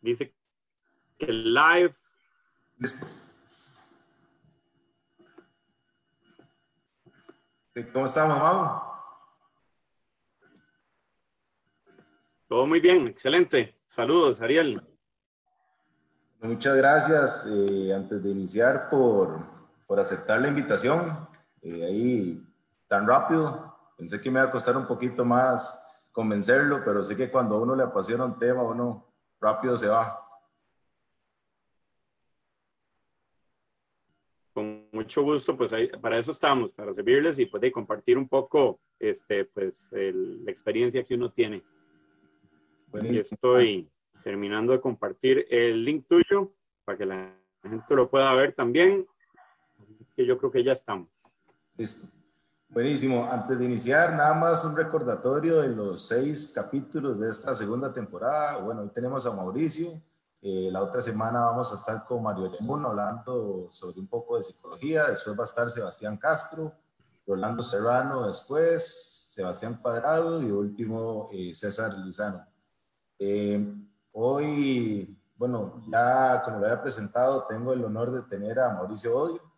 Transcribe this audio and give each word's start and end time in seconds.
Dice 0.00 0.34
que 1.18 1.26
live. 1.32 1.94
Listo. 2.78 3.06
¿Cómo 7.92 8.04
estamos, 8.04 8.38
Mau? 8.38 8.82
Todo 12.48 12.66
muy 12.66 12.80
bien, 12.80 13.06
excelente. 13.06 13.78
Saludos, 13.88 14.40
Ariel. 14.40 14.82
Muchas 16.40 16.76
gracias, 16.76 17.46
eh, 17.48 17.92
antes 17.94 18.22
de 18.22 18.30
iniciar, 18.30 18.88
por, 18.90 19.40
por 19.86 20.00
aceptar 20.00 20.40
la 20.40 20.48
invitación. 20.48 21.28
Eh, 21.62 21.84
ahí 21.84 22.46
tan 22.88 23.06
rápido. 23.06 23.76
Pensé 23.96 24.20
que 24.20 24.30
me 24.30 24.40
iba 24.40 24.48
a 24.48 24.50
costar 24.50 24.76
un 24.76 24.86
poquito 24.86 25.24
más 25.24 26.08
convencerlo, 26.10 26.82
pero 26.84 27.04
sé 27.04 27.16
que 27.16 27.30
cuando 27.30 27.56
a 27.56 27.60
uno 27.60 27.76
le 27.76 27.84
apasiona 27.84 28.24
un 28.24 28.38
tema, 28.38 28.62
uno 28.62 29.09
rápido 29.40 29.76
se 29.76 29.88
va. 29.88 30.26
Con 34.52 34.88
mucho 34.92 35.22
gusto, 35.22 35.56
pues 35.56 35.72
ahí, 35.72 35.88
para 35.88 36.18
eso 36.18 36.32
estamos, 36.32 36.72
para 36.72 36.92
servirles 36.92 37.38
y 37.38 37.46
pues, 37.46 37.72
compartir 37.72 38.18
un 38.18 38.28
poco 38.28 38.80
este, 38.98 39.44
pues, 39.46 39.88
la 39.92 40.50
experiencia 40.50 41.04
que 41.04 41.14
uno 41.14 41.30
tiene. 41.30 41.62
Estoy 42.92 43.88
terminando 44.22 44.72
de 44.72 44.80
compartir 44.80 45.46
el 45.48 45.84
link 45.84 46.06
tuyo 46.08 46.52
para 46.84 46.98
que 46.98 47.06
la 47.06 47.36
gente 47.62 47.94
lo 47.94 48.10
pueda 48.10 48.34
ver 48.34 48.52
también, 48.54 49.06
que 50.16 50.26
yo 50.26 50.36
creo 50.36 50.50
que 50.50 50.64
ya 50.64 50.72
estamos. 50.72 51.08
Listo. 51.76 52.19
Buenísimo. 52.72 53.28
Antes 53.28 53.58
de 53.58 53.64
iniciar, 53.64 54.12
nada 54.12 54.32
más 54.32 54.64
un 54.64 54.76
recordatorio 54.76 55.60
de 55.60 55.70
los 55.70 56.06
seis 56.06 56.52
capítulos 56.54 57.18
de 57.18 57.28
esta 57.28 57.52
segunda 57.52 57.92
temporada. 57.92 58.58
Bueno, 58.58 58.82
hoy 58.82 58.90
tenemos 58.90 59.26
a 59.26 59.32
Mauricio. 59.32 59.90
Eh, 60.40 60.68
la 60.70 60.80
otra 60.80 61.00
semana 61.00 61.40
vamos 61.46 61.72
a 61.72 61.74
estar 61.74 62.04
con 62.04 62.22
Mario 62.22 62.48
Lemón 62.48 62.86
hablando 62.86 63.66
sobre 63.72 63.98
un 63.98 64.06
poco 64.06 64.36
de 64.36 64.44
psicología. 64.44 65.08
Después 65.08 65.36
va 65.36 65.42
a 65.42 65.46
estar 65.46 65.68
Sebastián 65.68 66.16
Castro, 66.16 66.72
Rolando 67.26 67.64
Serrano 67.64 68.28
después, 68.28 69.32
Sebastián 69.34 69.80
Cuadrado 69.82 70.40
y 70.40 70.52
último 70.52 71.28
eh, 71.32 71.52
César 71.52 71.92
Lizano. 71.98 72.46
Eh, 73.18 73.66
hoy, 74.12 75.20
bueno, 75.34 75.82
ya 75.88 76.40
como 76.44 76.60
lo 76.60 76.66
había 76.66 76.80
presentado, 76.80 77.46
tengo 77.48 77.72
el 77.72 77.84
honor 77.84 78.12
de 78.12 78.22
tener 78.22 78.60
a 78.60 78.72
Mauricio 78.74 79.18
Odio, 79.18 79.49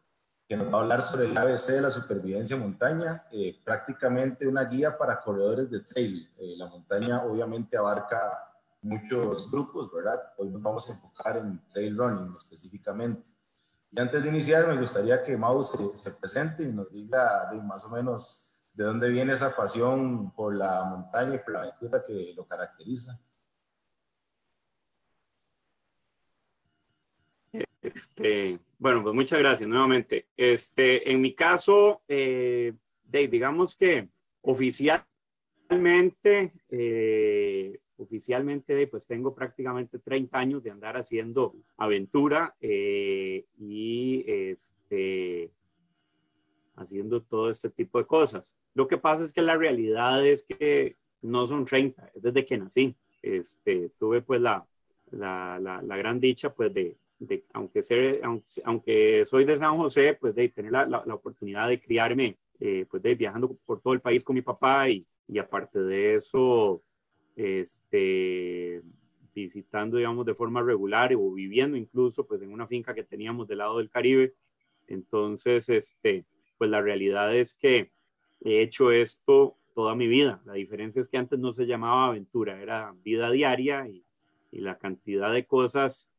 que 0.49 0.57
nos 0.57 0.73
va 0.73 0.79
a 0.79 0.81
hablar 0.83 1.03
sobre 1.03 1.27
el 1.27 1.37
ABC 1.37 1.69
de 1.69 1.81
la 1.81 1.91
supervivencia 1.91 2.57
en 2.57 2.63
montaña, 2.63 3.25
eh, 3.31 3.61
prácticamente 3.65 4.47
una 4.47 4.65
guía 4.65 4.97
para 4.99 5.21
corredores 5.21 5.71
de 5.71 5.81
trail. 5.81 6.31
Eh, 6.39 6.55
la 6.57 6.67
montaña 6.67 7.23
obviamente 7.25 7.77
abarca 7.77 8.19
muchos 8.83 9.51
grupos, 9.51 9.91
¿verdad? 9.93 10.21
Hoy 10.37 10.51
nos 10.51 10.61
vamos 10.61 10.89
a 10.89 10.93
enfocar 10.93 11.37
en 11.39 11.61
trail 11.73 11.97
running 11.97 12.35
específicamente. 12.37 13.29
Y 13.91 14.01
antes 14.01 14.23
de 14.23 14.29
iniciar, 14.29 14.67
me 14.67 14.81
gustaría 14.81 15.23
que 15.23 15.37
Mau 15.37 15.63
se, 15.63 15.97
se 15.97 16.11
presente 16.13 16.65
y 16.65 16.73
nos 16.73 16.91
diga 16.91 17.49
de 17.51 17.61
más 17.63 17.85
o 17.85 17.91
menos 17.91 18.67
de 18.75 18.85
dónde 18.85 19.09
viene 19.11 19.35
esa 19.35 19.55
pasión 19.55 20.33
por 20.33 20.55
la 20.57 20.85
montaña 20.85 21.35
y 21.35 21.39
por 21.39 21.53
la 21.53 21.61
aventura 21.61 22.05
que 22.05 22.33
lo 22.35 22.47
caracteriza. 22.47 23.19
Este, 27.83 28.59
bueno, 28.79 29.03
pues 29.03 29.15
muchas 29.15 29.39
gracias 29.41 29.69
nuevamente. 29.69 30.27
Este, 30.37 31.11
en 31.11 31.21
mi 31.21 31.35
caso, 31.35 32.03
eh, 32.07 32.75
digamos 33.11 33.75
que 33.75 34.09
oficialmente, 34.43 36.53
eh, 36.71 37.81
oficialmente, 37.97 38.87
pues 38.87 39.05
tengo 39.07 39.35
prácticamente 39.35 39.99
30 39.99 40.39
años 40.39 40.63
de 40.63 40.71
andar 40.71 40.97
haciendo 40.97 41.57
aventura 41.77 42.55
eh, 42.61 43.47
y 43.59 44.25
este, 44.29 45.51
haciendo 46.77 47.23
todo 47.23 47.51
este 47.51 47.71
tipo 47.71 47.99
de 47.99 48.07
cosas. 48.07 48.55
Lo 48.75 48.87
que 48.87 48.99
pasa 48.99 49.25
es 49.25 49.33
que 49.33 49.43
la 49.43 49.57
realidad 49.57 50.25
es 50.25 50.45
que 50.45 50.97
no 51.21 51.49
son 51.49 51.65
30, 51.65 52.13
es 52.15 52.23
desde 52.23 52.47
que 52.47 52.59
nací. 52.59 52.95
Este, 53.23 53.91
tuve 53.99 54.23
pues 54.23 54.41
la, 54.41 54.65
la 55.11 55.97
gran 55.97 56.21
dicha 56.21 56.53
pues 56.53 56.73
de, 56.75 56.97
aunque, 57.53 57.83
ser, 57.83 58.21
aunque, 58.65 59.27
soy 59.29 59.45
de 59.45 59.59
San 59.59 59.77
José, 59.77 60.17
pues 60.21 60.35
de 60.35 60.49
tener 60.49 60.73
la, 60.73 60.87
la, 60.87 61.15
oportunidad 61.15 61.69
de 61.69 61.81
criarme, 61.81 62.39
eh, 62.61 62.87
pues 62.91 63.03
de 63.03 63.15
viajando 63.15 63.57
por 63.65 63.81
todo 63.81 63.95
el 63.95 64.01
país 64.01 64.25
con 64.25 64.35
mi 64.35 64.43
papá 64.43 64.89
y, 64.89 65.07
y 65.29 65.39
aparte 65.39 65.81
de 65.81 66.17
eso, 66.17 66.83
este, 67.37 68.83
visitando, 69.35 69.97
digamos, 69.97 70.27
de 70.27 70.35
forma 70.35 70.63
regular 70.63 71.15
o 71.15 71.33
viviendo 71.33 71.77
incluso, 71.77 72.27
pues 72.27 72.43
en 72.43 72.53
una 72.53 72.67
finca 72.67 72.95
que 72.95 73.05
teníamos 73.05 73.49
del 73.49 73.59
lado 73.59 73.79
del 73.79 73.91
Caribe. 73.91 74.35
Entonces, 74.89 75.69
este, 75.69 76.25
pues 76.59 76.71
la 76.71 76.81
realidad 76.81 77.35
es 77.35 77.55
que 77.55 77.91
he 78.41 78.63
hecho 78.63 78.91
esto 78.91 79.57
toda 79.75 79.95
mi 79.95 80.07
vida. 80.07 80.43
La 80.45 80.55
diferencia 80.55 81.01
es 81.01 81.09
que 81.09 81.17
antes 81.17 81.39
no 81.39 81.53
se 81.53 81.67
llamaba 81.67 82.07
aventura, 82.07 82.61
era 82.61 82.95
vida 83.03 83.31
diaria 83.31 83.89
y, 83.89 84.05
y 84.51 84.61
la 84.61 84.79
cantidad 84.79 85.33
de 85.33 85.47
cosas 85.47 86.11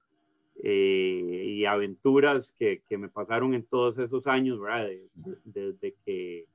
eh, 0.62 1.46
y 1.48 1.66
aventuras 1.66 2.54
que, 2.58 2.84
que, 2.88 2.98
me 2.98 3.10
pasaron 3.10 3.54
en 3.54 3.64
todos 3.64 3.98
esos 3.98 4.28
años, 4.28 4.60
¿verdad? 4.60 4.90
Desde 5.44 5.96
que, 6.06 6.46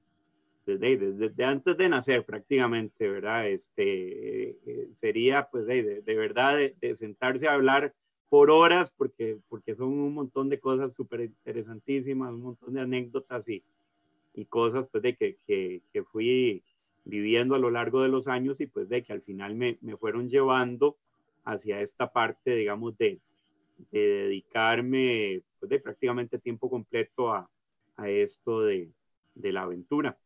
desde, 0.67 0.97
desde, 0.97 1.45
antes 1.45 1.77
de 1.77 1.89
nacer 1.89 2.25
prácticamente, 2.25 3.09
¿verdad? 3.09 3.49
Este, 3.49 4.51
eh, 4.51 4.89
sería 4.95 5.49
pues 5.51 5.67
de, 5.67 6.03
de 6.03 6.15
verdad 6.15 6.59
de, 6.81 6.97
sentarse 6.97 7.49
a 7.49 7.55
hablar 7.55 7.95
por 8.29 8.51
horas 8.51 8.93
porque, 8.97 9.39
porque 9.49 9.75
son 9.75 9.89
un 9.89 10.15
montón 10.15 10.49
de 10.49 10.61
cosas 10.61 10.95
súper 10.95 11.23
interesantísimas, 11.23 12.33
un 12.33 12.43
montón 12.43 12.75
de 12.75 12.83
anécdotas 12.83 13.49
y, 13.49 13.63
y 14.35 14.45
cosas 14.45 14.87
pues 14.93 15.03
de 15.03 15.17
que, 15.17 15.37
que, 15.47 15.81
que, 15.93 16.03
fui 16.05 16.63
viviendo 17.05 17.55
a 17.55 17.59
lo 17.59 17.71
largo 17.71 18.03
de 18.03 18.09
los 18.09 18.29
años 18.29 18.61
y 18.61 18.67
pues 18.67 18.89
de 18.89 19.03
que 19.03 19.13
al 19.13 19.23
final 19.23 19.55
me, 19.55 19.79
me 19.81 19.97
fueron 19.97 20.29
llevando 20.29 20.97
hacia 21.45 21.81
esta 21.81 22.13
parte, 22.13 22.55
digamos, 22.55 22.97
de, 22.99 23.19
de 23.91 24.01
dedicarme 24.01 25.43
pues, 25.59 25.71
de 25.71 25.81
prácticamente 25.81 26.39
tiempo 26.39 26.69
completo 26.69 27.33
a, 27.33 27.49
a 27.97 28.11
esto 28.11 28.63
de, 28.63 28.91
de, 29.35 29.53
la 29.53 29.63
aventura. 29.63 30.19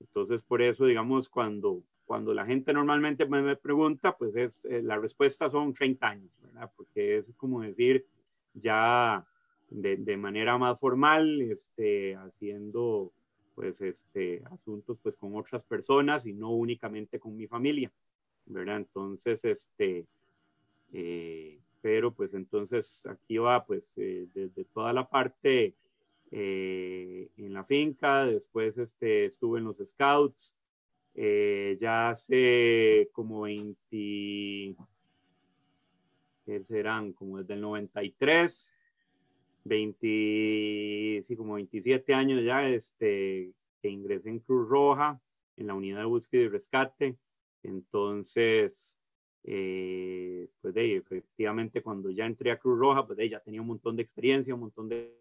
Entonces, 0.00 0.42
por 0.42 0.62
eso, 0.62 0.86
digamos, 0.86 1.28
cuando, 1.28 1.82
cuando 2.04 2.34
la 2.34 2.46
gente 2.46 2.72
normalmente 2.72 3.26
me, 3.26 3.56
pregunta, 3.56 4.16
pues 4.16 4.34
es, 4.36 4.64
eh, 4.64 4.82
la 4.82 4.98
respuesta 4.98 5.48
son 5.50 5.72
30 5.72 6.08
años, 6.08 6.30
¿verdad? 6.42 6.70
Porque 6.76 7.18
es 7.18 7.32
como 7.36 7.62
decir, 7.62 8.06
ya 8.54 9.26
de, 9.70 9.96
de 9.96 10.16
manera 10.16 10.58
más 10.58 10.78
formal, 10.78 11.40
este, 11.42 12.16
haciendo 12.16 13.12
pues 13.54 13.80
este 13.80 14.42
asuntos 14.50 14.98
pues 15.02 15.14
con 15.16 15.36
otras 15.36 15.62
personas 15.64 16.26
y 16.26 16.32
no 16.32 16.50
únicamente 16.50 17.20
con 17.20 17.36
mi 17.36 17.46
familia, 17.46 17.92
¿verdad? 18.46 18.78
Entonces, 18.78 19.44
este, 19.44 20.06
eh, 20.92 21.60
pero 21.84 22.14
pues 22.14 22.32
entonces 22.32 23.04
aquí 23.04 23.36
va 23.36 23.66
pues 23.66 23.92
eh, 23.98 24.26
desde 24.32 24.64
toda 24.64 24.94
la 24.94 25.06
parte 25.06 25.74
eh, 26.30 27.28
en 27.36 27.52
la 27.52 27.62
finca, 27.64 28.24
después 28.24 28.78
este, 28.78 29.26
estuve 29.26 29.58
en 29.58 29.66
los 29.66 29.76
scouts, 29.84 30.54
eh, 31.14 31.76
ya 31.78 32.08
hace 32.08 33.10
como 33.12 33.42
20, 33.42 33.76
¿qué 36.46 36.64
serán? 36.66 37.12
Como 37.12 37.36
desde 37.36 37.52
el 37.52 37.60
93, 37.60 38.72
20, 39.64 41.22
sí, 41.22 41.36
como 41.36 41.52
27 41.56 42.14
años 42.14 42.42
ya, 42.42 42.66
este, 42.66 43.52
que 43.82 43.90
ingresé 43.90 44.30
en 44.30 44.38
Cruz 44.38 44.66
Roja, 44.70 45.20
en 45.58 45.66
la 45.66 45.74
unidad 45.74 45.98
de 45.98 46.06
búsqueda 46.06 46.44
y 46.44 46.48
rescate, 46.48 47.18
entonces 47.62 48.96
eh, 49.44 50.48
pues 50.60 50.74
de 50.74 50.96
efectivamente 50.96 51.82
cuando 51.82 52.10
ya 52.10 52.26
entré 52.26 52.50
a 52.50 52.58
Cruz 52.58 52.78
Roja, 52.78 53.06
pues 53.06 53.18
de 53.18 53.28
ya 53.28 53.40
tenía 53.40 53.60
un 53.60 53.68
montón 53.68 53.96
de 53.96 54.02
experiencia, 54.02 54.54
un 54.54 54.60
montón 54.60 54.88
de 54.88 55.20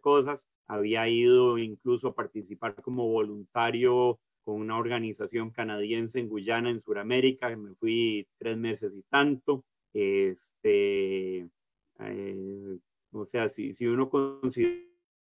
cosas. 0.00 0.48
Había 0.66 1.08
ido 1.08 1.58
incluso 1.58 2.08
a 2.08 2.14
participar 2.14 2.74
como 2.76 3.08
voluntario 3.08 4.20
con 4.44 4.56
una 4.56 4.78
organización 4.78 5.50
canadiense 5.50 6.18
en 6.18 6.28
Guyana, 6.28 6.70
en 6.70 6.82
Sudamérica, 6.82 7.54
me 7.56 7.74
fui 7.74 8.26
tres 8.38 8.56
meses 8.56 8.92
y 8.94 9.02
tanto. 9.02 9.64
Este, 9.92 11.48
eh, 12.00 12.78
o 13.12 13.26
sea, 13.26 13.48
si, 13.48 13.74
si 13.74 13.86
uno 13.86 14.08
considera 14.08 14.82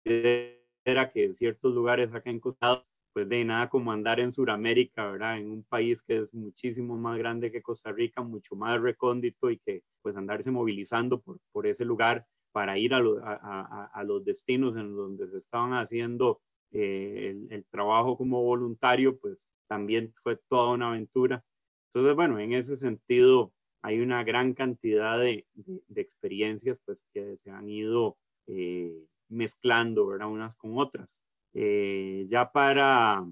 que 0.05 1.25
en 1.25 1.35
ciertos 1.35 1.75
lugares 1.75 2.12
acá 2.12 2.31
en 2.31 2.41
Costa 2.41 2.85
pues 3.12 3.29
de 3.29 3.45
nada 3.45 3.69
como 3.69 3.93
andar 3.93 4.21
en 4.21 4.33
Sudamérica, 4.33 5.11
¿verdad? 5.11 5.39
En 5.39 5.51
un 5.51 5.65
país 5.65 6.03
que 6.03 6.19
es 6.19 6.33
muchísimo 6.35 6.97
más 6.97 7.19
grande 7.19 7.51
que 7.51 7.62
Costa 7.62 7.93
Rica, 7.93 8.23
mucho 8.23 8.55
más 8.55 8.81
recóndito 8.81 9.51
y 9.51 9.59
que 9.59 9.83
pues 10.03 10.17
andarse 10.17 10.51
movilizando 10.51 11.21
por, 11.21 11.39
por 11.53 11.67
ese 11.67 11.85
lugar 11.85 12.23
para 12.53 12.79
ir 12.79 12.95
a, 12.95 12.99
a, 12.99 13.91
a, 13.93 14.05
los 14.05 14.25
destinos 14.25 14.77
en 14.77 14.95
donde 14.95 15.29
se 15.29 15.39
estaban 15.39 15.73
haciendo 15.75 16.41
eh, 16.73 17.37
el, 17.51 17.65
trabajo 17.67 18.17
como 18.17 18.43
voluntario, 18.43 19.19
pues 19.19 19.49
también 19.69 20.13
fue 20.23 20.37
toda 20.49 20.73
una 20.73 20.89
aventura. 20.89 21.45
Entonces, 21.89 22.15
bueno, 22.15 22.39
en 22.39 22.53
ese 22.53 22.77
sentido, 22.77 23.53
hay 23.83 24.01
una 24.01 24.23
gran 24.25 24.55
cantidad 24.55 25.19
de, 25.19 25.47
experiencias 25.95 26.79
pues, 26.85 27.05
que 27.13 27.37
se 27.39 27.51
han 27.51 27.69
ido 27.69 28.17
eh, 28.47 29.05
mezclando, 29.29 30.06
¿verdad? 30.06 30.29
Unas 30.29 30.55
con 30.56 30.79
otras. 30.79 31.21
Eh, 31.55 32.26
ya 32.29 32.50
para, 32.50 33.25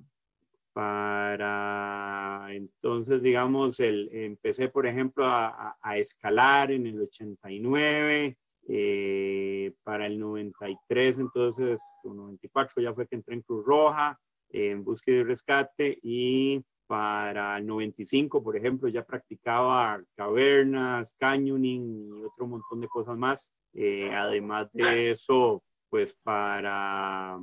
para 0.73 2.49
entonces, 2.51 3.23
digamos, 3.23 3.81
el, 3.81 4.09
empecé, 4.13 4.69
por 4.69 4.87
ejemplo, 4.87 5.25
a, 5.27 5.77
escalar 5.97 6.73
en 6.73 6.87
el 6.87 7.01
89, 7.01 8.37
eh, 8.69 9.73
para 9.83 10.07
el 10.07 10.19
93, 10.19 11.19
entonces, 11.19 11.81
o 12.05 12.15
94 12.15 12.83
ya 12.83 12.93
fue 12.95 13.07
que 13.07 13.17
entré 13.17 13.35
en 13.35 13.43
Cruz 13.43 13.65
Roja, 13.65 14.19
en 14.51 14.85
búsqueda 14.85 15.17
y 15.17 15.23
rescate, 15.25 15.99
y 16.03 16.63
para 16.87 17.59
el 17.59 17.67
95, 17.67 18.43
por 18.43 18.57
ejemplo, 18.57 18.89
ya 18.89 19.05
practicaba 19.05 20.03
cavernas, 20.17 21.15
canyoning 21.19 22.17
y 22.17 22.25
otro 22.25 22.47
montón 22.47 22.81
de 22.81 22.89
cosas 22.89 23.17
más. 23.17 23.53
Eh, 23.75 24.11
además 24.13 24.73
de 24.73 25.11
eso, 25.11 25.63
pues 25.91 26.15
para, 26.23 27.39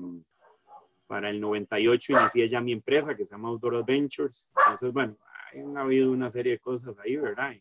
para 1.08 1.30
el 1.30 1.40
98 1.40 2.14
inicié 2.14 2.48
ya 2.48 2.62
mi 2.62 2.72
empresa 2.72 3.16
que 3.16 3.26
se 3.26 3.32
llama 3.32 3.50
Outdoor 3.50 3.78
Adventures. 3.78 4.46
Entonces, 4.58 4.94
bueno, 4.94 5.18
ha 5.76 5.82
habido 5.82 6.12
una 6.12 6.32
serie 6.32 6.54
de 6.54 6.60
cosas 6.60 6.98
ahí, 7.00 7.16
¿verdad? 7.18 7.54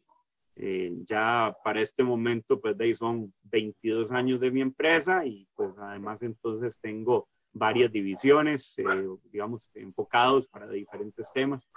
Eh, 0.56 0.93
ya 1.05 1.56
para 1.64 1.81
este 1.81 2.05
momento, 2.05 2.61
pues 2.61 2.79
de 2.79 2.85
ahí 2.85 2.94
son 2.94 3.32
22 3.44 4.11
años 4.12 4.41
de 4.41 4.50
mi 4.50 4.61
empresa 4.61 5.26
y 5.26 5.49
pues 5.56 5.70
además 5.79 6.23
entonces 6.23 6.79
tengo 6.81 7.29
varias 7.52 7.91
divisiones, 7.91 8.75
eh, 8.79 8.85
digamos, 9.32 9.70
enfocados 9.75 10.46
para 10.46 10.69
diferentes 10.69 11.32
temas. 11.32 11.70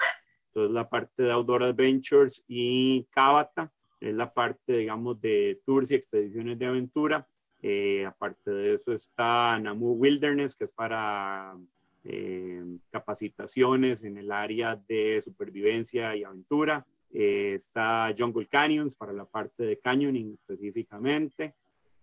Entonces, 0.47 0.73
la 0.73 0.89
parte 0.89 1.23
de 1.23 1.31
Outdoor 1.31 1.63
Adventures 1.63 2.43
y 2.47 3.05
Cabata 3.11 3.71
es 3.99 4.13
la 4.13 4.33
parte, 4.33 4.73
digamos, 4.73 5.19
de 5.21 5.61
tours 5.65 5.91
y 5.91 5.95
expediciones 5.95 6.57
de 6.59 6.65
aventura. 6.65 7.27
Eh, 7.61 8.05
aparte 8.05 8.51
de 8.51 8.75
eso 8.75 8.93
está 8.93 9.59
Namu 9.59 9.93
Wilderness, 9.93 10.55
que 10.55 10.65
es 10.65 10.71
para 10.71 11.57
eh, 12.03 12.63
capacitaciones 12.91 14.03
en 14.03 14.17
el 14.17 14.31
área 14.31 14.75
de 14.87 15.21
supervivencia 15.23 16.15
y 16.15 16.23
aventura. 16.23 16.85
está 17.11 18.13
Jungle 18.17 18.47
Canyons 18.47 18.95
para 18.95 19.13
la 19.13 19.25
parte 19.25 19.63
de 19.63 19.79
canyoning 19.79 20.33
específicamente 20.33 21.55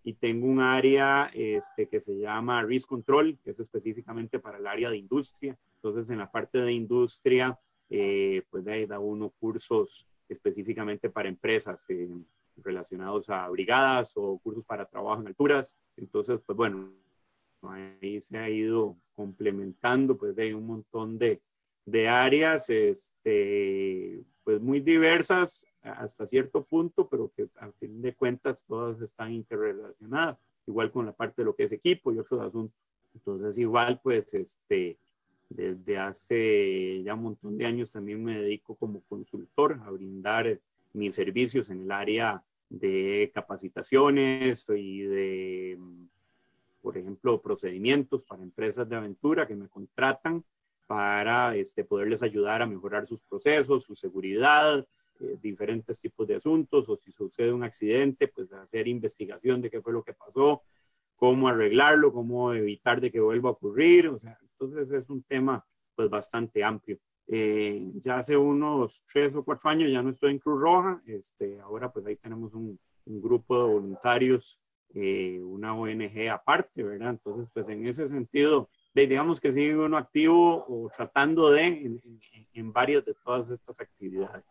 y 0.05 0.13
tengo 0.13 0.47
un 0.47 0.61
área 0.61 1.31
este, 1.33 1.89
que 1.89 1.99
se 1.99 2.19
llama 2.19 2.63
Risk 2.63 2.89
Control, 2.89 3.39
que 3.43 3.51
es 3.53 3.59
específicamente 3.59 4.39
para 4.39 4.59
el 4.59 4.67
área 4.67 4.91
de 4.91 4.99
industria. 4.99 5.57
Entonces, 5.77 6.11
en 6.11 6.19
la 6.19 6.31
parte 6.31 6.59
de 6.59 6.73
industria, 6.73 7.59
eh, 7.89 8.43
pues 8.51 8.65
de 8.67 8.73
ahí 8.73 8.87
da 8.87 8.99
uno 8.99 9.31
cursos 9.31 10.07
específicamente 10.29 11.09
para 11.09 11.31
empresas 11.31 11.89
eh, 11.89 12.09
relacionados 12.57 13.29
a 13.31 13.49
brigadas 13.49 14.13
o 14.17 14.39
cursos 14.39 14.65
para 14.65 14.87
trabajo 14.87 15.21
en 15.21 15.29
alturas. 15.29 15.77
Entonces, 15.97 16.41
pues 16.45 16.57
bueno, 16.57 16.93
ahí 17.63 18.21
se 18.21 18.39
ha 18.39 18.49
ido 18.49 18.97
complementando, 19.15 20.17
pues 20.17 20.35
de 20.37 20.55
un 20.55 20.67
montón 20.67 21.19
de, 21.19 21.41
de 21.87 22.09
áreas, 22.09 22.69
este, 22.71 24.23
pues 24.43 24.61
muy 24.61 24.81
diversas 24.81 25.67
hasta 25.83 26.27
cierto 26.27 26.65
punto, 26.65 27.09
pero 27.09 27.31
que 27.37 27.49
a 27.57 27.71
fin 27.73 28.01
de 28.01 28.15
cuentas 28.15 28.63
todas 28.67 29.01
están 29.01 29.33
interrelacionadas, 29.33 30.39
igual 30.67 30.91
con 30.91 31.07
la 31.07 31.13
parte 31.13 31.43
de 31.43 31.47
lo 31.47 31.55
que 31.55 31.65
es 31.65 31.73
equipo 31.73 32.13
y 32.13 32.19
otros 32.19 32.41
asuntos. 32.41 32.79
Entonces, 33.15 33.57
igual, 33.59 34.01
pues, 34.03 34.33
este, 34.35 34.99
desde 35.49 35.99
hace 35.99 37.03
ya 37.05 37.15
un 37.15 37.23
montón 37.23 37.57
de 37.57 37.67
años 37.67 37.93
también 37.93 38.25
me 38.25 38.41
dedico 38.41 38.75
como 38.75 39.03
consultor 39.03 39.79
a 39.85 39.91
brindar 39.91 40.59
mis 40.95 41.15
servicios 41.15 41.71
en 41.71 41.83
el 41.83 41.91
área 41.91 42.43
de 42.71 43.31
capacitaciones 43.35 44.65
y 44.69 45.03
de, 45.03 45.79
por 46.81 46.97
ejemplo, 46.97 47.41
procedimientos 47.41 48.23
para 48.23 48.43
empresas 48.43 48.89
de 48.89 48.97
aventura 48.97 49.47
que 49.47 49.57
me 49.57 49.69
contratan 49.69 50.45
para 50.87 51.57
este, 51.57 51.85
poderles 51.85 52.23
ayudar 52.23 52.63
a 52.63 52.67
mejorar 52.67 53.07
sus 53.07 53.21
procesos, 53.23 53.85
su 53.85 53.95
seguridad, 53.97 54.87
eh, 55.21 55.39
diferentes 55.41 56.01
tipos 56.01 56.27
de 56.27 56.37
asuntos, 56.37 56.89
o 56.89 56.97
si 56.97 57.13
sucede 57.13 57.53
un 57.53 57.63
accidente, 57.63 58.29
pues 58.29 58.53
hacer 58.53 58.89
investigación 58.89 59.63
de 59.63 59.71
qué 59.71 59.81
fue 59.81 59.93
lo 59.93 60.03
que 60.03 60.13
pasó, 60.13 60.63
cómo 61.17 61.49
arreglarlo, 61.49 62.13
cómo 62.13 62.53
evitar 62.53 63.01
de 63.01 63.11
que 63.11 63.21
vuelva 63.21 63.51
a 63.51 63.53
ocurrir, 63.53 64.09
o 64.09 64.19
sea, 64.19 64.39
entonces 64.43 64.91
es 64.91 65.09
un 65.09 65.23
tema 65.23 65.65
pues 65.95 66.11
bastante 66.11 66.63
amplio. 66.65 66.99
Eh, 67.27 67.91
ya 67.95 68.19
hace 68.19 68.37
unos 68.37 69.03
tres 69.11 69.35
o 69.35 69.45
cuatro 69.45 69.71
años 69.71 69.91
ya 69.91 70.03
no 70.03 70.11
estoy 70.11 70.33
en 70.33 70.39
Cruz 70.39 70.61
Roja, 70.61 71.03
este, 71.07 71.59
ahora 71.61 71.91
pues 71.91 72.05
ahí 72.07 72.17
tenemos 72.17 72.53
un, 72.53 72.79
un 73.07 73.23
grupo 73.23 73.57
de 73.59 73.73
voluntarios, 73.73 74.61
eh, 74.95 75.41
una 75.43 75.75
ONG 75.75 76.29
aparte, 76.31 76.83
¿verdad? 76.83 77.11
Entonces 77.11 77.49
pues 77.53 77.69
en 77.69 77.87
ese 77.87 78.09
sentido 78.09 78.69
digamos 78.95 79.41
que 79.41 79.53
sigue 79.53 79.77
uno 79.77 79.97
activo 79.97 80.65
o 80.69 80.89
tratando 80.95 81.51
de 81.51 81.63
en, 81.63 82.01
en, 82.53 82.73
varias 82.73 83.05
de 83.05 83.15
todas 83.25 83.51
estas 83.51 83.81
actividades, 83.81 84.45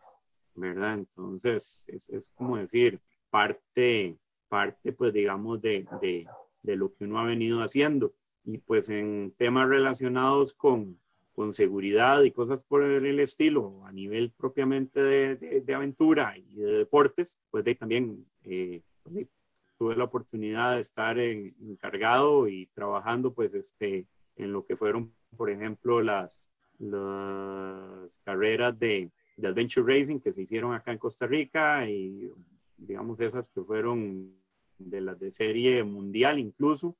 ¿verdad? 0.54 0.94
Entonces, 0.94 1.86
es, 1.88 2.08
es 2.10 2.28
como 2.34 2.58
decir, 2.58 3.00
parte, 3.30 4.18
parte 4.48 4.92
pues 4.92 5.14
digamos, 5.14 5.62
de, 5.62 5.86
de, 6.00 6.26
de, 6.62 6.76
lo 6.76 6.94
que 6.94 7.04
uno 7.04 7.20
ha 7.20 7.24
venido 7.24 7.62
haciendo. 7.62 8.14
Y 8.44 8.58
pues 8.58 8.90
en 8.90 9.34
temas 9.38 9.68
relacionados 9.68 10.52
con, 10.52 11.00
con 11.34 11.52
seguridad 11.52 12.22
y 12.22 12.30
cosas 12.30 12.62
por 12.62 12.82
el 12.84 13.18
estilo, 13.18 13.84
a 13.86 13.92
nivel 13.92 14.30
propiamente 14.30 15.02
de, 15.02 15.62
de 15.62 15.74
aventura 15.74 16.36
y 16.38 16.54
de 16.54 16.72
deportes, 16.78 17.38
pues 17.50 17.64
de, 17.64 17.74
también 17.74 18.24
eh, 18.44 18.82
pues, 19.02 19.26
tuve 19.76 19.96
la 19.96 20.04
oportunidad 20.04 20.76
de 20.76 20.80
estar 20.80 21.18
encargado 21.18 22.48
y 22.48 22.66
trabajando 22.74 23.34
pues 23.34 23.52
este 23.54 24.06
en 24.36 24.52
lo 24.52 24.64
que 24.64 24.76
fueron, 24.76 25.12
por 25.36 25.50
ejemplo, 25.50 26.02
las, 26.02 26.50
las 26.78 28.18
carreras 28.24 28.78
de, 28.78 29.10
de 29.36 29.48
Adventure 29.48 30.00
Racing 30.00 30.20
que 30.20 30.32
se 30.32 30.42
hicieron 30.42 30.74
acá 30.74 30.92
en 30.92 30.98
Costa 30.98 31.26
Rica 31.26 31.88
y 31.88 32.30
digamos 32.76 33.18
esas 33.20 33.48
que 33.48 33.62
fueron 33.62 34.34
de 34.78 35.00
las 35.00 35.18
de 35.18 35.30
serie 35.30 35.82
mundial 35.84 36.38
incluso, 36.38 36.96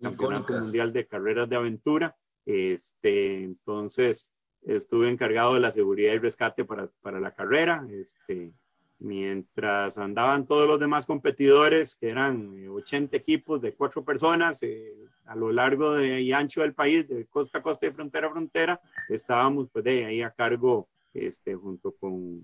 campeonato 0.00 0.54
mundial 0.54 0.92
de 0.92 1.06
carreras 1.06 1.48
de 1.48 1.56
aventura. 1.56 2.16
Este, 2.48 3.44
entonces 3.44 4.32
estuve 4.62 5.10
encargado 5.10 5.52
de 5.52 5.60
la 5.60 5.70
seguridad 5.70 6.14
y 6.14 6.18
rescate 6.18 6.64
para, 6.64 6.88
para 7.02 7.20
la 7.20 7.34
carrera. 7.34 7.86
Este, 7.90 8.54
mientras 9.00 9.98
andaban 9.98 10.46
todos 10.46 10.66
los 10.66 10.80
demás 10.80 11.04
competidores, 11.04 11.94
que 11.94 12.08
eran 12.08 12.66
80 12.70 13.14
eh, 13.14 13.20
equipos 13.20 13.60
de 13.60 13.74
cuatro 13.74 14.02
personas 14.02 14.62
eh, 14.62 14.94
a 15.26 15.36
lo 15.36 15.52
largo 15.52 15.92
de, 15.92 16.22
y 16.22 16.32
ancho 16.32 16.62
del 16.62 16.72
país, 16.72 17.06
de 17.06 17.26
costa 17.26 17.58
a 17.58 17.62
costa 17.62 17.86
y 17.86 17.92
frontera 17.92 18.28
a 18.28 18.30
frontera, 18.30 18.80
estábamos 19.10 19.68
pues 19.70 19.84
de 19.84 20.06
ahí 20.06 20.22
a 20.22 20.30
cargo, 20.30 20.88
este, 21.12 21.54
junto 21.54 21.92
con 21.96 22.42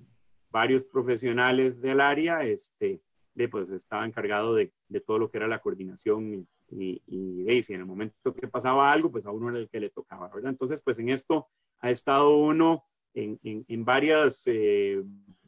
varios 0.50 0.84
profesionales 0.84 1.80
del 1.80 2.02
área, 2.02 2.44
este, 2.44 3.00
de, 3.34 3.48
pues 3.48 3.70
estaba 3.70 4.04
encargado 4.04 4.54
de, 4.54 4.70
de 4.86 5.00
todo 5.00 5.18
lo 5.18 5.30
que 5.30 5.38
era 5.38 5.48
la 5.48 5.60
coordinación 5.60 6.46
y, 6.76 7.02
y, 7.06 7.62
si 7.62 7.74
en 7.74 7.80
el 7.80 7.86
momento 7.86 8.34
que 8.34 8.48
pasaba 8.48 8.92
algo, 8.92 9.10
pues 9.10 9.26
a 9.26 9.30
uno 9.30 9.50
era 9.50 9.58
el 9.58 9.68
que 9.68 9.80
le 9.80 9.90
tocaba, 9.90 10.28
¿verdad? 10.28 10.50
Entonces, 10.50 10.82
pues 10.82 10.98
en 10.98 11.08
esto 11.08 11.46
ha 11.80 11.90
estado 11.90 12.36
uno 12.36 12.84
en, 13.14 13.38
en, 13.44 13.64
en 13.68 13.84
varias 13.84 14.42
eh, 14.46 15.02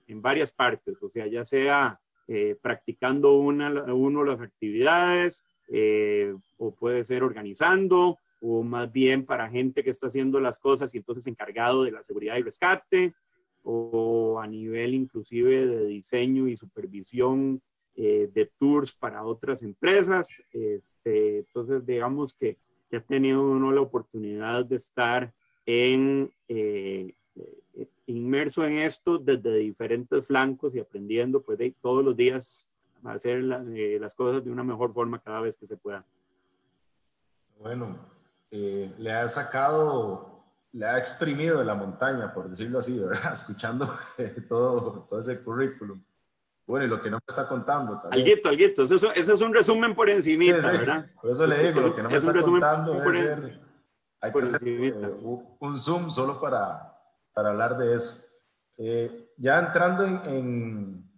en 0.06 0.22
varias 0.22 0.52
partes, 0.52 1.02
o 1.02 1.08
sea, 1.08 1.26
ya 1.26 1.44
sea 1.44 2.00
eh, 2.28 2.56
practicando 2.60 3.36
una, 3.38 3.70
uno 3.92 4.24
las 4.24 4.40
actividades, 4.40 5.44
eh, 5.68 6.34
o 6.58 6.74
puede 6.74 7.04
ser 7.04 7.22
organizando, 7.22 8.18
o 8.40 8.62
más 8.62 8.92
bien 8.92 9.26
para 9.26 9.50
gente 9.50 9.82
que 9.82 9.90
está 9.90 10.06
haciendo 10.06 10.40
las 10.40 10.58
cosas 10.58 10.94
y 10.94 10.98
entonces 10.98 11.26
encargado 11.26 11.84
de 11.84 11.90
la 11.90 12.02
seguridad 12.02 12.36
y 12.36 12.42
rescate, 12.42 13.14
o 13.62 14.38
a 14.40 14.46
nivel 14.46 14.94
inclusive 14.94 15.66
de 15.66 15.86
diseño 15.86 16.46
y 16.46 16.56
supervisión 16.56 17.60
eh, 17.96 18.30
de 18.32 18.50
tours 18.58 18.92
para 18.92 19.24
otras 19.24 19.62
empresas. 19.62 20.28
Este, 20.52 21.38
entonces, 21.38 21.84
digamos 21.86 22.34
que 22.34 22.58
ya 22.90 22.98
ha 22.98 23.02
tenido 23.02 23.42
uno 23.42 23.72
la 23.72 23.80
oportunidad 23.80 24.64
de 24.64 24.76
estar 24.76 25.32
en, 25.64 26.32
eh, 26.48 27.14
inmerso 28.06 28.64
en 28.64 28.78
esto 28.78 29.18
desde 29.18 29.56
diferentes 29.56 30.26
flancos 30.26 30.74
y 30.74 30.80
aprendiendo 30.80 31.42
pues 31.42 31.58
de, 31.58 31.74
todos 31.82 32.04
los 32.04 32.16
días 32.16 32.66
a 33.04 33.12
hacer 33.12 33.44
eh, 33.74 33.98
las 34.00 34.14
cosas 34.14 34.44
de 34.44 34.50
una 34.50 34.64
mejor 34.64 34.92
forma 34.92 35.20
cada 35.20 35.40
vez 35.40 35.56
que 35.56 35.66
se 35.66 35.76
pueda. 35.76 36.04
Bueno, 37.58 37.98
eh, 38.50 38.92
le 38.98 39.12
ha 39.12 39.28
sacado, 39.28 40.44
le 40.72 40.86
ha 40.86 40.98
exprimido 40.98 41.58
de 41.58 41.64
la 41.64 41.74
montaña, 41.74 42.32
por 42.32 42.48
decirlo 42.48 42.78
así, 42.78 42.98
¿verdad? 42.98 43.32
Escuchando 43.34 43.88
todo, 44.48 45.06
todo 45.08 45.20
ese 45.20 45.42
currículum. 45.42 46.02
Bueno, 46.66 46.84
y 46.86 46.88
lo 46.88 47.00
que 47.00 47.10
no 47.10 47.16
me 47.16 47.22
está 47.28 47.46
contando 47.46 48.00
también. 48.00 48.12
Alguito, 48.12 48.48
alguito. 48.48 48.82
Eso, 48.82 49.12
eso 49.12 49.34
es 49.34 49.40
un 49.40 49.54
resumen 49.54 49.94
por 49.94 50.10
encima, 50.10 50.44
¿verdad? 50.52 51.06
Por 51.20 51.30
eso 51.30 51.46
le 51.46 51.62
digo, 51.62 51.80
lo 51.80 51.94
que 51.94 52.02
no 52.02 52.10
me 52.10 52.16
está 52.16 52.32
contando 52.42 53.02
es 53.04 53.16
ser, 53.16 53.60
hay 54.20 54.32
que 54.32 54.38
hacer 54.38 54.62
un 55.60 55.78
zoom 55.78 56.10
solo 56.10 56.40
para, 56.40 56.92
para 57.32 57.50
hablar 57.50 57.76
de 57.78 57.94
eso. 57.94 58.24
Eh, 58.78 59.32
ya 59.36 59.60
entrando 59.60 60.04
en, 60.04 61.08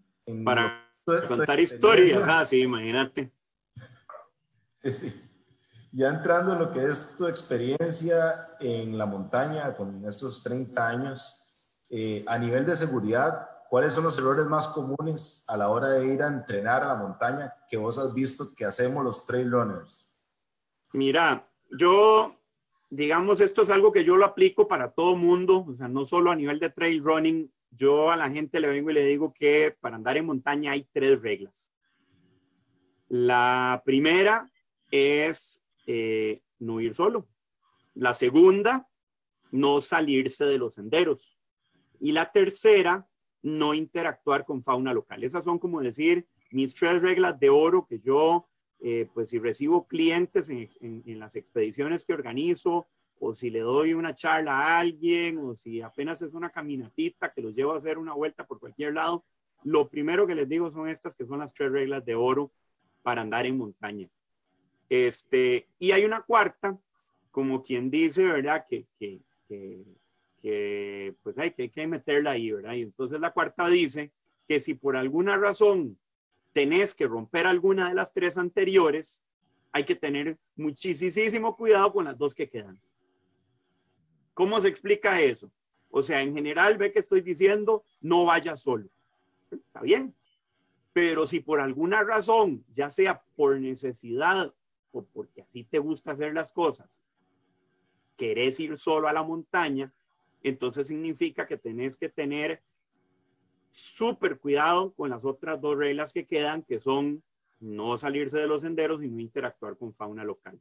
Para 0.44 0.86
contar 1.26 1.58
historias, 1.58 2.22
ah, 2.26 2.44
sí, 2.46 2.60
imagínate. 2.60 3.32
Sí, 4.82 4.92
sí. 4.92 5.24
Ya 5.92 6.10
entrando 6.10 6.52
en 6.52 6.58
lo 6.58 6.70
que 6.70 6.84
es 6.84 7.16
tu 7.16 7.26
experiencia 7.26 8.50
en 8.60 8.98
la 8.98 9.06
montaña 9.06 9.74
con 9.74 10.04
estos 10.04 10.42
30 10.42 10.86
años, 10.86 11.56
eh, 11.88 12.22
a 12.26 12.38
nivel 12.38 12.66
de 12.66 12.76
seguridad, 12.76 13.48
¿cuáles 13.68 13.92
son 13.92 14.04
los 14.04 14.18
errores 14.18 14.46
más 14.46 14.68
comunes 14.68 15.44
a 15.48 15.56
la 15.56 15.68
hora 15.68 15.90
de 15.90 16.12
ir 16.12 16.22
a 16.22 16.28
entrenar 16.28 16.82
a 16.82 16.88
la 16.88 16.94
montaña 16.94 17.54
que 17.68 17.76
vos 17.76 17.98
has 17.98 18.14
visto 18.14 18.46
que 18.56 18.64
hacemos 18.64 19.04
los 19.04 19.26
trail 19.26 19.50
runners? 19.50 20.14
Mira, 20.92 21.48
yo, 21.70 22.34
digamos, 22.90 23.40
esto 23.40 23.62
es 23.62 23.70
algo 23.70 23.92
que 23.92 24.04
yo 24.04 24.16
lo 24.16 24.24
aplico 24.24 24.66
para 24.66 24.90
todo 24.90 25.16
mundo, 25.16 25.66
o 25.68 25.76
sea, 25.76 25.88
no 25.88 26.06
solo 26.06 26.30
a 26.30 26.36
nivel 26.36 26.58
de 26.58 26.70
trail 26.70 27.02
running, 27.02 27.52
yo 27.70 28.10
a 28.10 28.16
la 28.16 28.30
gente 28.30 28.60
le 28.60 28.68
vengo 28.68 28.90
y 28.90 28.94
le 28.94 29.04
digo 29.04 29.32
que 29.32 29.76
para 29.80 29.96
andar 29.96 30.16
en 30.16 30.26
montaña 30.26 30.72
hay 30.72 30.88
tres 30.92 31.20
reglas. 31.20 31.70
La 33.08 33.82
primera 33.84 34.50
es 34.90 35.62
eh, 35.86 36.42
no 36.58 36.80
ir 36.80 36.94
solo. 36.94 37.26
La 37.94 38.14
segunda, 38.14 38.86
no 39.50 39.80
salirse 39.80 40.44
de 40.44 40.58
los 40.58 40.74
senderos. 40.74 41.38
Y 42.00 42.12
la 42.12 42.30
tercera, 42.30 43.07
no 43.42 43.74
interactuar 43.74 44.44
con 44.44 44.62
fauna 44.62 44.92
local. 44.92 45.24
Esas 45.24 45.44
son 45.44 45.58
como 45.58 45.80
decir 45.80 46.26
mis 46.50 46.74
tres 46.74 47.00
reglas 47.02 47.38
de 47.38 47.50
oro 47.50 47.86
que 47.86 48.00
yo, 48.00 48.46
eh, 48.80 49.08
pues 49.12 49.30
si 49.30 49.38
recibo 49.38 49.86
clientes 49.86 50.48
en, 50.48 51.18
las 51.18 51.36
expediciones 51.36 52.04
que 52.04 52.14
organizo, 52.14 52.86
o 53.20 53.34
si 53.34 53.50
le 53.50 53.60
doy 53.60 53.94
una 53.94 54.14
charla 54.14 54.52
a 54.52 54.78
alguien, 54.78 55.38
o 55.38 55.56
si 55.56 55.82
apenas 55.82 56.22
es 56.22 56.34
una 56.34 56.50
caminatita 56.50 57.32
que 57.32 57.42
los 57.42 57.54
llevo 57.54 57.72
a 57.72 57.78
hacer 57.78 57.98
una 57.98 58.14
vuelta 58.14 58.46
por 58.46 58.60
cualquier 58.60 58.94
lado, 58.94 59.24
lo 59.64 59.88
primero 59.88 60.26
que 60.26 60.36
les 60.36 60.48
digo 60.48 60.70
son 60.70 60.88
estas 60.88 61.16
que 61.16 61.26
son 61.26 61.40
las 61.40 61.52
tres 61.52 61.72
reglas 61.72 62.04
de 62.04 62.14
oro 62.14 62.52
para 63.02 63.22
andar 63.22 63.44
en 63.46 63.58
montaña. 63.58 64.08
Este, 64.88 65.68
y 65.78 65.90
hay 65.90 66.04
una 66.04 66.22
cuarta, 66.22 66.78
como 67.30 67.62
quien 67.62 67.90
dice, 67.90 68.24
¿verdad? 68.24 68.66
Que, 68.68 68.86
pues 71.22 71.38
hay 71.38 71.52
que, 71.52 71.62
hay 71.62 71.70
que 71.70 71.86
meterla 71.86 72.32
ahí, 72.32 72.52
¿verdad? 72.52 72.74
Y 72.74 72.82
entonces 72.82 73.20
la 73.20 73.32
cuarta 73.32 73.68
dice 73.68 74.12
que 74.46 74.60
si 74.60 74.74
por 74.74 74.96
alguna 74.96 75.36
razón 75.36 75.98
tenés 76.52 76.94
que 76.94 77.06
romper 77.06 77.46
alguna 77.46 77.88
de 77.88 77.94
las 77.94 78.12
tres 78.12 78.38
anteriores, 78.38 79.20
hay 79.72 79.84
que 79.84 79.94
tener 79.94 80.38
muchísimo 80.56 81.56
cuidado 81.56 81.92
con 81.92 82.04
las 82.04 82.18
dos 82.18 82.34
que 82.34 82.48
quedan. 82.48 82.80
¿Cómo 84.34 84.60
se 84.60 84.68
explica 84.68 85.20
eso? 85.20 85.50
O 85.90 86.02
sea, 86.02 86.22
en 86.22 86.34
general 86.34 86.78
ve 86.78 86.92
que 86.92 87.00
estoy 87.00 87.20
diciendo, 87.20 87.84
no 88.00 88.24
vaya 88.24 88.56
solo. 88.56 88.88
Está 89.50 89.80
bien. 89.80 90.14
Pero 90.92 91.26
si 91.26 91.40
por 91.40 91.60
alguna 91.60 92.02
razón, 92.02 92.64
ya 92.72 92.90
sea 92.90 93.22
por 93.36 93.58
necesidad 93.60 94.54
o 94.92 95.04
porque 95.04 95.42
así 95.42 95.64
te 95.64 95.78
gusta 95.78 96.12
hacer 96.12 96.34
las 96.34 96.52
cosas, 96.52 96.88
querés 98.16 98.58
ir 98.60 98.78
solo 98.78 99.08
a 99.08 99.12
la 99.12 99.22
montaña, 99.22 99.92
entonces 100.42 100.88
significa 100.88 101.46
que 101.46 101.56
tenés 101.56 101.96
que 101.96 102.08
tener 102.08 102.62
súper 103.70 104.38
cuidado 104.38 104.92
con 104.94 105.10
las 105.10 105.24
otras 105.24 105.60
dos 105.60 105.76
reglas 105.76 106.12
que 106.12 106.26
quedan, 106.26 106.62
que 106.62 106.80
son 106.80 107.22
no 107.60 107.98
salirse 107.98 108.38
de 108.38 108.46
los 108.46 108.62
senderos 108.62 109.02
y 109.02 109.08
no 109.08 109.20
interactuar 109.20 109.76
con 109.76 109.94
fauna 109.94 110.24
local. 110.24 110.60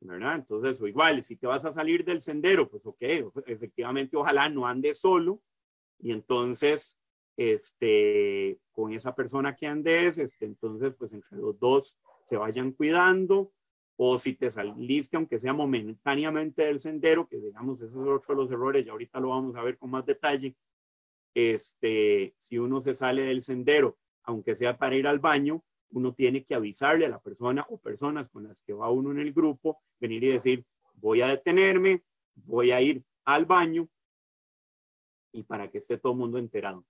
¿Verdad? 0.00 0.36
Entonces, 0.36 0.80
o 0.80 0.86
igual, 0.86 1.24
si 1.24 1.36
te 1.36 1.46
vas 1.46 1.64
a 1.64 1.72
salir 1.72 2.04
del 2.04 2.20
sendero, 2.22 2.68
pues 2.68 2.84
ok, 2.84 3.02
efectivamente, 3.46 4.16
ojalá 4.16 4.48
no 4.48 4.66
andes 4.66 4.98
solo 4.98 5.40
y 5.98 6.12
entonces, 6.12 6.98
este, 7.36 8.58
con 8.72 8.92
esa 8.92 9.14
persona 9.14 9.56
que 9.56 9.66
andes, 9.66 10.18
este, 10.18 10.44
entonces, 10.44 10.94
pues 10.98 11.12
entre 11.12 11.38
los 11.38 11.58
dos 11.58 11.96
se 12.24 12.36
vayan 12.36 12.72
cuidando, 12.72 13.52
o 13.96 14.18
si 14.18 14.34
te 14.34 14.50
saliste, 14.50 15.16
aunque 15.16 15.38
sea 15.38 15.52
momentáneamente 15.52 16.62
del 16.62 16.80
sendero, 16.80 17.26
que 17.26 17.38
digamos, 17.38 17.80
esos 17.80 18.02
es 18.02 18.08
otro 18.08 18.34
de 18.34 18.42
los 18.42 18.50
errores, 18.50 18.86
y 18.86 18.88
ahorita 18.88 19.20
lo 19.20 19.30
vamos 19.30 19.56
a 19.56 19.62
ver 19.62 19.78
con 19.78 19.90
más 19.90 20.04
detalle, 20.04 20.54
este, 21.34 22.34
si 22.40 22.58
uno 22.58 22.80
se 22.80 22.94
sale 22.94 23.22
del 23.22 23.42
sendero, 23.42 23.98
aunque 24.22 24.56
sea 24.56 24.76
para 24.76 24.96
ir 24.96 25.06
al 25.06 25.18
baño, 25.18 25.62
uno 25.90 26.12
tiene 26.12 26.44
que 26.44 26.54
avisarle 26.54 27.06
a 27.06 27.10
la 27.10 27.20
persona 27.20 27.64
o 27.68 27.78
personas 27.78 28.28
con 28.28 28.44
las 28.44 28.60
que 28.62 28.72
va 28.72 28.90
uno 28.90 29.12
en 29.12 29.18
el 29.18 29.32
grupo, 29.32 29.80
venir 29.98 30.24
y 30.24 30.28
decir, 30.28 30.64
voy 30.94 31.22
a 31.22 31.28
detenerme, 31.28 32.02
voy 32.34 32.72
a 32.72 32.80
ir 32.80 33.02
al 33.24 33.46
baño, 33.46 33.88
y 35.32 35.42
para 35.42 35.70
que 35.70 35.78
esté 35.78 35.98
todo 35.98 36.12
el 36.12 36.18
mundo 36.18 36.38
enterado. 36.38 36.84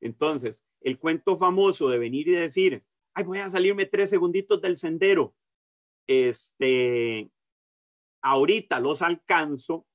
Entonces, 0.00 0.64
el 0.82 0.98
cuento 0.98 1.36
famoso 1.36 1.88
de 1.88 1.98
venir 1.98 2.28
y 2.28 2.32
decir, 2.32 2.82
ay, 3.14 3.24
voy 3.24 3.38
a 3.38 3.50
salirme 3.50 3.86
tres 3.86 4.10
segunditos 4.10 4.60
del 4.60 4.76
sendero. 4.76 5.34
Este, 6.06 7.30
ahorita 8.22 8.80
los 8.80 9.02
alcanzo, 9.02 9.86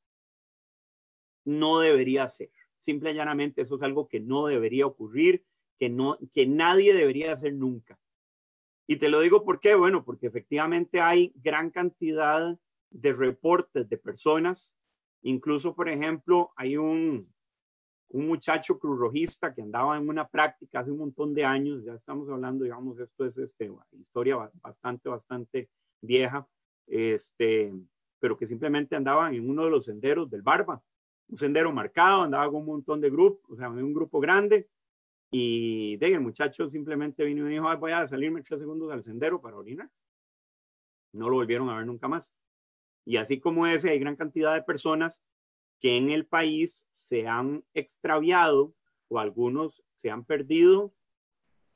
no 1.46 1.80
debería 1.80 2.28
ser. 2.30 2.52
Simple 2.80 3.12
y 3.12 3.16
llanamente 3.16 3.62
eso 3.62 3.76
es 3.76 3.82
algo 3.82 4.08
que 4.08 4.20
no 4.20 4.48
debería 4.48 4.86
ocurrir, 4.86 5.46
que, 5.78 5.90
no, 5.90 6.18
que 6.34 6.48
nadie 6.48 6.94
debería 6.94 7.34
hacer 7.34 7.54
nunca. 7.54 8.00
Y 8.88 8.98
te 8.98 9.10
lo 9.10 9.22
digo 9.22 9.44
por 9.46 9.60
qué, 9.60 9.76
bueno, 9.76 10.04
porque 10.04 10.28
efectivamente 10.28 11.00
hay 11.00 11.32
gran 11.36 11.70
cantidad 11.70 12.58
de 12.90 13.14
reportes 13.14 13.88
de 13.88 13.98
personas, 13.98 14.76
incluso, 15.22 15.76
por 15.76 15.88
ejemplo, 15.88 16.52
hay 16.56 16.78
un, 16.78 17.34
un 18.14 18.28
muchacho 18.28 18.78
cruzrojista 18.78 19.54
que 19.54 19.62
andaba 19.62 19.98
en 19.98 20.08
una 20.08 20.28
práctica 20.28 20.80
hace 20.80 20.92
un 20.92 21.00
montón 21.00 21.34
de 21.34 21.46
años, 21.46 21.84
ya 21.84 21.94
estamos 21.94 22.30
hablando, 22.30 22.64
digamos, 22.64 23.00
esto 23.00 23.26
es 23.26 23.38
este, 23.38 23.72
historia 23.94 24.50
bastante, 24.62 25.10
bastante 25.10 25.70
vieja, 26.02 26.46
este, 26.88 27.74
pero 28.20 28.38
que 28.38 28.48
simplemente 28.48 28.96
andaba 28.96 29.34
en 29.34 29.50
uno 29.50 29.64
de 29.64 29.72
los 29.72 29.86
senderos 29.86 30.30
del 30.30 30.42
Barba, 30.42 30.82
un 31.30 31.38
sendero 31.38 31.72
marcado, 31.72 32.24
andaba 32.24 32.48
con 32.52 32.62
un 32.62 32.66
montón 32.66 33.00
de 33.00 33.10
grupos, 33.10 33.50
o 33.50 33.56
sea, 33.56 33.70
un 33.70 33.94
grupo 33.94 34.20
grande, 34.20 34.68
y 35.32 35.96
de, 35.96 36.08
el 36.08 36.20
muchacho 36.20 36.70
simplemente 36.70 37.24
vino 37.24 37.42
y 37.42 37.44
me 37.44 37.52
dijo, 37.52 37.78
voy 37.78 37.94
a 37.94 38.06
salirme 38.06 38.42
tres 38.42 38.60
segundos 38.60 38.92
al 38.92 39.04
sendero 39.04 39.40
para 39.40 39.56
orinar. 39.56 39.90
No 41.14 41.30
lo 41.30 41.38
volvieron 41.38 41.70
a 41.70 41.78
ver 41.78 41.86
nunca 41.86 42.10
más. 42.10 42.30
Y 43.06 43.16
así 43.16 43.40
como 43.40 43.66
ese, 43.66 43.92
hay 43.92 44.00
gran 44.00 44.18
cantidad 44.18 44.54
de 44.54 44.62
personas 44.62 45.24
que 45.82 45.98
en 45.98 46.12
el 46.12 46.26
país 46.26 46.88
se 46.92 47.28
han 47.28 47.66
extraviado 47.74 48.74
o 49.10 49.20
algunos 49.20 49.84
se 49.96 50.10
han 50.10 50.24
perdido 50.24 50.94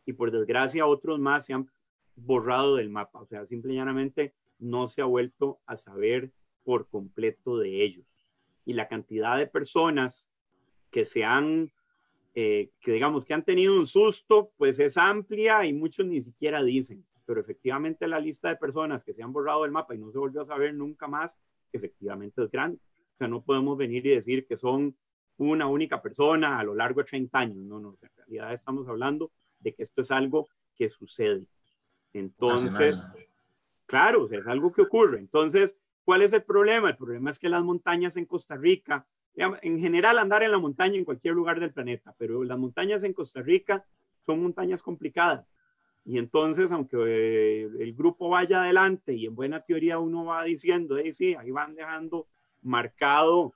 y 0.06 0.14
por 0.14 0.32
desgracia 0.32 0.86
otros 0.86 1.20
más 1.20 1.46
se 1.46 1.54
han 1.54 1.70
borrado 2.16 2.76
del 2.76 2.90
mapa. 2.90 3.20
O 3.20 3.26
sea, 3.26 3.46
simple 3.46 3.74
y 3.74 4.32
no 4.60 4.88
se 4.88 5.02
ha 5.02 5.06
vuelto 5.06 5.60
a 5.66 5.76
saber 5.76 6.32
por 6.64 6.88
completo 6.88 7.58
de 7.58 7.84
ellos. 7.84 8.06
Y 8.64 8.74
la 8.74 8.88
cantidad 8.88 9.38
de 9.38 9.48
personas 9.48 10.30
que 10.92 11.06
se 11.06 11.24
han, 11.24 11.72
eh, 12.36 12.70
que 12.80 12.94
digamos 12.94 13.26
que 13.26 13.34
han 13.34 13.44
tenido 13.44 13.78
un 13.78 13.88
susto, 13.88 14.52
pues 14.58 14.80
es 14.80 14.98
amplia 14.98 15.66
y 15.66 15.74
muchos 15.74 16.06
ni 16.06 16.22
siquiera 16.22 16.64
dicen. 16.64 17.06
Pero 17.26 17.42
efectivamente 17.42 18.08
la 18.08 18.20
lista 18.20 18.50
de 18.50 18.56
personas 18.56 19.04
que 19.04 19.14
se 19.14 19.24
han 19.24 19.34
borrado 19.34 19.64
del 19.64 19.72
mapa 19.72 19.96
y 19.96 19.98
no 19.98 20.12
se 20.12 20.20
volvió 20.20 20.42
a 20.42 20.46
saber 20.46 20.74
nunca 20.74 21.08
más, 21.08 21.38
efectivamente 21.74 22.44
es 22.44 22.52
grande. 22.52 22.80
O 23.16 23.18
sea, 23.18 23.28
no 23.30 23.42
podemos 23.44 23.78
venir 23.78 24.06
y 24.06 24.10
decir 24.10 24.46
que 24.46 24.58
son 24.58 24.96
una 25.38 25.68
única 25.68 26.02
persona 26.02 26.60
a 26.60 26.64
lo 26.64 26.76
largo 26.76 27.02
de 27.02 27.06
30 27.06 27.40
años. 27.40 27.58
No, 27.58 27.80
no, 27.80 27.98
en 28.02 28.10
realidad 28.18 28.54
estamos 28.54 28.88
hablando 28.90 29.32
de 29.60 29.74
que 29.74 29.84
esto 29.84 30.02
es 30.02 30.12
algo 30.12 30.50
que 30.76 30.90
sucede. 30.90 31.46
Entonces, 32.14 33.02
claro, 33.86 34.24
o 34.24 34.28
sea, 34.28 34.40
es 34.40 34.48
algo 34.48 34.74
que 34.74 34.82
ocurre. 34.82 35.20
Entonces, 35.20 35.76
¿cuál 36.04 36.22
es 36.22 36.34
el 36.34 36.44
problema? 36.44 36.90
El 36.90 36.98
problema 36.98 37.32
es 37.32 37.40
que 37.40 37.50
las 37.50 37.64
montañas 37.64 38.18
en 38.18 38.26
Costa 38.26 38.58
Rica, 38.58 39.08
en 39.36 39.80
general 39.80 40.20
andar 40.20 40.44
en 40.44 40.52
la 40.52 40.60
montaña 40.60 40.98
en 40.98 41.06
cualquier 41.06 41.36
lugar 41.36 41.60
del 41.60 41.74
planeta, 41.74 42.14
pero 42.18 42.44
las 42.44 42.58
montañas 42.58 43.04
en 43.04 43.14
Costa 43.14 43.42
Rica 43.42 43.86
son 44.26 44.42
montañas 44.42 44.82
complicadas. 44.82 45.46
Y 46.06 46.20
entonces, 46.20 46.72
aunque 46.72 46.98
eh, 47.00 47.64
el 47.80 47.94
grupo 47.96 48.30
vaya 48.30 48.62
adelante 48.62 49.14
y 49.14 49.26
en 49.26 49.36
buena 49.36 49.62
teoría 49.62 50.00
uno 50.00 50.26
va 50.26 50.44
diciendo, 50.44 50.98
hey, 50.98 51.14
sí, 51.14 51.34
ahí 51.34 51.50
van 51.50 51.76
dejando 51.76 52.28
marcado 52.66 53.54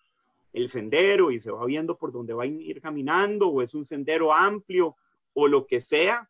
el 0.54 0.70
sendero 0.70 1.32
y 1.32 1.40
se 1.40 1.52
va 1.52 1.66
viendo 1.66 1.98
por 1.98 2.12
dónde 2.12 2.34
va 2.34 2.44
a 2.44 2.48
ir 2.48 2.82
caminando 2.82 3.50
o 3.50 3.62
es 3.62 3.74
un 3.74 3.86
sendero 3.86 4.34
amplio 4.34 4.96
o 5.34 5.48
lo 5.48 5.68
que 5.68 5.82
sea, 5.82 6.30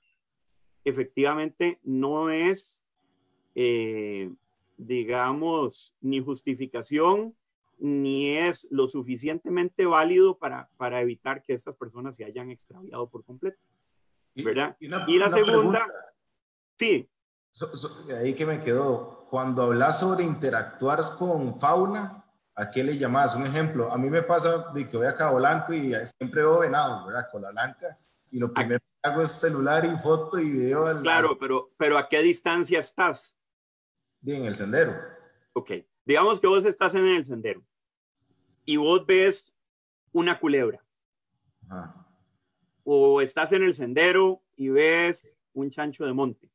efectivamente 0.84 1.80
no 1.84 2.30
es, 2.30 2.82
eh, 3.56 4.32
digamos, 4.78 5.96
ni 6.02 6.20
justificación 6.20 7.36
ni 7.80 8.38
es 8.38 8.68
lo 8.70 8.90
suficientemente 8.90 9.86
válido 9.86 10.38
para, 10.38 10.70
para 10.76 11.02
evitar 11.02 11.44
que 11.44 11.54
estas 11.54 11.76
personas 11.76 12.18
se 12.18 12.26
hayan 12.26 12.50
extraviado 12.50 13.08
por 13.08 13.24
completo. 13.24 13.58
¿Verdad? 14.36 14.76
Y, 14.80 14.88
la 15.18 15.30
segunda, 15.30 15.86
sí. 16.78 17.10
ahí 18.18 18.34
que 18.36 18.46
me 18.46 18.60
quedó, 18.60 19.28
cuando 19.30 19.64
hablas 19.64 20.00
sobre 20.00 20.24
interactuar 20.24 21.00
con 21.18 21.60
fauna, 21.60 22.26
¿a 22.60 22.70
qué 22.70 22.84
le 22.84 22.98
llamas? 22.98 23.36
Un 23.36 23.46
ejemplo, 23.46 23.92
a 23.92 23.98
mí 23.98 24.10
me 24.10 24.22
pasa 24.22 24.72
de 24.74 24.86
que 24.86 24.98
voy 24.98 25.08
a 25.08 25.16
Cabo 25.16 25.38
Blanco 25.38 25.74
y 25.74 25.94
siempre 26.20 26.42
veo 26.42 26.60
venados, 26.60 27.06
¿verdad? 27.06 27.28
Con 27.32 27.42
la 27.42 27.52
blanca. 27.52 27.96
Y 28.32 28.38
lo 28.38 28.54
primero 28.54 28.80
que 28.80 29.10
hago 29.10 29.22
es 29.22 29.32
celular 29.32 29.86
y 29.86 29.98
foto 29.98 30.38
y 30.38 30.52
video. 30.52 31.02
claro, 31.02 31.38
pero, 31.40 31.72
pero 31.78 31.98
¿a 31.98 32.10
qué 32.10 32.22
distancia 32.22 32.80
estás? 32.80 33.36
en 34.26 34.44
el 34.44 34.54
sendero. 34.54 34.94
Ok, 35.54 35.72
digamos 36.04 36.42
que 36.42 36.48
vos 36.48 36.66
estás 36.66 36.94
en 36.94 37.06
el 37.06 37.26
sendero 37.26 37.64
y 38.66 38.76
vos 38.76 39.06
ves 39.06 39.56
una 40.12 40.38
culebra. 40.38 40.84
O 42.84 43.22
estás 43.22 43.54
en 43.54 43.64
el 43.64 43.74
sendero 43.74 44.42
y 44.58 44.68
ves 44.68 45.38
un 45.54 45.70
chancho 45.70 46.06
de 46.06 46.12
monte. 46.12 46.52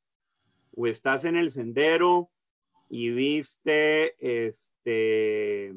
O 0.76 0.86
estás 0.86 1.24
en 1.24 1.36
el 1.36 1.50
sendero 1.50 2.30
y 2.90 3.10
viste 3.10 4.14
este 4.20 5.74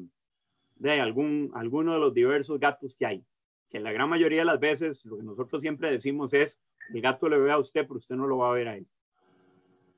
de 0.78 1.00
algún 1.00 1.50
alguno 1.54 1.92
de 1.94 2.00
los 2.00 2.14
diversos 2.14 2.58
gatos 2.58 2.96
que 2.96 3.06
hay. 3.06 3.24
Que 3.70 3.80
la 3.80 3.92
gran 3.92 4.08
mayoría 4.08 4.40
de 4.40 4.44
las 4.46 4.60
veces 4.60 5.04
lo 5.04 5.18
que 5.18 5.22
nosotros 5.22 5.60
siempre 5.60 5.90
decimos 5.90 6.32
es 6.32 6.58
el 6.92 7.02
gato 7.02 7.28
le 7.28 7.38
ve 7.38 7.50
a 7.50 7.58
usted, 7.58 7.86
pero 7.86 7.98
usted 7.98 8.16
no 8.16 8.26
lo 8.26 8.38
va 8.38 8.50
a 8.50 8.54
ver 8.54 8.68
a 8.68 8.76
él. 8.76 8.86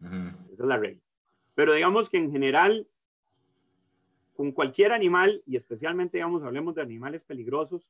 Esa 0.00 0.62
es 0.62 0.68
la 0.68 0.76
regla. 0.76 1.00
Pero 1.54 1.74
digamos 1.74 2.08
que 2.08 2.18
en 2.18 2.32
general, 2.32 2.88
con 4.34 4.52
cualquier 4.52 4.92
animal, 4.92 5.42
y 5.46 5.56
especialmente, 5.56 6.18
digamos, 6.18 6.42
hablemos 6.42 6.74
de 6.74 6.82
animales 6.82 7.24
peligrosos, 7.24 7.88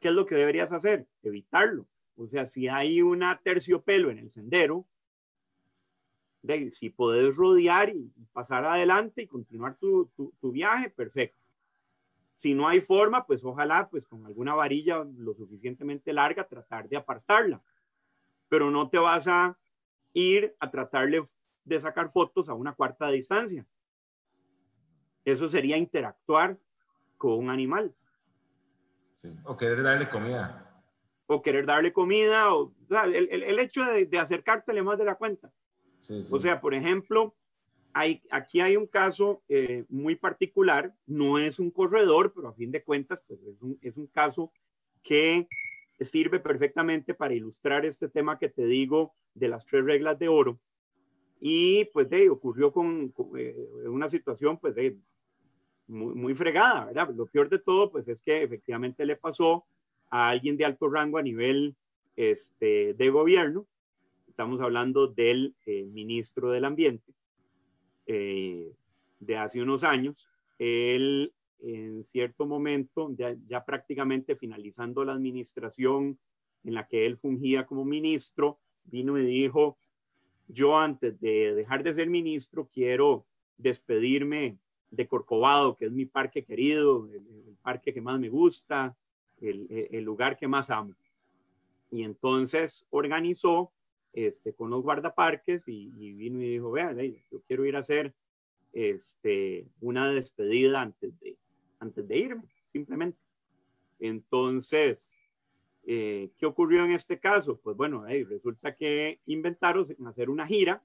¿qué 0.00 0.08
es 0.08 0.14
lo 0.14 0.26
que 0.26 0.36
deberías 0.36 0.72
hacer? 0.72 1.06
Evitarlo. 1.22 1.86
O 2.16 2.26
sea, 2.28 2.46
si 2.46 2.68
hay 2.68 3.02
una 3.02 3.38
terciopelo 3.42 4.10
en 4.10 4.18
el 4.18 4.30
sendero, 4.30 4.86
de, 6.42 6.70
si 6.70 6.90
puedes 6.90 7.36
rodear 7.36 7.90
y 7.90 8.10
pasar 8.32 8.64
adelante 8.64 9.22
y 9.22 9.26
continuar 9.26 9.76
tu, 9.76 10.06
tu, 10.16 10.32
tu, 10.40 10.52
viaje, 10.52 10.88
perfecto. 10.88 11.36
Si 12.36 12.54
no 12.54 12.68
hay 12.68 12.82
forma, 12.82 13.26
pues 13.26 13.42
ojalá, 13.44 13.88
pues 13.88 14.06
con 14.06 14.26
alguna 14.26 14.54
varilla 14.54 15.04
lo 15.16 15.34
suficientemente 15.34 16.12
larga, 16.12 16.46
tratar 16.46 16.88
de 16.88 16.98
apartarla. 16.98 17.62
Pero 18.48 18.70
no 18.70 18.90
te 18.90 18.98
vas 18.98 19.26
a 19.26 19.58
ir 20.12 20.54
a 20.60 20.70
tratarle 20.70 21.26
de 21.64 21.80
sacar 21.80 22.12
fotos 22.12 22.48
a 22.48 22.54
una 22.54 22.74
cuarta 22.74 23.08
distancia. 23.08 23.66
Eso 25.24 25.48
sería 25.48 25.76
interactuar 25.78 26.58
con 27.16 27.32
un 27.32 27.50
animal. 27.50 27.94
O 29.44 29.56
querer 29.56 29.82
darle 29.82 30.08
comida. 30.08 30.84
O 31.26 31.42
querer 31.42 31.66
darle 31.66 31.92
comida, 31.92 32.54
o, 32.54 32.72
el, 33.04 33.28
el, 33.42 33.58
hecho 33.58 33.84
de, 33.84 34.06
de, 34.06 34.18
acercártele 34.18 34.82
más 34.82 34.98
de 34.98 35.04
la 35.04 35.16
cuenta. 35.16 35.50
O 36.30 36.38
sea, 36.38 36.60
por 36.60 36.74
ejemplo, 36.74 37.34
hay, 37.96 38.20
aquí 38.30 38.60
hay 38.60 38.76
un 38.76 38.86
caso 38.86 39.42
eh, 39.48 39.86
muy 39.88 40.16
particular, 40.16 40.94
no 41.06 41.38
es 41.38 41.58
un 41.58 41.70
corredor, 41.70 42.34
pero 42.34 42.48
a 42.48 42.52
fin 42.52 42.70
de 42.70 42.82
cuentas, 42.82 43.22
pues 43.26 43.40
es 43.42 43.62
un, 43.62 43.78
es 43.80 43.96
un 43.96 44.06
caso 44.06 44.52
que 45.02 45.48
sirve 46.02 46.38
perfectamente 46.38 47.14
para 47.14 47.32
ilustrar 47.32 47.86
este 47.86 48.10
tema 48.10 48.38
que 48.38 48.50
te 48.50 48.66
digo 48.66 49.14
de 49.32 49.48
las 49.48 49.64
tres 49.64 49.82
reglas 49.82 50.18
de 50.18 50.28
oro. 50.28 50.60
Y 51.40 51.86
pues 51.86 52.10
de, 52.10 52.28
ocurrió 52.28 52.70
con, 52.70 53.14
eh, 53.38 53.56
una 53.86 54.10
situación 54.10 54.58
pues 54.58 54.74
de 54.74 54.98
muy, 55.86 56.14
muy, 56.14 56.34
fregada, 56.34 56.84
¿verdad? 56.84 57.14
Lo 57.14 57.24
peor 57.24 57.48
de 57.48 57.60
todo 57.60 57.90
pues 57.90 58.06
es 58.08 58.20
que 58.20 58.42
efectivamente 58.42 59.06
le 59.06 59.16
pasó 59.16 59.64
a 60.10 60.28
alguien 60.28 60.58
de 60.58 60.66
alto 60.66 60.90
rango 60.90 61.16
a 61.16 61.22
nivel 61.22 61.74
este, 62.14 62.92
de 62.92 63.08
gobierno. 63.08 63.66
Estamos 64.28 64.60
hablando 64.60 65.06
del 65.06 65.54
eh, 65.64 65.86
ministro 65.86 66.50
del 66.50 66.66
Ambiente 66.66 67.14
eh, 68.06 68.72
de 69.20 69.36
hace 69.36 69.60
unos 69.60 69.84
años. 69.84 70.28
Él 70.58 71.32
en 71.60 72.04
cierto 72.04 72.46
momento, 72.46 73.14
ya, 73.16 73.64
prácticamente 73.64 74.36
finalizando 74.36 75.04
la 75.04 75.12
administración 75.12 76.18
en 76.64 76.74
la 76.74 76.86
que 76.86 77.06
él 77.06 77.16
fungía 77.16 77.66
como 77.66 77.84
ministro, 77.84 78.58
vino 78.84 79.18
y 79.18 79.24
dijo, 79.24 79.78
yo 80.48 80.78
antes 80.78 81.18
de 81.20 81.54
dejar 81.54 81.82
de 81.82 81.94
ser 81.94 82.08
ministro 82.08 82.68
quiero 82.72 83.26
despedirme 83.56 84.58
de 84.90 85.08
Corcovado, 85.08 85.76
que 85.76 85.86
es 85.86 85.92
mi 85.92 86.06
parque 86.06 86.44
querido, 86.44 87.08
el, 87.12 87.56
parque 87.62 87.92
que 87.92 88.00
más 88.00 88.20
me 88.20 88.28
gusta, 88.28 88.96
el, 89.40 90.04
lugar 90.04 90.36
que 90.36 90.46
más 90.46 90.70
amo. 90.70 90.94
Y 91.90 92.02
entonces 92.02 92.86
organizó 92.90 93.72
este, 94.16 94.52
con 94.52 94.70
los 94.70 94.82
guardaparques 94.82 95.68
y, 95.68 95.92
y 95.96 96.12
vino 96.14 96.42
y 96.42 96.50
dijo, 96.54 96.72
vean, 96.72 96.98
yo 97.30 97.40
quiero 97.46 97.64
ir 97.64 97.76
a 97.76 97.80
hacer 97.80 98.12
este, 98.72 99.68
una 99.80 100.10
despedida 100.10 100.80
antes 100.80 101.16
de, 101.20 101.38
antes 101.78 102.08
de 102.08 102.18
irme, 102.18 102.48
simplemente. 102.72 103.18
Entonces, 104.00 105.12
eh, 105.88 106.32
¿Qué 106.36 106.46
ocurrió 106.46 106.84
en 106.84 106.90
este 106.90 107.20
caso? 107.20 107.60
Pues 107.62 107.76
bueno, 107.76 108.04
resulta 108.28 108.74
que 108.74 109.20
inventaron 109.26 109.86
hacer 110.08 110.28
una 110.28 110.44
gira, 110.44 110.82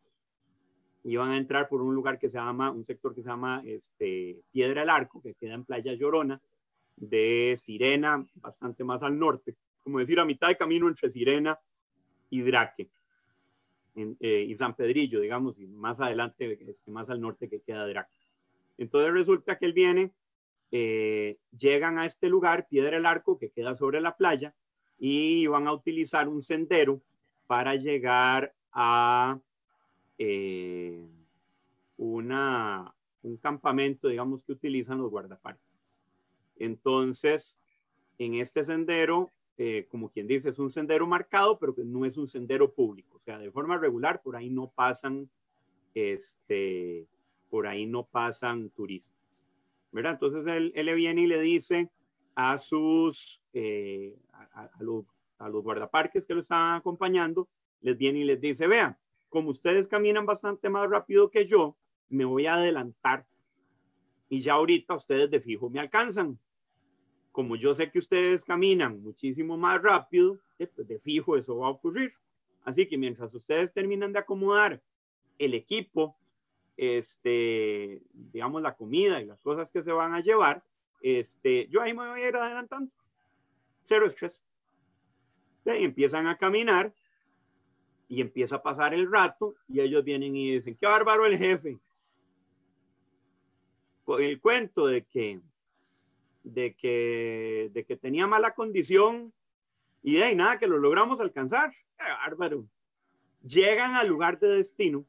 iban 1.04 1.32
a 1.32 1.38
entrar 1.38 1.68
por 1.68 1.82
un 1.82 1.96
lugar 1.96 2.20
que 2.20 2.30
se 2.30 2.38
llama, 2.38 2.70
un 2.70 2.86
sector 2.86 3.16
que 3.16 3.24
se 3.24 3.30
llama 3.30 3.64
este, 3.66 4.44
Piedra 4.52 4.82
del 4.82 4.92
Arco, 4.92 5.20
que 5.20 5.34
queda 5.34 5.56
en 5.56 5.66
Playa 5.66 5.96
Llorona, 5.96 6.40
de 6.96 7.58
Sirena, 7.60 8.24
bastante 8.36 8.84
más 8.84 9.02
al 9.02 9.18
norte, 9.18 9.56
como 9.80 9.98
decir, 9.98 10.20
a 10.20 10.26
mitad 10.26 10.50
de 10.50 10.58
camino 10.58 10.88
entre 10.88 11.10
Sirena 11.10 11.60
y 12.30 12.42
Draque, 12.42 12.92
eh, 13.96 14.46
y 14.48 14.56
San 14.56 14.76
Pedrillo, 14.76 15.20
digamos, 15.20 15.60
y 15.60 15.68
más 15.68 16.00
adelante, 16.00 16.58
este, 16.70 16.92
más 16.92 17.10
al 17.10 17.22
norte 17.22 17.50
que 17.50 17.62
queda 17.62 17.88
Draque. 17.88 18.14
Entonces 18.78 19.14
resulta 19.14 19.58
que 19.58 19.66
él 19.66 19.74
viene, 19.74 20.12
eh, 20.72 21.38
llegan 21.58 22.00
a 22.00 22.06
este 22.06 22.30
lugar, 22.30 22.68
Piedra 22.70 22.92
del 22.92 23.06
Arco, 23.06 23.38
que 23.38 23.50
queda 23.50 23.76
sobre 23.76 24.00
la 24.02 24.16
playa, 24.16 24.54
y 24.98 25.48
van 25.48 25.68
a 25.68 25.74
utilizar 25.74 26.30
un 26.30 26.42
sendero 26.42 27.02
para 27.48 27.76
llegar 27.76 28.54
a 28.72 29.40
eh, 30.18 31.06
una, 31.98 32.94
un 33.24 33.38
campamento, 33.38 34.08
digamos, 34.08 34.44
que 34.44 34.54
utilizan 34.54 35.00
los 35.00 35.12
guardaparques. 35.12 35.66
Entonces, 36.58 37.58
en 38.20 38.36
este 38.36 38.64
sendero, 38.64 39.32
eh, 39.64 39.86
como 39.92 40.10
quien 40.10 40.26
dice, 40.26 40.50
es 40.50 40.58
un 40.58 40.72
sendero 40.72 41.06
marcado, 41.06 41.60
pero 41.60 41.76
que 41.76 41.84
no 41.84 42.04
es 42.04 42.18
un 42.18 42.28
sendero 42.28 42.74
público. 42.74 43.18
O 43.18 43.20
sea, 43.20 43.38
de 43.38 43.52
forma 43.52 43.78
regular, 43.78 44.20
por 44.24 44.36
ahí 44.36 44.50
no 44.50 44.72
pasan, 44.72 45.30
este, 45.94 47.06
por 47.48 47.68
ahí 47.68 47.86
no 47.86 48.08
pasan 48.08 48.72
turistas. 48.72 49.16
¿Verdad? 49.92 50.14
Entonces 50.14 50.52
él, 50.52 50.72
él 50.74 50.96
viene 50.96 51.22
y 51.22 51.28
le 51.28 51.40
dice 51.40 51.92
a 52.34 52.58
sus, 52.58 53.40
eh, 53.54 54.18
a, 54.34 54.68
los, 54.80 55.06
a, 55.38 55.48
los, 55.48 55.62
guardaparques 55.62 56.26
que 56.26 56.34
lo 56.34 56.42
están 56.42 56.78
acompañando, 56.78 57.48
les 57.82 57.96
viene 57.96 58.18
y 58.18 58.24
les 58.24 58.42
dice, 58.42 58.66
vean, 58.66 58.98
como 59.30 59.52
ustedes 59.52 59.88
caminan 59.88 60.26
bastante 60.26 60.70
más 60.70 60.90
rápido 60.90 61.30
que 61.30 61.46
yo, 61.46 61.78
me 62.10 62.26
voy 62.26 62.48
a 62.48 62.56
adelantar 62.56 63.28
y 64.28 64.42
ya 64.42 64.54
ahorita 64.54 64.96
ustedes 64.96 65.30
de 65.30 65.40
fijo 65.40 65.70
me 65.70 65.80
alcanzan. 65.80 66.40
Como 67.32 67.56
yo 67.56 67.74
sé 67.74 67.90
que 67.90 68.00
ustedes 68.00 68.44
caminan 68.44 69.02
muchísimo 69.02 69.58
más 69.58 69.82
rápido, 69.82 70.40
eh, 70.60 70.68
pues 70.68 70.88
de 70.88 71.00
fijo 71.00 71.38
eso 71.38 71.58
va 71.58 71.68
a 71.68 71.72
ocurrir. 71.72 72.14
Así 72.64 72.86
que 72.88 72.98
mientras 72.98 73.34
ustedes 73.34 73.74
terminan 73.74 74.14
de 74.14 74.20
acomodar 74.20 74.82
el 75.40 75.54
equipo, 75.54 76.16
este, 76.78 78.02
digamos, 78.14 78.62
la 78.62 78.76
comida 78.76 79.22
y 79.22 79.26
las 79.26 79.40
cosas 79.42 79.72
que 79.72 79.84
se 79.84 79.92
van 79.92 80.14
a 80.14 80.22
llevar, 80.22 80.64
este, 81.02 81.68
yo 81.68 81.82
ahí 81.82 81.94
me 81.94 82.08
voy 82.08 82.22
a 82.22 82.28
ir 82.28 82.36
adelantando. 82.36 82.92
Cero 83.86 84.08
estrés. 84.08 84.44
Y 85.66 85.84
empiezan 85.84 86.28
a 86.28 86.38
caminar 86.38 86.94
y 88.08 88.20
empieza 88.22 88.58
a 88.58 88.64
pasar 88.64 88.94
el 88.94 89.12
rato 89.12 89.56
y 89.68 89.80
ellos 89.80 90.04
vienen 90.04 90.36
y 90.36 90.54
dicen, 90.54 90.76
qué 90.76 90.86
bárbaro 90.86 91.26
el 91.26 91.38
jefe. 91.38 91.80
El 94.20 94.42
cuento 94.42 94.88
de 94.88 95.06
que, 95.06 95.40
de 96.44 96.76
que, 96.76 97.70
de 97.74 97.86
que 97.86 97.98
tenía 97.98 98.28
mala 98.28 98.54
condición 98.54 99.34
y 100.02 100.16
de 100.16 100.36
nada, 100.36 100.58
que 100.58 100.68
lo 100.68 100.78
logramos 100.78 101.20
alcanzar. 101.20 101.72
Qué 101.98 102.04
bárbaro. 102.04 102.66
Llegan 103.44 103.96
al 103.96 104.08
lugar 104.08 104.40
de 104.40 104.48
destino. 104.50 105.06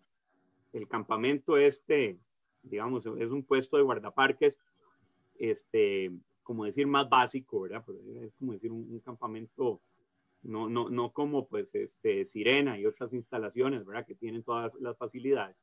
El 0.72 0.88
campamento 0.88 1.56
este, 1.56 2.18
digamos, 2.62 3.04
es 3.06 3.30
un 3.30 3.42
puesto 3.42 3.76
de 3.76 3.82
guardaparques 3.82 4.58
este, 5.38 6.12
como 6.42 6.64
decir, 6.64 6.86
más 6.86 7.08
básico, 7.08 7.62
¿verdad? 7.62 7.84
es 8.22 8.32
como 8.34 8.52
decir 8.52 8.70
un, 8.70 9.00
campamento, 9.00 9.80
no, 10.42 10.68
no, 10.68 10.88
no 10.88 11.12
como 11.12 11.46
pues 11.48 11.74
este, 11.74 12.24
Sirena 12.24 12.78
y 12.78 12.86
otras 12.86 13.12
instalaciones, 13.12 13.84
¿verdad? 13.84 14.06
Que 14.06 14.14
tienen 14.14 14.42
todas 14.42 14.72
las 14.80 14.96
facilidades. 14.96 15.56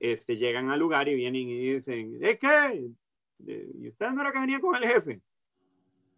Este, 0.00 0.36
llegan 0.36 0.70
al 0.70 0.78
lugar 0.80 1.08
y 1.08 1.14
vienen 1.14 1.48
y 1.48 1.74
dicen, 1.74 2.18
¿eh 2.22 2.38
qué? 2.38 2.90
¿Y 3.46 3.88
usted 3.88 4.10
no 4.10 4.20
era 4.20 4.32
que 4.32 4.40
venía 4.40 4.60
con 4.60 4.76
el 4.76 4.84
jefe? 4.88 5.20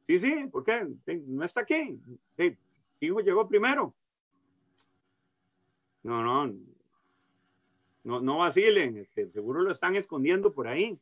Sí, 0.06 0.20
sí, 0.20 0.46
¿por 0.50 0.64
qué? 0.64 0.86
No 1.26 1.44
está 1.44 1.60
aquí. 1.60 2.00
Sí, 2.36 2.56
hijo 3.00 3.20
llegó 3.20 3.48
primero. 3.48 3.94
No, 6.02 6.22
no, 6.22 6.54
no, 8.04 8.20
no 8.20 8.38
vacilen, 8.38 8.96
este, 8.96 9.30
seguro 9.30 9.60
lo 9.62 9.70
están 9.70 9.96
escondiendo 9.96 10.52
por 10.52 10.66
ahí. 10.66 10.98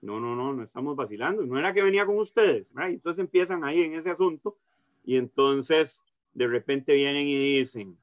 No, 0.00 0.20
no, 0.20 0.34
no, 0.34 0.52
no 0.52 0.62
estamos 0.62 0.96
vacilando. 0.96 1.44
No 1.44 1.58
era 1.58 1.74
que 1.74 1.82
venía 1.82 2.06
con 2.06 2.18
ustedes. 2.18 2.72
Entonces 2.76 3.20
empiezan 3.20 3.64
ahí 3.64 3.82
en 3.82 3.94
ese 3.94 4.10
asunto 4.10 4.56
y 5.04 5.16
entonces 5.16 6.02
de 6.34 6.46
repente 6.46 6.94
vienen 6.94 7.26
y 7.26 7.58
dicen, 7.58 7.98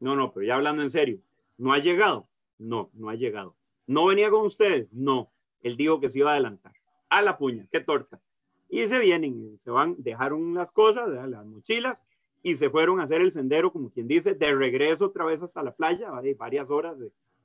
no, 0.00 0.16
no, 0.16 0.32
pero 0.32 0.46
ya 0.46 0.54
hablando 0.54 0.82
en 0.82 0.90
serio, 0.90 1.20
¿no 1.58 1.72
ha 1.72 1.78
llegado? 1.78 2.28
No, 2.58 2.90
no 2.94 3.08
ha 3.08 3.14
llegado. 3.14 3.56
¿No 3.86 4.06
venía 4.06 4.30
con 4.30 4.46
ustedes? 4.46 4.92
No, 4.92 5.31
él 5.62 5.76
dijo 5.76 6.00
que 6.00 6.10
se 6.10 6.18
iba 6.18 6.30
a 6.30 6.34
adelantar. 6.34 6.72
A 7.08 7.22
la 7.22 7.38
puña, 7.38 7.66
qué 7.70 7.80
torta. 7.80 8.20
Y 8.68 8.84
se 8.84 8.98
vienen, 8.98 9.60
se 9.62 9.70
van, 9.70 9.96
dejaron 9.98 10.54
las 10.54 10.70
cosas, 10.70 11.08
las 11.08 11.44
mochilas, 11.44 12.02
y 12.42 12.56
se 12.56 12.70
fueron 12.70 13.00
a 13.00 13.04
hacer 13.04 13.20
el 13.20 13.30
sendero, 13.30 13.72
como 13.72 13.90
quien 13.90 14.08
dice, 14.08 14.34
de 14.34 14.54
regreso 14.54 15.06
otra 15.06 15.24
vez 15.24 15.42
hasta 15.42 15.62
la 15.62 15.74
playa, 15.74 16.10
varias 16.36 16.70
horas 16.70 16.96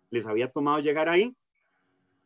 les 0.10 0.26
había 0.26 0.50
tomado 0.50 0.80
llegar 0.80 1.10
ahí, 1.10 1.36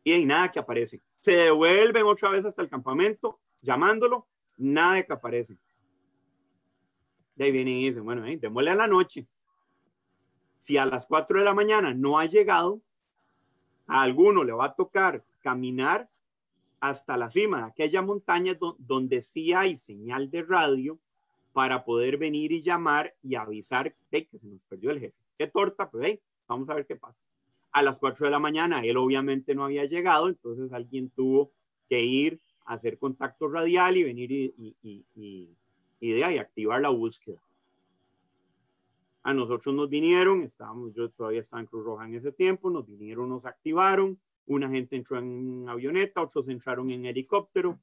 y 0.04 0.12
hay 0.12 0.24
nada 0.24 0.50
que 0.50 0.58
aparece. 0.58 1.00
Se 1.20 1.32
devuelven 1.32 2.04
otra 2.04 2.30
vez 2.30 2.44
hasta 2.44 2.62
el 2.62 2.68
campamento, 2.68 3.38
llamándolo, 3.60 4.26
nada 4.56 5.02
que 5.02 5.12
aparece. 5.12 5.56
De 7.34 7.44
ahí 7.44 7.52
vienen 7.52 7.74
y 7.74 7.88
dicen, 7.88 8.04
bueno, 8.04 8.26
eh, 8.26 8.36
démosle 8.36 8.70
a 8.70 8.74
la 8.74 8.86
noche. 8.86 9.26
Si 10.58 10.76
a 10.76 10.86
las 10.86 11.06
4 11.06 11.38
de 11.38 11.44
la 11.44 11.54
mañana 11.54 11.94
no 11.94 12.18
ha 12.18 12.26
llegado, 12.26 12.80
a 13.86 14.02
alguno 14.02 14.44
le 14.44 14.52
va 14.52 14.66
a 14.66 14.74
tocar 14.74 15.24
caminar 15.42 16.08
hasta 16.80 17.16
la 17.16 17.30
cima 17.30 17.58
de 17.58 17.64
aquella 17.64 18.02
montaña 18.02 18.58
donde 18.78 19.22
sí 19.22 19.52
hay 19.52 19.76
señal 19.76 20.30
de 20.30 20.42
radio 20.42 20.98
para 21.52 21.84
poder 21.84 22.16
venir 22.16 22.50
y 22.52 22.62
llamar 22.62 23.14
y 23.22 23.34
avisar 23.34 23.94
que 24.10 24.26
se 24.38 24.46
nos 24.46 24.60
perdió 24.62 24.90
el 24.90 25.00
jefe. 25.00 25.14
Qué 25.38 25.46
torta, 25.46 25.90
pues 25.90 26.18
vamos 26.48 26.68
a 26.68 26.74
ver 26.74 26.86
qué 26.86 26.96
pasa. 26.96 27.18
A 27.72 27.82
las 27.82 27.98
4 27.98 28.26
de 28.26 28.30
la 28.30 28.38
mañana 28.38 28.80
él 28.84 28.96
obviamente 28.96 29.54
no 29.54 29.64
había 29.64 29.84
llegado, 29.84 30.28
entonces 30.28 30.72
alguien 30.72 31.10
tuvo 31.10 31.52
que 31.88 32.02
ir 32.02 32.40
a 32.64 32.74
hacer 32.74 32.98
contacto 32.98 33.48
radial 33.48 33.96
y 33.96 34.02
venir 34.02 34.32
y, 34.32 34.74
y, 34.82 35.04
y, 36.00 36.22
activar 36.22 36.80
la 36.80 36.88
búsqueda. 36.88 37.40
A 39.22 39.32
nosotros 39.32 39.74
nos 39.74 39.88
vinieron, 39.88 40.42
estábamos, 40.42 40.92
yo 40.94 41.10
todavía 41.10 41.40
estaba 41.40 41.60
en 41.60 41.66
Cruz 41.66 41.84
Roja 41.84 42.06
en 42.06 42.14
ese 42.14 42.32
tiempo, 42.32 42.70
nos 42.70 42.86
vinieron, 42.86 43.28
nos 43.28 43.44
activaron, 43.46 44.18
una 44.46 44.68
gente 44.68 44.96
entró 44.96 45.18
en 45.18 45.66
avioneta, 45.68 46.22
otros 46.22 46.48
entraron 46.48 46.90
en 46.90 47.06
helicóptero, 47.06 47.78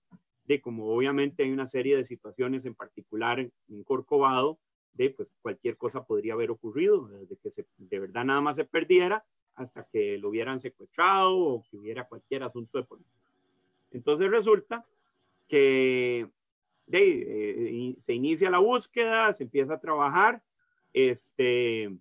de 0.46 0.62
como 0.62 0.88
obviamente 0.88 1.44
hay 1.44 1.52
una 1.52 1.68
serie 1.68 1.96
de 1.96 2.06
situaciones 2.06 2.66
en 2.66 2.76
particular 2.76 3.40
en, 3.40 3.84
Corcovado, 3.84 4.60
de 4.94 5.12
pues 5.12 5.30
cualquier 5.42 5.78
cosa 5.78 6.04
podría 6.04 6.34
haber 6.34 6.52
ocurrido, 6.52 7.08
desde 7.08 7.38
que 7.38 7.52
se, 7.52 7.66
de 7.78 8.00
verdad 8.00 8.26
nada 8.26 8.42
más 8.42 8.56
se 8.56 8.66
perdiera 8.66 9.24
hasta 9.56 9.86
que 9.86 10.18
lo 10.18 10.30
hubieran 10.30 10.60
secuestrado 10.60 11.38
o 11.38 11.64
que 11.70 11.78
hubiera 11.78 12.08
cualquier 12.08 12.44
asunto 12.44 12.78
de 12.78 12.84
política. 12.84 13.16
Entonces 13.92 14.30
resulta 14.32 14.86
que 15.48 16.30
de, 16.88 17.90
eh, 17.92 17.96
se 18.00 18.14
inicia 18.14 18.50
la 18.50 18.60
búsqueda, 18.60 19.34
se 19.34 19.44
empieza 19.44 19.76
a 19.76 19.80
trabajar, 19.80 20.42
este, 20.94 21.96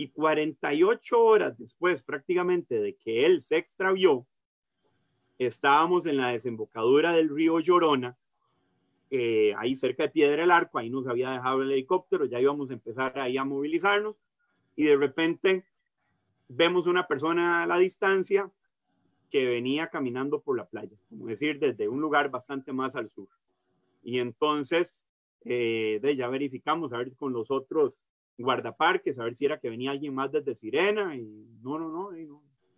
y 0.00 0.08
48 0.08 1.22
horas 1.22 1.58
después 1.58 2.02
prácticamente 2.02 2.80
de 2.80 2.94
que 2.94 3.26
él 3.26 3.42
se 3.42 3.58
extravió, 3.58 4.26
estábamos 5.38 6.06
en 6.06 6.16
la 6.16 6.28
desembocadura 6.28 7.12
del 7.12 7.28
río 7.28 7.60
Llorona, 7.60 8.16
eh, 9.10 9.52
ahí 9.58 9.76
cerca 9.76 10.04
de 10.04 10.08
Piedra 10.08 10.40
del 10.40 10.52
Arco, 10.52 10.78
ahí 10.78 10.88
nos 10.88 11.06
había 11.06 11.32
dejado 11.32 11.60
el 11.60 11.72
helicóptero, 11.72 12.24
ya 12.24 12.40
íbamos 12.40 12.70
a 12.70 12.72
empezar 12.72 13.18
ahí 13.18 13.36
a 13.36 13.44
movilizarnos 13.44 14.16
y 14.74 14.84
de 14.84 14.96
repente 14.96 15.66
vemos 16.48 16.86
una 16.86 17.06
persona 17.06 17.62
a 17.62 17.66
la 17.66 17.76
distancia 17.76 18.50
que 19.30 19.44
venía 19.44 19.88
caminando 19.88 20.40
por 20.40 20.56
la 20.56 20.64
playa, 20.64 20.96
como 21.10 21.26
decir, 21.26 21.58
desde 21.58 21.88
un 21.88 22.00
lugar 22.00 22.30
bastante 22.30 22.72
más 22.72 22.96
al 22.96 23.10
sur. 23.10 23.28
Y 24.02 24.18
entonces, 24.18 25.04
eh, 25.44 25.98
de, 26.00 26.16
ya 26.16 26.28
verificamos, 26.28 26.94
a 26.94 26.96
ver 26.96 27.12
con 27.16 27.34
los 27.34 27.50
otros 27.50 27.92
guardaparques, 28.42 29.18
a 29.18 29.24
ver 29.24 29.36
si 29.36 29.44
era 29.44 29.58
que 29.58 29.70
venía 29.70 29.90
alguien 29.90 30.14
más 30.14 30.32
desde 30.32 30.54
Sirena, 30.54 31.16
y 31.16 31.22
no, 31.62 31.78
no, 31.78 31.88
no, 31.88 32.10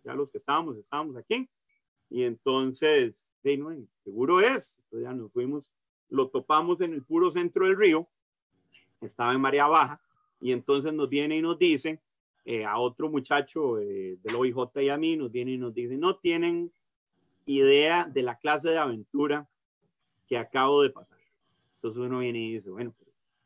ya 0.03 0.13
los 0.13 0.31
que 0.31 0.37
estábamos, 0.37 0.77
estábamos 0.77 1.15
aquí. 1.15 1.49
Y 2.09 2.23
entonces, 2.23 3.29
de, 3.43 3.57
no, 3.57 3.75
seguro 4.03 4.41
es, 4.41 4.77
entonces 4.83 5.07
ya 5.07 5.13
nos 5.13 5.31
fuimos, 5.31 5.71
lo 6.09 6.29
topamos 6.29 6.81
en 6.81 6.93
el 6.93 7.03
puro 7.03 7.31
centro 7.31 7.65
del 7.65 7.77
río, 7.77 8.07
estaba 9.01 9.33
en 9.33 9.41
marea 9.41 9.67
baja, 9.67 10.01
y 10.39 10.51
entonces 10.51 10.93
nos 10.93 11.09
viene 11.09 11.37
y 11.37 11.41
nos 11.41 11.57
dice, 11.57 12.01
eh, 12.45 12.65
a 12.65 12.77
otro 12.77 13.09
muchacho 13.09 13.79
eh, 13.79 14.17
del 14.21 14.35
OIJ 14.35 14.57
y 14.81 14.89
a 14.89 14.97
mí, 14.97 15.15
nos 15.15 15.31
viene 15.31 15.51
y 15.51 15.57
nos 15.57 15.73
dice, 15.73 15.97
no 15.97 16.17
tienen 16.17 16.71
idea 17.45 18.05
de 18.11 18.21
la 18.21 18.37
clase 18.37 18.69
de 18.69 18.77
aventura 18.77 19.47
que 20.27 20.37
acabo 20.37 20.81
de 20.81 20.89
pasar. 20.89 21.19
Entonces 21.75 22.01
uno 22.01 22.19
viene 22.19 22.39
y 22.39 22.53
dice, 22.55 22.69
bueno, 22.69 22.93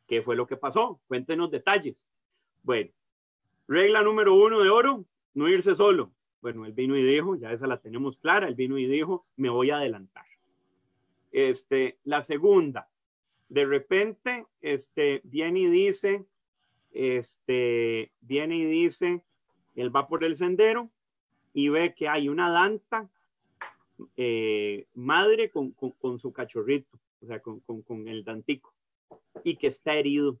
¿qué 0.06 0.22
fue 0.22 0.36
lo 0.36 0.46
que 0.46 0.56
pasó? 0.56 1.00
Cuéntenos 1.06 1.50
detalles. 1.50 1.96
Bueno, 2.68 2.90
regla 3.66 4.02
número 4.02 4.34
uno 4.34 4.62
de 4.62 4.68
oro, 4.68 5.06
no 5.32 5.48
irse 5.48 5.74
solo. 5.74 6.12
Bueno, 6.42 6.66
él 6.66 6.74
vino 6.74 6.98
y 6.98 7.02
dijo, 7.02 7.34
ya 7.34 7.50
esa 7.50 7.66
la 7.66 7.80
tenemos 7.80 8.18
clara, 8.18 8.46
él 8.46 8.56
vino 8.56 8.76
y 8.76 8.84
dijo, 8.84 9.26
me 9.36 9.48
voy 9.48 9.70
a 9.70 9.78
adelantar. 9.78 10.26
Este, 11.32 11.96
la 12.04 12.20
segunda, 12.20 12.90
de 13.48 13.64
repente, 13.64 14.44
este, 14.60 15.22
viene 15.24 15.60
y 15.60 15.66
dice, 15.68 16.26
este, 16.90 18.12
viene 18.20 18.58
y 18.58 18.66
dice, 18.66 19.24
él 19.74 19.96
va 19.96 20.06
por 20.06 20.22
el 20.22 20.36
sendero 20.36 20.90
y 21.54 21.70
ve 21.70 21.94
que 21.94 22.06
hay 22.06 22.28
una 22.28 22.50
danta 22.50 23.08
eh, 24.18 24.86
madre 24.92 25.48
con, 25.48 25.70
con, 25.70 26.18
su 26.18 26.34
cachorrito, 26.34 26.98
o 27.22 27.26
sea, 27.28 27.40
con, 27.40 27.60
con 27.60 28.08
el 28.08 28.24
dantico, 28.24 28.74
y 29.42 29.56
que 29.56 29.68
está 29.68 29.94
herido. 29.94 30.38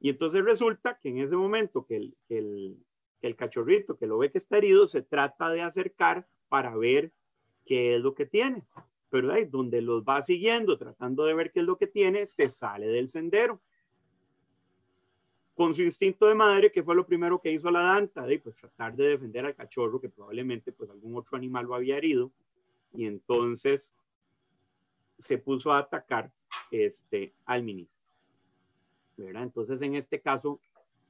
Y 0.00 0.10
entonces 0.10 0.44
resulta 0.44 0.98
que 1.00 1.08
en 1.08 1.18
ese 1.18 1.36
momento 1.36 1.84
que 1.84 1.96
el, 1.96 2.16
que 2.28 2.76
que 3.20 3.34
cachorrito 3.34 3.96
que 3.96 4.06
lo 4.06 4.18
ve 4.18 4.30
que 4.30 4.38
está 4.38 4.58
herido 4.58 4.86
se 4.86 5.02
trata 5.02 5.50
de 5.50 5.62
acercar 5.62 6.26
para 6.48 6.76
ver 6.76 7.12
qué 7.64 7.96
es 7.96 8.00
lo 8.00 8.14
que 8.14 8.26
tiene. 8.26 8.64
Pero 9.10 9.32
ahí 9.32 9.44
donde 9.46 9.80
los 9.82 10.04
va 10.04 10.22
siguiendo, 10.22 10.78
tratando 10.78 11.24
de 11.24 11.34
ver 11.34 11.50
qué 11.50 11.60
es 11.60 11.66
lo 11.66 11.76
que 11.76 11.86
tiene, 11.86 12.26
se 12.26 12.48
sale 12.48 12.86
del 12.86 13.08
sendero. 13.08 13.60
Con 15.54 15.74
su 15.74 15.82
instinto 15.82 16.26
de 16.26 16.36
madre, 16.36 16.70
que 16.70 16.84
fue 16.84 16.94
lo 16.94 17.04
primero 17.04 17.40
que 17.40 17.50
hizo 17.50 17.70
la 17.70 17.80
danta, 17.80 18.24
de 18.24 18.38
pues 18.38 18.54
tratar 18.54 18.94
de 18.94 19.08
defender 19.08 19.44
al 19.44 19.56
cachorro, 19.56 20.00
que 20.00 20.08
probablemente 20.08 20.70
pues 20.70 20.88
algún 20.90 21.16
otro 21.16 21.36
animal 21.36 21.66
lo 21.66 21.74
había 21.74 21.96
herido. 21.96 22.30
Y 22.92 23.06
entonces 23.06 23.92
se 25.18 25.38
puso 25.38 25.72
a 25.72 25.78
atacar 25.78 26.30
este, 26.70 27.34
al 27.44 27.64
ministro. 27.64 27.97
Entonces, 29.18 29.80
en 29.82 29.94
este 29.94 30.20
caso, 30.20 30.60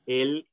él 0.06 0.46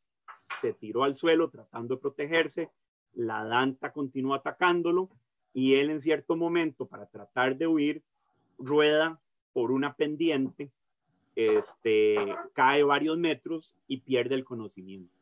se 0.61 0.73
tiró 0.73 1.03
al 1.03 1.15
suelo 1.15 1.49
tratando 1.49 1.95
de 1.95 2.01
protegerse, 2.01 2.69
la 3.13 3.45
danta 3.45 3.93
continuó 3.93 4.33
atacándolo 4.33 5.09
y 5.53 5.75
él 5.75 5.89
en 5.89 6.01
cierto 6.01 6.35
momento, 6.35 6.85
para 6.85 7.05
tratar 7.05 7.57
de 7.57 7.67
huir, 7.67 8.03
rueda 8.57 9.19
por 9.53 9.71
una 9.71 9.95
pendiente, 9.95 10.69
este, 11.35 12.17
cae 12.53 12.83
varios 12.83 13.17
metros 13.17 13.73
y 13.87 13.97
pierde 13.97 14.35
el 14.35 14.43
conocimiento. 14.43 15.13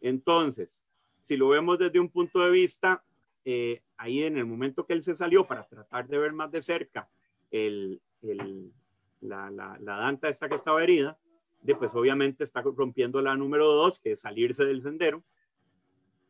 Entonces, 0.00 0.82
si 1.22 1.36
lo 1.36 1.48
vemos 1.48 1.78
desde 1.78 2.00
un 2.00 2.08
punto 2.08 2.40
de 2.40 2.50
vista, 2.50 3.02
eh, 3.44 3.82
ahí 3.98 4.22
en 4.22 4.38
el 4.38 4.46
momento 4.46 4.86
que 4.86 4.94
él 4.94 5.02
se 5.02 5.14
salió 5.14 5.46
para 5.46 5.64
tratar 5.64 6.06
de 6.08 6.18
ver 6.18 6.32
más 6.32 6.50
de 6.50 6.62
cerca 6.62 7.08
el, 7.50 8.00
el, 8.22 8.72
la, 9.20 9.50
la, 9.50 9.78
la, 9.80 9.96
danta 9.96 10.28
esta 10.28 10.48
que 10.48 10.54
estaba 10.54 10.82
herida, 10.82 11.18
de 11.64 11.74
pues 11.74 11.94
obviamente 11.94 12.44
está 12.44 12.60
rompiendo 12.60 13.22
la 13.22 13.36
número 13.36 13.66
dos, 13.72 13.98
que 13.98 14.12
es 14.12 14.20
salirse 14.20 14.66
del 14.66 14.82
sendero. 14.82 15.24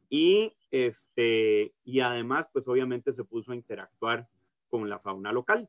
Y, 0.08 0.52
este, 0.70 1.72
y 1.84 2.00
además, 2.00 2.48
pues 2.52 2.68
obviamente 2.68 3.12
se 3.12 3.24
puso 3.24 3.50
a 3.50 3.56
interactuar 3.56 4.28
con 4.70 4.88
la 4.88 5.00
fauna 5.00 5.32
local. 5.32 5.68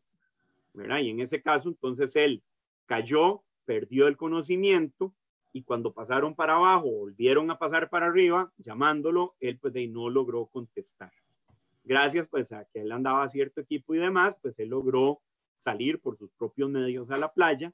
¿verdad? 0.73 0.99
Y 0.99 1.09
en 1.09 1.19
ese 1.19 1.41
caso, 1.41 1.69
entonces 1.69 2.15
él 2.15 2.43
cayó, 2.85 3.41
perdió 3.65 4.07
el 4.07 4.17
conocimiento 4.17 5.15
y 5.51 5.63
cuando 5.63 5.93
pasaron 5.93 6.35
para 6.35 6.57
abajo, 6.57 6.91
volvieron 6.91 7.49
a 7.49 7.57
pasar 7.57 7.89
para 7.89 8.05
arriba, 8.05 8.51
llamándolo, 8.57 9.35
él 9.39 9.57
pues 9.57 9.73
de 9.73 9.87
no 9.87 10.11
logró 10.11 10.45
contestar. 10.45 11.11
Gracias 11.83 12.27
pues 12.27 12.51
a 12.51 12.65
que 12.65 12.81
él 12.81 12.91
andaba 12.91 13.23
a 13.23 13.29
cierto 13.29 13.61
equipo 13.61 13.95
y 13.95 13.97
demás, 13.97 14.35
pues 14.43 14.59
él 14.59 14.69
logró 14.69 15.21
salir 15.57 15.99
por 15.99 16.17
sus 16.17 16.29
propios 16.33 16.69
medios 16.69 17.09
a 17.09 17.17
la 17.17 17.33
playa, 17.33 17.73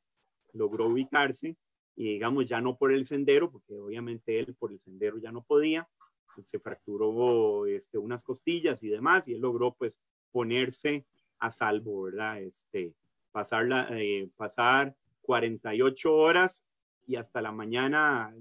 logró 0.54 0.88
ubicarse 0.88 1.58
y 1.96 2.14
digamos 2.14 2.46
ya 2.48 2.62
no 2.62 2.78
por 2.78 2.92
el 2.92 3.06
sendero, 3.06 3.52
porque 3.52 3.80
obviamente 3.80 4.40
él 4.40 4.56
por 4.56 4.72
el 4.72 4.80
sendero 4.80 5.18
ya 5.18 5.32
no 5.32 5.44
podía, 5.44 5.88
pues, 6.36 6.48
se 6.48 6.60
fracturó 6.60 7.66
este, 7.66 7.98
unas 7.98 8.24
costillas 8.24 8.82
y 8.84 8.90
demás, 8.90 9.28
y 9.28 9.34
él 9.34 9.42
logró 9.42 9.74
pues 9.74 10.00
ponerse 10.32 11.06
a 11.40 11.52
salvo, 11.52 12.04
¿verdad? 12.04 12.42
Este, 12.42 12.94
pasar, 13.32 13.68
la, 13.68 13.88
eh, 13.92 14.30
pasar 14.38 14.96
48 15.22 16.14
horas 16.14 16.66
y 17.08 17.16
hasta 17.16 17.42
la 17.42 17.52
mañana, 17.52 18.34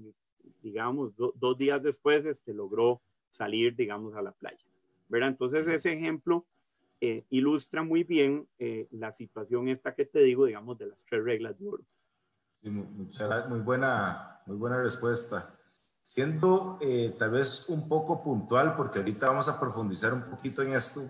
digamos, 0.61 1.13
dos 1.15 1.57
días 1.57 1.81
después, 1.83 2.25
este, 2.25 2.53
logró 2.53 3.01
salir, 3.29 3.75
digamos, 3.75 4.15
a 4.15 4.21
la 4.21 4.31
playa, 4.31 4.65
¿verdad? 5.09 5.29
Entonces 5.29 5.67
ese 5.67 5.93
ejemplo 5.93 6.45
eh, 6.99 7.25
ilustra 7.29 7.81
muy 7.83 8.03
bien 8.03 8.47
eh, 8.59 8.87
la 8.91 9.11
situación 9.11 9.67
esta 9.69 9.95
que 9.95 10.05
te 10.05 10.19
digo, 10.19 10.45
digamos, 10.45 10.77
de 10.77 10.87
las 10.87 11.03
tres 11.09 11.23
reglas 11.23 11.57
de 11.59 11.67
oro. 11.67 11.83
Muy, 12.69 13.59
buena, 13.59 14.41
muy 14.45 14.57
buena 14.57 14.81
respuesta. 14.81 15.57
Siendo 16.05 16.77
eh, 16.81 17.15
tal 17.17 17.31
vez 17.31 17.69
un 17.69 17.87
poco 17.87 18.21
puntual, 18.21 18.75
porque 18.75 18.99
ahorita 18.99 19.27
vamos 19.27 19.47
a 19.47 19.59
profundizar 19.59 20.13
un 20.13 20.23
poquito 20.23 20.61
en 20.61 20.73
esto, 20.73 21.01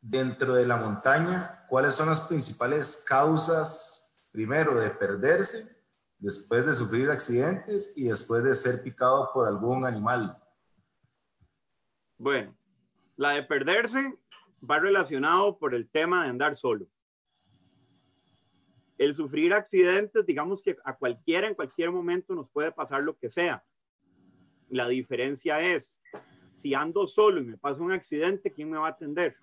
dentro 0.00 0.54
de 0.54 0.66
la 0.66 0.76
montaña, 0.76 1.66
¿cuáles 1.68 1.94
son 1.94 2.08
las 2.08 2.22
principales 2.22 3.04
causas, 3.06 4.28
primero, 4.32 4.80
de 4.80 4.90
perderse, 4.90 5.76
después 6.18 6.66
de 6.66 6.74
sufrir 6.74 7.10
accidentes 7.10 7.92
y 7.96 8.08
después 8.08 8.42
de 8.42 8.54
ser 8.54 8.82
picado 8.82 9.30
por 9.32 9.46
algún 9.46 9.84
animal? 9.84 10.36
Bueno, 12.16 12.56
la 13.16 13.30
de 13.30 13.42
perderse 13.42 14.18
va 14.68 14.80
relacionado 14.80 15.58
por 15.58 15.74
el 15.74 15.88
tema 15.88 16.24
de 16.24 16.30
andar 16.30 16.56
solo. 16.56 16.86
El 19.00 19.14
sufrir 19.14 19.54
accidentes, 19.54 20.26
digamos 20.26 20.60
que 20.62 20.76
a 20.84 20.94
cualquiera 20.94 21.48
en 21.48 21.54
cualquier 21.54 21.90
momento 21.90 22.34
nos 22.34 22.50
puede 22.50 22.70
pasar 22.70 23.02
lo 23.02 23.16
que 23.16 23.30
sea. 23.30 23.64
La 24.68 24.88
diferencia 24.88 25.58
es, 25.62 26.02
si 26.54 26.74
ando 26.74 27.06
solo 27.06 27.40
y 27.40 27.46
me 27.46 27.56
pasa 27.56 27.82
un 27.82 27.92
accidente, 27.92 28.52
¿quién 28.52 28.68
me 28.68 28.76
va 28.76 28.88
a 28.88 28.90
atender? 28.90 29.36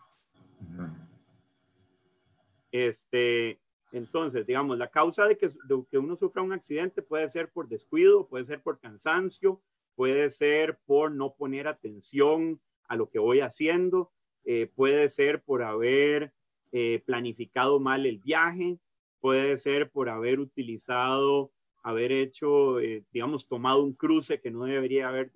Este, 2.72 3.60
entonces, 3.92 4.46
digamos, 4.46 4.78
la 4.78 4.92
causa 4.92 5.26
de 5.26 5.40
que, 5.40 5.50
que 5.90 5.98
uno 5.98 6.16
sufra 6.18 6.44
un 6.44 6.54
accidente 6.54 7.02
puede 7.02 7.28
ser 7.28 7.50
por 7.50 7.68
descuido, 7.68 8.28
puede 8.28 8.46
ser 8.46 8.62
por 8.62 8.80
cansancio, 8.80 9.60
puede 9.96 10.30
ser 10.30 10.78
por 10.86 11.12
no 11.12 11.34
poner 11.34 11.68
atención 11.68 12.62
a 12.88 12.96
lo 12.96 13.10
que 13.10 13.18
voy 13.18 13.40
haciendo, 13.40 14.12
eh, 14.46 14.72
puede 14.76 15.10
ser 15.10 15.42
por 15.42 15.64
haber 15.64 16.32
eh, 16.72 17.02
planificado 17.08 17.80
mal 17.80 18.06
el 18.06 18.20
viaje, 18.20 18.78
puede 19.20 19.58
ser 19.58 19.90
por 19.90 20.10
haber 20.10 20.40
utilizado, 20.40 21.52
haber 21.84 22.12
hecho, 22.12 22.80
eh, 22.80 23.04
digamos, 23.12 23.48
tomado 23.48 23.84
un 23.84 23.94
cruce 23.94 24.40
que 24.40 24.52
no 24.52 24.66
debería 24.66 25.10
haber 25.10 25.32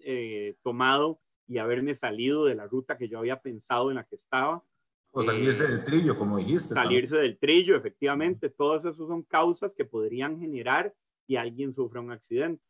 tomado 0.64 1.20
y 1.48 1.58
haberme 1.58 1.94
salido 1.94 2.46
de 2.46 2.56
la 2.56 2.66
ruta 2.66 2.98
que 2.98 3.10
yo 3.10 3.20
había 3.20 3.42
pensado 3.42 3.90
en 3.90 3.96
la 3.96 4.06
que 4.06 4.16
estaba. 4.16 4.64
O 5.12 5.22
salirse 5.22 5.68
del 5.68 5.84
trillo, 5.84 6.18
como 6.18 6.38
dijiste. 6.38 6.74
Salirse 6.74 7.18
del 7.18 7.38
trillo, 7.38 7.76
efectivamente. 7.76 8.50
Todas 8.50 8.86
esas 8.86 9.08
son 9.08 9.24
causas 9.24 9.74
que 9.76 9.84
podrían 9.84 10.40
generar 10.40 10.96
que 11.28 11.38
alguien 11.38 11.74
sufra 11.74 12.00
un 12.00 12.12
accidente, 12.12 12.64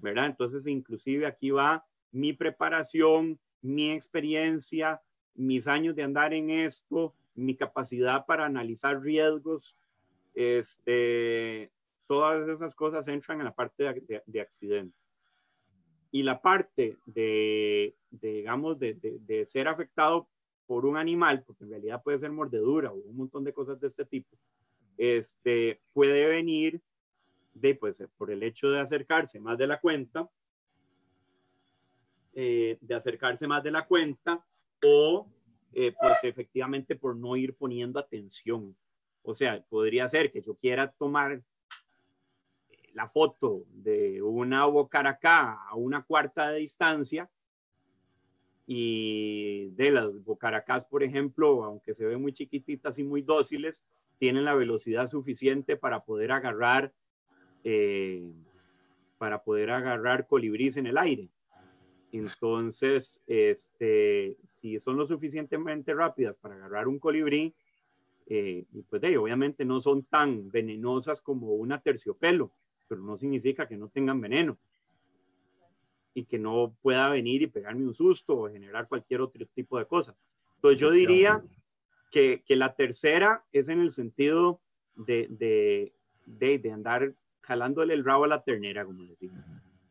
¿verdad? 0.00 0.26
Entonces, 0.26 0.66
inclusive 0.66 1.26
aquí 1.26 1.50
va 1.50 1.84
mi 2.10 2.32
preparación, 2.32 3.38
mi 3.60 3.90
experiencia, 3.90 5.02
mis 5.34 5.66
años 5.66 5.94
de 5.94 6.02
andar 6.02 6.32
en 6.32 6.48
esto, 6.48 7.14
mi 7.34 7.54
capacidad 7.54 8.24
para 8.24 8.46
analizar 8.46 9.02
riesgos, 9.02 9.76
este, 10.36 11.72
todas 12.06 12.48
esas 12.48 12.74
cosas 12.74 13.08
entran 13.08 13.40
en 13.40 13.46
la 13.46 13.54
parte 13.54 13.82
de, 14.26 14.40
accidentes. 14.40 15.00
Y 16.12 16.22
la 16.22 16.40
parte 16.40 16.96
de, 17.06 17.96
digamos, 18.10 18.78
de, 18.78 18.94
de, 19.00 19.46
ser 19.46 19.66
afectado 19.66 20.28
por 20.66 20.86
un 20.86 20.96
animal, 20.96 21.42
porque 21.44 21.64
en 21.64 21.70
realidad 21.70 22.02
puede 22.02 22.18
ser 22.18 22.30
mordedura 22.30 22.92
o 22.92 22.96
un 22.96 23.16
montón 23.16 23.42
de 23.44 23.52
cosas 23.52 23.80
de 23.80 23.88
este 23.88 24.04
tipo, 24.04 24.36
este, 24.98 25.80
puede 25.92 26.26
venir 26.26 26.80
de, 27.54 27.74
pues, 27.74 28.02
por 28.16 28.30
el 28.30 28.42
hecho 28.42 28.70
de 28.70 28.80
acercarse 28.80 29.40
más 29.40 29.58
de 29.58 29.66
la 29.66 29.80
cuenta, 29.80 30.28
eh, 32.34 32.76
de 32.80 32.94
acercarse 32.94 33.46
más 33.46 33.62
de 33.62 33.70
la 33.70 33.86
cuenta 33.86 34.44
o 34.84 35.26
eh, 35.72 35.94
pues 35.98 36.18
efectivamente 36.22 36.96
por 36.96 37.16
no 37.16 37.36
ir 37.36 37.54
poniendo 37.54 37.98
atención. 37.98 38.76
O 39.26 39.34
sea, 39.34 39.60
podría 39.68 40.08
ser 40.08 40.30
que 40.30 40.40
yo 40.40 40.54
quiera 40.54 40.92
tomar 40.92 41.32
eh, 41.32 41.42
la 42.94 43.08
foto 43.08 43.64
de 43.70 44.22
una 44.22 44.66
bocaracá 44.66 45.64
a 45.68 45.74
una 45.74 46.04
cuarta 46.04 46.50
de 46.50 46.60
distancia 46.60 47.28
y 48.66 49.70
de 49.70 49.90
las 49.90 50.24
bocaracás, 50.24 50.84
por 50.84 51.02
ejemplo, 51.02 51.64
aunque 51.64 51.94
se 51.94 52.04
ven 52.04 52.22
muy 52.22 52.32
chiquititas 52.32 52.98
y 52.98 53.04
muy 53.04 53.22
dóciles, 53.22 53.84
tienen 54.18 54.44
la 54.44 54.54
velocidad 54.54 55.08
suficiente 55.08 55.76
para 55.76 56.04
poder 56.04 56.32
agarrar 56.32 56.92
para 59.18 59.42
poder 59.42 59.70
agarrar 59.70 60.26
colibríes 60.26 60.76
en 60.76 60.86
el 60.86 60.98
aire. 60.98 61.28
Entonces, 62.12 63.22
este, 63.26 64.36
si 64.44 64.78
son 64.80 64.96
lo 64.96 65.06
suficientemente 65.06 65.92
rápidas 65.92 66.36
para 66.36 66.54
agarrar 66.54 66.88
un 66.88 66.98
colibrí, 66.98 67.54
eh, 68.26 68.64
pues 68.88 69.00
de, 69.02 69.16
obviamente 69.18 69.64
no 69.64 69.80
son 69.80 70.04
tan 70.04 70.50
venenosas 70.50 71.22
como 71.22 71.54
una 71.54 71.80
terciopelo, 71.80 72.52
pero 72.88 73.00
no 73.00 73.16
significa 73.16 73.68
que 73.68 73.76
no 73.76 73.88
tengan 73.88 74.20
veneno 74.20 74.58
y 76.14 76.24
que 76.24 76.38
no 76.38 76.74
pueda 76.82 77.08
venir 77.08 77.42
y 77.42 77.46
pegarme 77.46 77.86
un 77.86 77.94
susto 77.94 78.36
o 78.36 78.50
generar 78.50 78.88
cualquier 78.88 79.20
otro 79.20 79.46
tipo 79.54 79.78
de 79.78 79.86
cosa. 79.86 80.16
Entonces 80.56 80.80
yo 80.80 80.90
diría 80.90 81.44
que, 82.10 82.42
que 82.46 82.56
la 82.56 82.74
tercera 82.74 83.44
es 83.52 83.68
en 83.68 83.80
el 83.80 83.92
sentido 83.92 84.60
de, 84.94 85.26
de, 85.30 85.92
de, 86.24 86.58
de 86.58 86.72
andar 86.72 87.14
jalándole 87.42 87.94
el 87.94 88.04
rabo 88.04 88.24
a 88.24 88.28
la 88.28 88.42
ternera, 88.42 88.84
como 88.84 89.02
les 89.02 89.18
digo. 89.18 89.34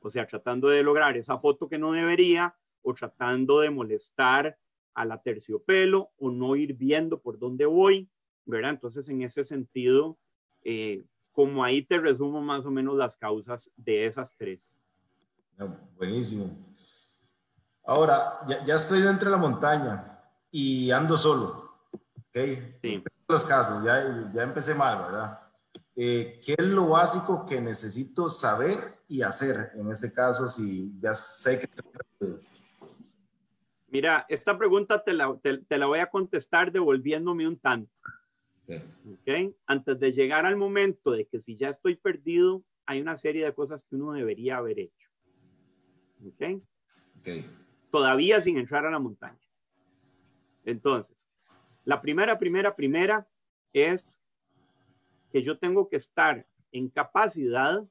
O 0.01 0.11
sea, 0.11 0.27
tratando 0.27 0.67
de 0.67 0.83
lograr 0.83 1.15
esa 1.15 1.37
foto 1.37 1.69
que 1.69 1.77
no 1.77 1.93
debería 1.93 2.55
o 2.81 2.93
tratando 2.93 3.59
de 3.59 3.69
molestar 3.69 4.57
a 4.93 5.05
la 5.05 5.21
terciopelo 5.21 6.11
o 6.17 6.31
no 6.31 6.55
ir 6.55 6.73
viendo 6.73 7.19
por 7.19 7.37
dónde 7.37 7.65
voy, 7.65 8.09
¿verdad? 8.45 8.71
Entonces, 8.71 9.07
en 9.09 9.21
ese 9.21 9.43
sentido, 9.43 10.17
eh, 10.63 11.03
como 11.31 11.63
ahí 11.63 11.81
te 11.81 11.99
resumo 11.99 12.41
más 12.41 12.65
o 12.65 12.71
menos 12.71 12.95
las 12.95 13.17
causas 13.17 13.69
de 13.75 14.05
esas 14.05 14.35
tres. 14.37 14.73
buenísimo. 15.95 16.49
Ahora, 17.83 18.39
ya, 18.65 18.75
estoy 18.75 19.01
dentro 19.01 19.29
de 19.29 19.35
la 19.35 19.41
montaña 19.41 20.19
y 20.49 20.89
ando 20.91 21.17
solo. 21.17 21.71
¿ok? 21.91 22.39
Sí. 22.81 23.03
Los 23.27 23.45
casos, 23.45 23.83
ya, 23.83 24.31
ya 24.33 24.43
empecé 24.43 24.73
mal, 24.73 25.03
¿verdad? 25.03 25.39
Eh, 25.95 26.41
¿qué 26.43 26.55
es 26.57 26.65
lo 26.65 26.89
básico 26.89 27.45
que 27.45 27.61
necesito 27.61 28.27
saber 28.27 28.99
y 29.07 29.21
hacer 29.21 29.71
en 29.75 29.89
ese 29.91 30.11
caso 30.11 30.49
si 30.49 30.91
ya 30.99 31.15
sé 31.15 31.59
que 31.59 31.69
Mira, 33.87 34.25
esta 34.27 34.57
pregunta 34.57 35.01
te 35.01 35.13
la, 35.13 35.37
te, 35.41 35.77
la, 35.77 35.85
voy 35.85 35.99
a 35.99 36.09
contestar 36.09 36.69
devolviéndome 36.69 37.47
un 37.47 37.57
tanto. 37.57 37.89
Okay. 39.21 39.55
Antes 39.67 39.99
de 39.99 40.11
llegar 40.11 40.45
al 40.45 40.55
momento 40.55 41.11
de 41.11 41.25
que 41.25 41.39
si 41.39 41.55
ya 41.55 41.69
estoy 41.69 41.95
perdido, 41.95 42.63
hay 42.85 43.01
una 43.01 43.17
serie 43.17 43.45
de 43.45 43.53
cosas 43.53 43.83
que 43.83 43.95
uno 43.95 44.13
debería 44.13 44.57
haber 44.57 44.79
hecho. 44.79 45.09
Okay. 46.33 46.61
Okay. 47.19 47.45
Todavía 47.91 48.41
sin 48.41 48.57
entrar 48.57 48.85
a 48.85 48.91
la 48.91 48.99
montaña. 48.99 49.39
Entonces, 50.63 51.15
la 51.83 52.01
primera, 52.01 52.39
primera, 52.39 52.75
primera 52.75 53.27
es 53.73 54.21
que 55.31 55.43
yo 55.43 55.57
tengo 55.57 55.87
que 55.87 55.97
estar 55.97 56.47
en 56.71 56.89
capacidad, 56.89 57.85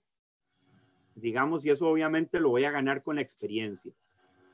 digamos, 1.15 1.65
y 1.65 1.71
eso 1.71 1.89
obviamente 1.89 2.41
lo 2.41 2.51
voy 2.51 2.65
a 2.65 2.71
ganar 2.71 3.03
con 3.03 3.17
la 3.17 3.23
experiencia. 3.23 3.93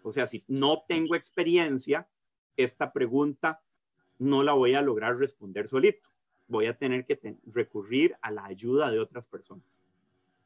O 0.02 0.12
sea, 0.12 0.26
si 0.26 0.44
no 0.48 0.84
tengo 0.86 1.14
experiencia, 1.14 2.08
esta 2.56 2.92
pregunta 2.92 3.62
no 4.18 4.42
la 4.42 4.52
voy 4.52 4.74
a 4.74 4.82
lograr 4.82 5.16
responder 5.16 5.68
solito. 5.68 6.09
Voy 6.50 6.66
a 6.66 6.76
tener 6.76 7.06
que 7.06 7.36
recurrir 7.46 8.16
a 8.20 8.30
la 8.30 8.44
ayuda 8.44 8.90
de 8.90 8.98
otras 8.98 9.24
personas. 9.24 9.80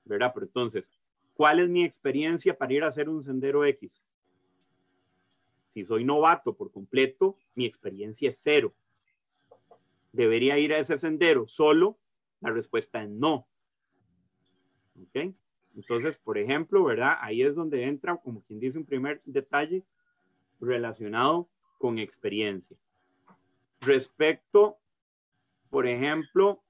¿Verdad? 0.05 0.33
Pero 0.35 0.47
entonces, 0.47 0.93
¿cuál 1.33 1.61
es 1.61 1.69
mi 1.69 1.83
experiencia 1.83 2.57
para 2.57 2.75
ir 2.75 2.85
a 2.85 2.89
hacer 2.89 3.09
un 3.09 3.25
sendero 3.25 3.65
X? 3.65 4.05
Si 5.73 5.85
soy 5.85 6.05
novato 6.05 6.55
por 6.55 6.71
completo, 6.71 7.39
mi 7.55 7.65
experiencia 7.65 8.29
es 8.29 8.39
cero. 8.41 8.75
Debería 10.13 10.59
ir 10.59 10.75
a 10.75 10.79
ese 10.79 10.99
sendero 10.99 11.49
solo 11.49 11.99
la 12.45 12.51
respuesta 12.51 13.03
es 13.03 13.09
no. 13.09 13.49
¿Ok? 15.01 15.35
Entonces, 15.75 16.19
por 16.19 16.37
ejemplo, 16.37 16.85
¿verdad? 16.85 17.17
Ahí 17.23 17.41
es 17.41 17.55
donde 17.55 17.85
entra, 17.85 18.17
como 18.19 18.43
quien 18.43 18.61
dice, 18.61 18.77
un 18.77 18.85
primer 18.85 19.23
detalle 19.25 19.83
relacionado 20.61 21.49
con 21.79 21.99
experiencia. 21.99 22.77
Respecto, 23.81 24.79
por 25.75 25.89
ejemplo, 25.89 26.63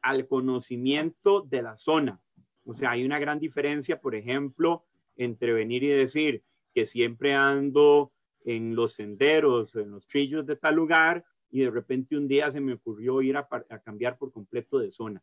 al 0.00 0.26
conocimiento 0.26 1.42
de 1.42 1.60
la 1.60 1.76
zona. 1.76 2.22
O 2.64 2.72
sea, 2.72 2.92
hay 2.92 3.04
una 3.04 3.18
gran 3.18 3.38
diferencia, 3.38 4.00
por 4.00 4.14
ejemplo, 4.14 4.86
entre 5.14 5.52
venir 5.52 5.84
y 5.84 5.88
decir 5.88 6.42
que 6.72 6.86
siempre 6.86 7.34
ando 7.34 8.12
en 8.46 8.74
los 8.74 8.94
senderos, 8.94 9.76
en 9.76 9.90
los 9.90 10.06
trillos 10.06 10.46
de 10.46 10.56
tal 10.56 10.74
lugar, 10.74 11.26
y 11.50 11.60
de 11.60 11.70
repente 11.70 12.16
un 12.16 12.28
día 12.28 12.50
se 12.50 12.62
me 12.62 12.72
ocurrió 12.72 13.20
ir 13.20 13.36
a, 13.36 13.46
cambiar 13.84 14.16
por 14.16 14.32
completo 14.32 14.78
de 14.78 14.90
zona. 14.90 15.22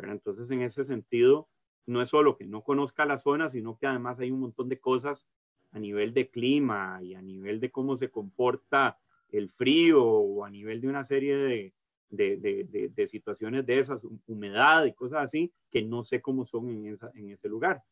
Entonces, 0.00 0.48
en 0.52 0.62
ese 0.62 0.84
sentido, 0.84 1.48
no 1.84 2.00
es 2.00 2.10
solo 2.10 2.36
que 2.36 2.46
no 2.46 2.62
conozca 2.62 3.06
la 3.06 3.18
zona, 3.18 3.48
sino 3.48 3.76
que 3.76 3.88
además 3.88 4.20
hay 4.20 4.30
un 4.30 4.38
montón 4.38 4.68
de 4.68 4.78
cosas 4.78 5.26
a 5.72 5.80
nivel 5.80 6.14
de 6.14 6.30
clima 6.30 7.00
y 7.02 7.14
a 7.14 7.22
nivel 7.22 7.58
de 7.58 7.72
cómo 7.72 7.96
se 7.96 8.08
comporta 8.08 9.00
el 9.32 9.50
frío 9.50 10.04
o 10.04 10.44
a 10.44 10.50
nivel 10.50 10.80
de 10.80 10.86
una 10.86 11.04
serie 11.04 11.36
de, 11.36 11.74
de, 12.10 12.36
de, 12.36 12.90
de, 12.94 13.08
situaciones 13.08 13.66
de 13.66 13.78
esas, 13.80 14.00
humedad 14.26 14.84
y 14.84 14.92
cosas 14.92 15.24
así, 15.24 15.52
que 15.70 15.82
no 15.82 16.04
sé 16.04 16.20
cómo 16.20 16.46
son 16.46 16.70
en, 16.70 16.98
en 17.14 17.30
ese 17.30 17.48
lugar. 17.48 17.82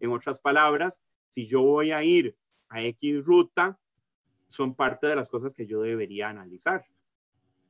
En 0.00 0.10
otras 0.10 0.38
palabras, 0.38 1.00
si 1.28 1.46
yo 1.46 1.62
voy 1.62 1.90
a 1.90 2.02
ir 2.04 2.36
a 2.68 2.82
X 2.82 3.24
ruta, 3.24 3.78
son 4.48 4.74
parte 4.74 5.06
de 5.06 5.16
las 5.16 5.28
cosas 5.28 5.52
que 5.52 5.66
yo 5.66 5.82
debería 5.82 6.28
analizar. 6.28 6.86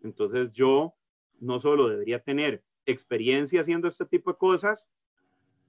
Entonces 0.03 0.53
yo 0.53 0.95
no 1.41 1.61
solo 1.61 1.89
debería 1.89 2.21
tener 2.21 2.63
experiencia 2.87 3.61
haciendo 3.61 3.89
este 3.89 4.07
tipo 4.07 4.33
de 4.33 4.39
cosas 4.39 4.91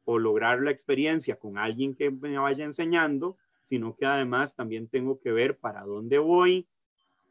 o 0.06 0.18
lograr 0.18 0.62
la 0.62 0.72
experiencia 0.72 1.38
con 1.38 1.58
alguien 1.58 1.96
que 1.96 2.12
me 2.12 2.38
vaya 2.38 2.66
enseñando, 2.66 3.38
sino 3.64 3.96
que 3.96 4.06
además 4.06 4.56
también 4.56 4.88
tengo 4.88 5.20
que 5.20 5.32
ver 5.32 5.58
para 5.58 5.84
dónde 5.84 6.18
voy, 6.18 6.68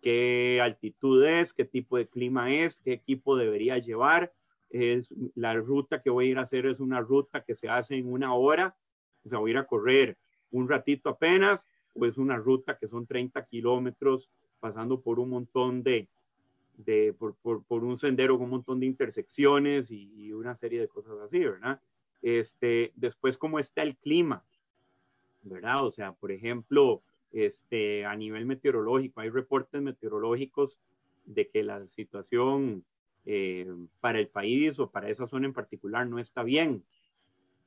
qué 0.00 0.60
altitud 0.62 1.24
es, 1.24 1.52
qué 1.52 1.64
tipo 1.64 1.96
de 1.96 2.08
clima 2.08 2.52
es, 2.52 2.80
qué 2.80 2.92
equipo 2.92 3.36
debería 3.36 3.78
llevar. 3.78 4.32
Es, 4.70 5.08
la 5.34 5.54
ruta 5.54 6.02
que 6.02 6.10
voy 6.10 6.26
a 6.26 6.30
ir 6.30 6.38
a 6.38 6.42
hacer 6.42 6.66
es 6.66 6.80
una 6.80 7.00
ruta 7.00 7.42
que 7.42 7.54
se 7.54 7.68
hace 7.68 7.96
en 7.96 8.12
una 8.12 8.34
hora, 8.34 8.76
o 9.24 9.28
sea, 9.28 9.38
voy 9.38 9.50
a 9.50 9.54
ir 9.54 9.58
a 9.58 9.66
correr 9.66 10.16
un 10.50 10.68
ratito 10.68 11.08
apenas, 11.08 11.66
o 11.94 12.06
es 12.06 12.18
una 12.18 12.36
ruta 12.36 12.78
que 12.78 12.88
son 12.88 13.06
30 13.06 13.44
kilómetros 13.46 14.30
pasando 14.60 15.00
por 15.00 15.20
un 15.20 15.30
montón 15.30 15.82
de, 15.82 16.08
de 16.76 17.14
por, 17.18 17.34
por, 17.36 17.64
por, 17.64 17.84
un 17.84 17.98
sendero 17.98 18.36
con 18.36 18.44
un 18.44 18.50
montón 18.50 18.80
de 18.80 18.86
intersecciones 18.86 19.90
y, 19.90 20.12
y, 20.14 20.32
una 20.32 20.56
serie 20.56 20.80
de 20.80 20.88
cosas 20.88 21.18
así, 21.20 21.40
¿verdad? 21.40 21.80
Este, 22.22 22.92
después, 22.96 23.38
¿cómo 23.38 23.58
está 23.58 23.82
el 23.82 23.96
clima? 23.96 24.44
¿Verdad? 25.42 25.86
O 25.86 25.92
sea, 25.92 26.12
por 26.12 26.32
ejemplo, 26.32 27.02
este, 27.32 28.04
a 28.04 28.14
nivel 28.16 28.46
meteorológico. 28.46 29.20
Hay 29.20 29.30
reportes 29.30 29.82
meteorológicos 29.82 30.78
de 31.24 31.48
que 31.48 31.62
la 31.62 31.86
situación 31.86 32.84
eh, 33.26 33.70
para 34.00 34.18
el 34.18 34.28
país 34.28 34.78
o 34.78 34.90
para 34.90 35.10
esa 35.10 35.26
zona 35.26 35.46
en 35.46 35.52
particular 35.52 36.06
no 36.06 36.18
está 36.18 36.42
bien, 36.42 36.84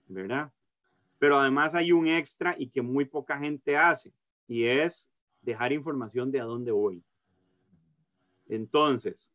¿verdad? 0.07 0.51
Pero 1.19 1.37
además 1.37 1.75
hay 1.75 1.91
un 1.91 2.07
extra 2.07 2.55
y 2.57 2.69
que 2.69 2.81
muy 2.81 3.05
poca 3.05 3.37
gente 3.37 3.77
hace, 3.77 4.11
y 4.47 4.63
es 4.63 5.11
dejar 5.41 5.71
información 5.71 6.31
de 6.31 6.39
a 6.39 6.45
dónde 6.45 6.71
voy. 6.71 7.03
Entonces, 8.49 9.31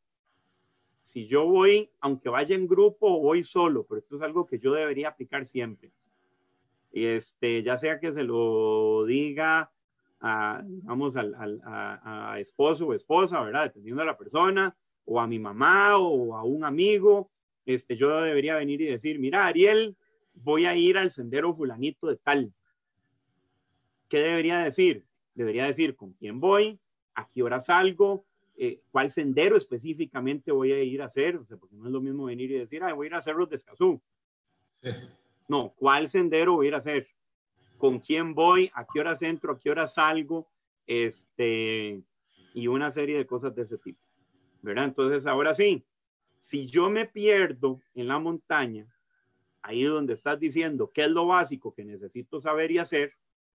si 1.02 1.28
yo 1.28 1.46
voy, 1.46 1.88
aunque 2.00 2.28
vaya 2.28 2.56
en 2.56 2.66
grupo 2.66 3.06
o 3.06 3.20
voy 3.20 3.44
solo, 3.44 3.86
pero 3.86 4.00
esto 4.00 4.16
es 4.16 4.22
algo 4.22 4.46
que 4.46 4.58
yo 4.58 4.72
debería 4.72 5.08
aplicar 5.08 5.46
siempre. 5.46 5.92
Este, 6.90 7.62
ya 7.62 7.78
sea 7.78 8.00
que 8.00 8.12
se 8.12 8.24
lo 8.24 9.04
diga 9.06 9.70
a, 10.20 10.62
vamos, 10.64 11.16
al, 11.16 11.34
al 11.34 11.60
a, 11.64 12.38
esposo 12.40 12.86
o 12.86 12.94
esposa, 12.94 13.40
¿verdad? 13.40 13.64
Dependiendo 13.64 14.02
de 14.02 14.06
la 14.06 14.16
persona, 14.16 14.76
o 15.04 15.20
a 15.20 15.26
mi 15.26 15.38
mamá 15.38 15.98
o 15.98 16.34
a 16.36 16.42
un 16.42 16.64
amigo, 16.64 17.30
este, 17.64 17.96
yo 17.96 18.20
debería 18.20 18.56
venir 18.56 18.80
y 18.80 18.86
decir, 18.86 19.18
mira, 19.18 19.46
Ariel, 19.46 19.96
voy 20.34 20.66
a 20.66 20.76
ir 20.76 20.98
al 20.98 21.10
sendero 21.10 21.54
fulanito 21.54 22.08
de 22.08 22.16
tal. 22.16 22.52
¿Qué 24.08 24.18
debería 24.18 24.58
decir? 24.58 25.04
Debería 25.34 25.66
decir 25.66 25.96
con 25.96 26.12
quién 26.12 26.40
voy, 26.40 26.78
a 27.14 27.28
qué 27.28 27.42
hora 27.42 27.60
salgo, 27.60 28.24
eh, 28.56 28.80
cuál 28.90 29.10
sendero 29.10 29.56
específicamente 29.56 30.50
voy 30.50 30.72
a 30.72 30.82
ir 30.82 31.02
a 31.02 31.06
hacer, 31.06 31.36
o 31.36 31.44
sea, 31.44 31.56
porque 31.56 31.76
no 31.76 31.86
es 31.86 31.92
lo 31.92 32.00
mismo 32.00 32.24
venir 32.24 32.50
y 32.50 32.58
decir, 32.58 32.82
ah, 32.82 32.92
voy 32.94 33.06
a 33.06 33.08
ir 33.08 33.14
a 33.14 33.18
hacer 33.18 33.34
los 33.34 33.48
de 33.50 33.56
Escazú. 33.56 34.00
No, 35.48 35.74
¿cuál 35.76 36.08
sendero 36.08 36.54
voy 36.54 36.66
a 36.66 36.68
ir 36.68 36.74
a 36.74 36.78
hacer? 36.78 37.08
Con 37.78 38.00
quién 38.00 38.34
voy, 38.34 38.70
a 38.74 38.86
qué 38.86 39.00
hora 39.00 39.16
entro, 39.20 39.52
a 39.52 39.58
qué 39.58 39.70
hora 39.70 39.86
salgo, 39.86 40.48
este, 40.86 42.02
y 42.54 42.66
una 42.68 42.90
serie 42.92 43.16
de 43.18 43.26
cosas 43.26 43.54
de 43.54 43.62
ese 43.62 43.78
tipo. 43.78 44.00
¿Verdad? 44.62 44.84
Entonces, 44.86 45.26
ahora 45.26 45.54
sí, 45.54 45.84
si 46.40 46.66
yo 46.66 46.88
me 46.90 47.06
pierdo 47.06 47.80
en 47.94 48.08
la 48.08 48.18
montaña, 48.18 48.86
ahí 49.62 49.82
donde 49.84 50.14
estás 50.14 50.38
diciendo 50.38 50.90
qué 50.92 51.02
es 51.02 51.10
lo 51.10 51.26
básico 51.26 51.74
que 51.74 51.84
necesito 51.84 52.40
saber 52.40 52.70
y 52.70 52.78
hacer, 52.78 53.12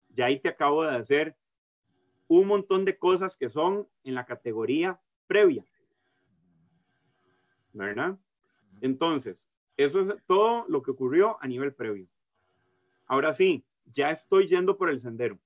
ya 0.09 0.25
ahí 0.25 0.39
te 0.39 0.49
acabo 0.49 0.83
de 0.83 0.95
hacer 0.95 1.35
un 2.27 2.47
montón 2.47 2.85
de 2.85 2.97
cosas 2.97 3.35
que 3.35 3.49
son 3.49 3.87
en 4.03 4.15
la 4.15 4.25
categoría 4.25 4.99
previa. 5.27 5.65
¿Verdad? 7.73 8.17
Entonces, 8.81 9.47
eso 9.77 10.01
es 10.01 10.23
todo 10.27 10.65
lo 10.67 10.81
que 10.81 10.91
ocurrió 10.91 11.37
a 11.41 11.47
nivel 11.47 11.73
previo. 11.73 12.07
Ahora 13.07 13.33
sí, 13.33 13.65
ya 13.91 14.11
estoy 14.11 14.47
yendo 14.47 14.77
por 14.77 14.89
el 14.89 14.99
sendero. 14.99 15.37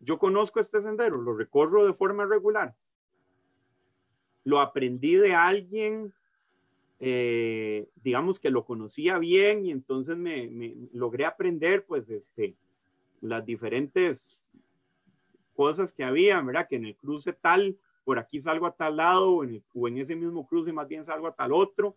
Yo 0.00 0.18
conozco 0.18 0.60
este 0.60 0.80
sendero, 0.80 1.18
lo 1.18 1.34
recorro 1.34 1.86
de 1.86 1.92
forma 1.92 2.24
regular. 2.24 2.74
Lo 4.44 4.60
aprendí 4.60 5.16
de 5.16 5.34
alguien, 5.34 6.14
eh, 6.98 7.88
digamos 7.96 8.40
que 8.40 8.50
lo 8.50 8.64
conocía 8.64 9.18
bien 9.18 9.66
y 9.66 9.70
entonces 9.70 10.16
me, 10.16 10.74
logré 10.92 11.26
aprender 11.26 11.84
pues 11.84 12.08
este, 12.08 12.54
las 13.20 13.44
diferentes 13.44 14.42
cosas 15.54 15.92
que 15.92 16.04
había, 16.04 16.40
¿verdad? 16.40 16.66
Que 16.68 16.76
en 16.76 16.86
el 16.86 16.96
cruce 16.96 17.34
tal, 17.34 17.76
por 18.04 18.18
aquí 18.18 18.40
salgo 18.40 18.66
a 18.66 18.72
tal 18.72 18.96
lado 18.96 19.30
o 19.30 19.44
en, 19.44 19.62
o 19.74 19.88
en 19.88 19.98
ese 19.98 20.16
mismo 20.16 20.46
cruce 20.46 20.72
más 20.72 20.88
bien 20.88 21.04
salgo 21.04 21.26
a 21.26 21.34
tal 21.34 21.52
otro. 21.52 21.94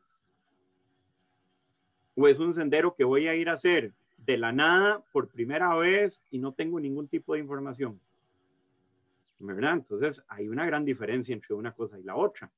O 2.15 2.27
es 2.27 2.37
un 2.39 2.53
sendero 2.53 2.93
que 2.93 3.05
voy 3.05 3.27
a 3.27 3.35
ir 3.35 3.49
a 3.49 3.53
hacer 3.53 3.93
de 4.25 4.37
la 4.37 4.51
nada 4.51 5.03
por 5.11 5.29
primera 5.29 5.75
vez 5.75 6.23
y 6.31 6.39
no 6.39 6.53
tengo 6.53 6.79
ningún 6.79 7.07
tipo 7.07 7.33
de 7.33 7.39
información. 7.39 7.99
¿Verdad? 9.39 9.73
Entonces 9.73 10.23
hay 10.27 10.47
una 10.47 10.65
gran 10.65 10.85
diferencia 10.85 11.33
entre 11.33 11.53
una 11.53 11.73
cosa 11.73 11.99
y 11.99 12.03
la 12.03 12.15
otra. 12.15 12.51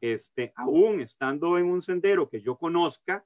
Este, 0.00 0.52
aún 0.56 1.00
estando 1.00 1.58
en 1.58 1.66
un 1.66 1.82
sendero 1.82 2.28
que 2.28 2.40
yo 2.40 2.56
conozca, 2.56 3.24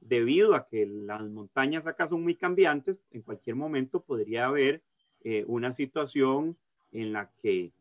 debido 0.00 0.54
a 0.54 0.66
que 0.66 0.86
las 0.86 1.22
montañas 1.28 1.86
acá 1.86 2.08
son 2.08 2.22
muy 2.22 2.34
cambiantes, 2.34 2.98
en 3.10 3.22
cualquier 3.22 3.56
momento 3.56 4.00
podría 4.00 4.46
haber 4.46 4.82
eh, 5.22 5.44
una 5.46 5.72
situación 5.72 6.56
en 6.92 7.12
la 7.12 7.30
que 7.42 7.72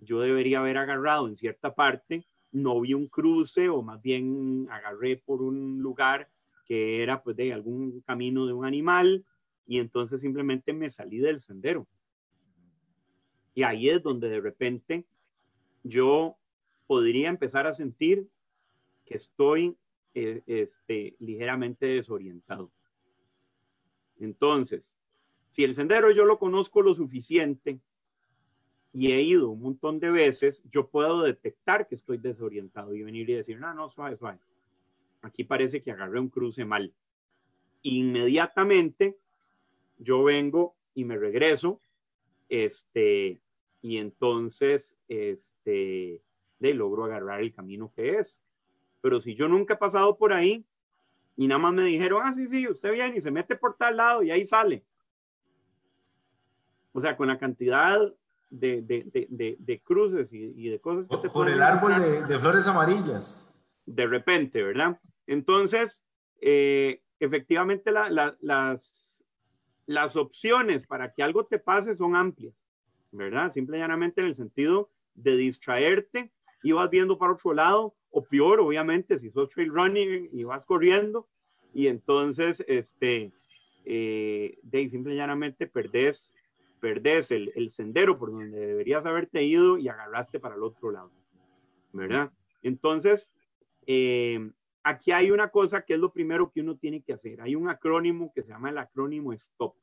yo 0.00 0.20
debería 0.20 0.58
haber 0.58 0.78
agarrado 0.78 1.28
en 1.28 1.36
cierta 1.36 1.74
parte, 1.74 2.26
no 2.52 2.80
vi 2.80 2.94
un 2.94 3.08
cruce 3.08 3.68
o 3.68 3.82
más 3.82 4.00
bien 4.02 4.66
agarré 4.70 5.16
por 5.16 5.42
un 5.42 5.78
lugar 5.80 6.28
que 6.66 7.02
era 7.02 7.22
pues 7.22 7.36
de 7.36 7.52
algún 7.52 8.00
camino 8.02 8.46
de 8.46 8.52
un 8.52 8.64
animal 8.64 9.24
y 9.66 9.78
entonces 9.78 10.20
simplemente 10.20 10.72
me 10.72 10.90
salí 10.90 11.18
del 11.18 11.40
sendero. 11.40 11.86
Y 13.54 13.62
ahí 13.62 13.88
es 13.88 14.02
donde 14.02 14.28
de 14.28 14.40
repente 14.40 15.06
yo 15.82 16.36
podría 16.86 17.28
empezar 17.28 17.66
a 17.66 17.74
sentir 17.74 18.28
que 19.04 19.14
estoy 19.14 19.76
eh, 20.14 20.42
este, 20.46 21.16
ligeramente 21.20 21.86
desorientado. 21.86 22.70
Entonces, 24.18 24.98
si 25.48 25.64
el 25.64 25.74
sendero 25.74 26.10
yo 26.10 26.24
lo 26.24 26.38
conozco 26.38 26.82
lo 26.82 26.94
suficiente 26.94 27.80
y 28.92 29.12
he 29.12 29.22
ido 29.22 29.50
un 29.50 29.62
montón 29.62 30.00
de 30.00 30.10
veces, 30.10 30.62
yo 30.64 30.88
puedo 30.88 31.22
detectar 31.22 31.86
que 31.86 31.94
estoy 31.94 32.18
desorientado 32.18 32.94
y 32.94 33.02
venir 33.02 33.28
y 33.30 33.34
decir, 33.34 33.58
no, 33.58 33.72
no, 33.74 33.90
suave, 33.90 34.16
suave 34.16 34.38
aquí 35.26 35.44
parece 35.44 35.82
que 35.82 35.92
agarré 35.92 36.20
un 36.20 36.28
cruce 36.28 36.64
mal. 36.64 36.92
Inmediatamente 37.82 39.16
yo 39.98 40.24
vengo 40.24 40.74
y 40.94 41.04
me 41.04 41.16
regreso, 41.16 41.80
este, 42.48 43.40
y 43.82 43.98
entonces, 43.98 44.96
este, 45.08 46.22
de 46.58 46.74
logro 46.74 47.04
agarrar 47.04 47.40
el 47.40 47.52
camino 47.52 47.92
que 47.94 48.18
es. 48.18 48.40
Pero 49.00 49.20
si 49.20 49.34
yo 49.34 49.48
nunca 49.48 49.74
he 49.74 49.78
pasado 49.78 50.16
por 50.16 50.32
ahí 50.32 50.64
y 51.36 51.46
nada 51.46 51.60
más 51.60 51.74
me 51.74 51.84
dijeron, 51.84 52.22
ah, 52.24 52.32
sí, 52.32 52.48
sí, 52.48 52.66
usted 52.66 52.92
viene 52.92 53.18
y 53.18 53.20
se 53.20 53.30
mete 53.30 53.56
por 53.56 53.76
tal 53.76 53.96
lado 53.96 54.22
y 54.22 54.30
ahí 54.30 54.44
sale. 54.44 54.84
O 56.92 57.00
sea, 57.00 57.16
con 57.16 57.28
la 57.28 57.38
cantidad 57.38 58.00
de, 58.48 58.82
de, 58.82 59.56
de, 59.58 59.80
cruces 59.80 60.32
y, 60.32 60.68
de 60.68 60.80
cosas 60.80 61.08
que 61.08 61.16
te 61.18 61.28
Por 61.28 61.48
el 61.48 61.62
árbol 61.62 61.94
de, 62.26 62.38
flores 62.38 62.66
amarillas. 62.66 63.52
De 63.84 64.06
repente, 64.06 64.62
¿verdad? 64.62 64.98
Entonces, 65.26 66.04
eh, 66.40 67.02
efectivamente 67.18 67.90
las, 67.90 69.24
las 69.86 70.16
opciones 70.16 70.86
para 70.86 71.12
que 71.12 71.22
algo 71.22 71.46
te 71.46 71.58
pase 71.58 71.96
son 71.96 72.16
amplias, 72.16 72.54
¿verdad? 73.12 73.50
Simple 73.50 73.78
y 73.78 73.80
llanamente 73.80 74.20
en 74.20 74.28
el 74.28 74.34
sentido 74.34 74.90
de 75.14 75.36
distraerte 75.36 76.32
y 76.62 76.72
vas 76.72 76.90
viendo 76.90 77.18
para 77.18 77.32
otro 77.32 77.54
lado, 77.54 77.94
o 78.10 78.24
peor, 78.24 78.60
obviamente, 78.60 79.18
si 79.18 79.30
sos 79.30 79.48
trail 79.50 79.70
running 79.70 80.28
y 80.32 80.44
vas 80.44 80.64
corriendo, 80.64 81.28
y 81.74 81.88
entonces, 81.88 82.64
este, 82.66 83.30
eh, 83.84 84.58
de 84.62 84.88
simple 84.88 85.14
y 85.14 85.16
llanamente 85.16 85.66
perdés, 85.66 86.34
perdés 86.80 87.30
el, 87.30 87.52
el, 87.54 87.70
sendero 87.70 88.18
por 88.18 88.32
donde 88.32 88.66
deberías 88.66 89.04
haberte 89.04 89.44
ido 89.44 89.76
y 89.76 89.88
agarraste 89.88 90.40
para 90.40 90.54
el 90.54 90.62
otro 90.62 90.90
lado, 90.90 91.12
¿verdad? 91.92 92.32
Entonces, 92.62 93.30
eh, 93.86 94.50
aquí 94.86 95.10
hay 95.10 95.32
una 95.32 95.48
cosa 95.48 95.84
que 95.84 95.94
es 95.94 95.98
lo 95.98 96.12
primero 96.12 96.52
que 96.52 96.60
uno 96.60 96.76
tiene 96.76 97.02
que 97.02 97.12
hacer. 97.12 97.40
Hay 97.40 97.56
un 97.56 97.68
acrónimo 97.68 98.32
que 98.32 98.42
se 98.42 98.50
llama 98.50 98.70
el 98.70 98.78
acrónimo 98.78 99.36
STOP. 99.36 99.74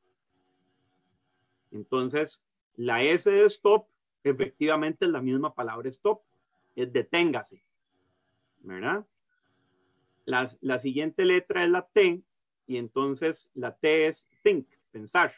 Entonces, 1.72 2.42
la 2.76 3.02
S 3.02 3.30
de 3.30 3.48
STOP 3.50 3.86
efectivamente 4.22 5.04
es 5.04 5.10
la 5.10 5.20
misma 5.20 5.54
palabra 5.54 5.92
STOP, 5.92 6.22
es 6.74 6.90
deténgase. 6.90 7.62
¿verdad? 8.60 9.06
La, 10.24 10.50
la 10.62 10.78
siguiente 10.78 11.26
letra 11.26 11.64
es 11.64 11.70
la 11.70 11.86
T 11.86 12.22
y 12.66 12.78
entonces 12.78 13.50
la 13.52 13.76
T 13.76 14.06
es 14.06 14.26
think, 14.42 14.66
pensar. 14.90 15.34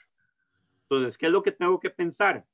Entonces, 0.83 1.19
¿qué 1.19 1.27
es 1.27 1.33
lo 1.33 1.43
que 1.43 1.51
tengo 1.51 1.81
que 1.81 1.91
pensar? 1.91 2.47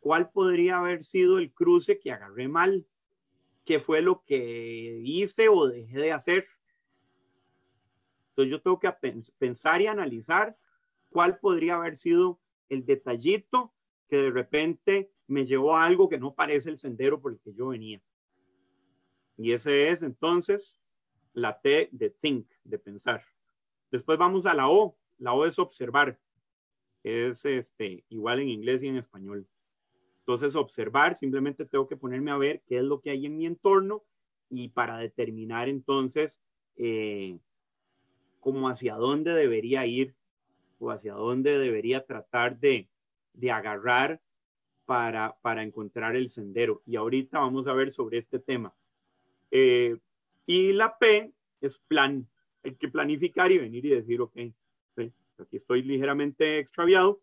¿Cuál 0.00 0.30
podría 0.30 0.80
haber 0.80 1.02
sido 1.02 1.38
el 1.38 1.50
cruce 1.50 1.98
que 1.98 2.12
agarré 2.12 2.46
mal? 2.46 2.86
¿Qué 3.64 3.78
fue 3.80 4.02
lo 4.02 4.24
que 4.24 5.00
hice 5.04 5.48
o 5.48 5.68
dejé 5.68 5.98
de 5.98 6.12
hacer? 6.12 6.46
Entonces 8.30 8.50
yo 8.50 8.60
tengo 8.62 8.80
que 8.80 8.92
pensar 9.38 9.80
y 9.82 9.86
analizar 9.86 10.56
cuál 11.10 11.38
podría 11.38 11.76
haber 11.76 11.96
sido 11.96 12.40
el 12.68 12.84
detallito 12.84 13.72
que 14.08 14.16
de 14.16 14.30
repente 14.30 15.12
me 15.26 15.44
llevó 15.44 15.76
a 15.76 15.84
algo 15.84 16.08
que 16.08 16.18
no 16.18 16.34
parece 16.34 16.70
el 16.70 16.78
sendero 16.78 17.20
por 17.20 17.32
el 17.32 17.40
que 17.40 17.52
yo 17.52 17.68
venía. 17.68 18.02
Y 19.36 19.52
ese 19.52 19.88
es 19.88 20.02
entonces 20.02 20.80
la 21.32 21.60
T 21.60 21.88
de 21.92 22.10
think, 22.10 22.46
de 22.64 22.78
pensar. 22.78 23.24
Después 23.90 24.18
vamos 24.18 24.46
a 24.46 24.54
la 24.54 24.68
O. 24.68 24.96
La 25.18 25.34
O 25.34 25.44
es 25.46 25.58
observar. 25.58 26.18
Es 27.02 27.44
este, 27.44 28.04
igual 28.08 28.40
en 28.40 28.48
inglés 28.48 28.82
y 28.82 28.88
en 28.88 28.96
español. 28.96 29.46
Entonces, 30.26 30.54
observar, 30.54 31.16
simplemente 31.16 31.64
tengo 31.64 31.88
que 31.88 31.96
ponerme 31.96 32.30
a 32.30 32.36
ver 32.36 32.62
qué 32.66 32.78
es 32.78 32.84
lo 32.84 33.00
que 33.00 33.10
hay 33.10 33.26
en 33.26 33.36
mi 33.36 33.46
entorno 33.46 34.02
y 34.48 34.68
para 34.68 34.98
determinar 34.98 35.68
entonces 35.68 36.40
eh, 36.76 37.38
cómo 38.38 38.68
hacia 38.68 38.94
dónde 38.94 39.34
debería 39.34 39.86
ir 39.86 40.14
o 40.78 40.90
hacia 40.90 41.14
dónde 41.14 41.58
debería 41.58 42.04
tratar 42.04 42.58
de, 42.58 42.88
de 43.34 43.50
agarrar 43.50 44.20
para, 44.84 45.36
para 45.42 45.62
encontrar 45.62 46.16
el 46.16 46.28
sendero. 46.30 46.82
Y 46.86 46.96
ahorita 46.96 47.38
vamos 47.38 47.66
a 47.66 47.72
ver 47.72 47.92
sobre 47.92 48.18
este 48.18 48.38
tema. 48.38 48.74
Eh, 49.50 49.96
y 50.46 50.72
la 50.72 50.98
P 50.98 51.32
es 51.60 51.78
plan. 51.78 52.26
Hay 52.64 52.74
que 52.74 52.88
planificar 52.88 53.50
y 53.52 53.58
venir 53.58 53.86
y 53.86 53.90
decir, 53.90 54.20
ok, 54.20 54.36
aquí 55.38 55.56
estoy 55.56 55.82
ligeramente 55.82 56.58
extraviado. 56.58 57.20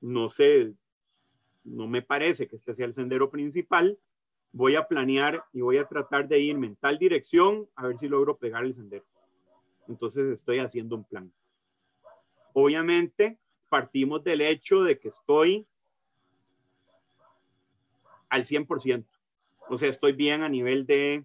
No 0.00 0.30
sé, 0.30 0.72
no 1.70 1.86
me 1.86 2.02
parece 2.02 2.46
que 2.46 2.56
este 2.56 2.74
sea 2.74 2.86
el 2.86 2.94
sendero 2.94 3.30
principal. 3.30 3.98
Voy 4.52 4.76
a 4.76 4.88
planear 4.88 5.44
y 5.52 5.60
voy 5.60 5.78
a 5.78 5.86
tratar 5.86 6.26
de 6.28 6.40
irme 6.40 6.66
en 6.66 6.76
tal 6.76 6.98
dirección 6.98 7.68
a 7.76 7.86
ver 7.86 7.98
si 7.98 8.08
logro 8.08 8.36
pegar 8.36 8.64
el 8.64 8.74
sendero. 8.74 9.04
Entonces 9.88 10.32
estoy 10.32 10.58
haciendo 10.58 10.96
un 10.96 11.04
plan. 11.04 11.32
Obviamente, 12.52 13.38
partimos 13.68 14.24
del 14.24 14.40
hecho 14.40 14.82
de 14.82 14.98
que 14.98 15.08
estoy 15.08 15.66
al 18.28 18.44
100%. 18.44 19.04
O 19.68 19.78
sea, 19.78 19.88
estoy 19.88 20.12
bien 20.12 20.42
a 20.42 20.48
nivel 20.48 20.86
de 20.86 21.24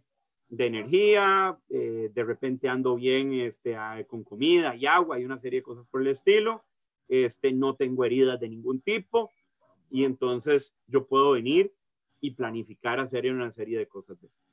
de 0.54 0.68
energía, 0.68 1.58
eh, 1.70 2.12
de 2.14 2.24
repente 2.24 2.70
ando 2.70 2.96
bien 2.96 3.34
este, 3.34 3.76
con 4.08 4.24
comida 4.24 4.76
y 4.76 4.86
agua 4.86 5.20
y 5.20 5.26
una 5.26 5.40
serie 5.40 5.62
de 5.62 5.64
cosas 5.64 5.88
por 5.88 6.02
el 6.02 6.08
estilo, 6.08 6.64
este, 7.08 7.52
no 7.52 7.76
tengo 7.76 8.06
heridas 8.06 8.40
de 8.40 8.50
ningún 8.50 8.80
tipo 8.80 9.32
y 9.94 10.06
entonces 10.06 10.74
yo 10.88 11.06
puedo 11.06 11.34
venir 11.34 11.72
y 12.20 12.32
planificar 12.32 13.00
hacer 13.00 13.32
una 13.32 13.52
serie 13.52 13.78
de 13.78 13.88
cosas 13.88 14.20
de 14.20 14.28
estas. 14.28 14.44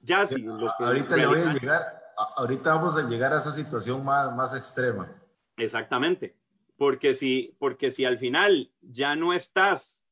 Ya 0.00 0.26
sí, 0.26 0.42
lo 0.42 0.70
que 0.78 0.84
ahorita 0.84 1.16
le 1.16 1.26
voy 1.26 1.40
a 1.40 1.52
llegar, 1.54 2.02
ahorita 2.36 2.74
vamos 2.74 2.94
a 2.94 3.08
llegar 3.08 3.32
a 3.32 3.38
esa 3.38 3.52
situación 3.52 4.04
más, 4.04 4.36
más 4.36 4.54
extrema. 4.54 5.10
Exactamente, 5.56 6.36
porque 6.76 7.14
si, 7.14 7.56
porque 7.58 7.90
si 7.90 8.04
al 8.04 8.18
final 8.18 8.70
ya 8.82 9.16
no 9.16 9.32
estás 9.32 10.04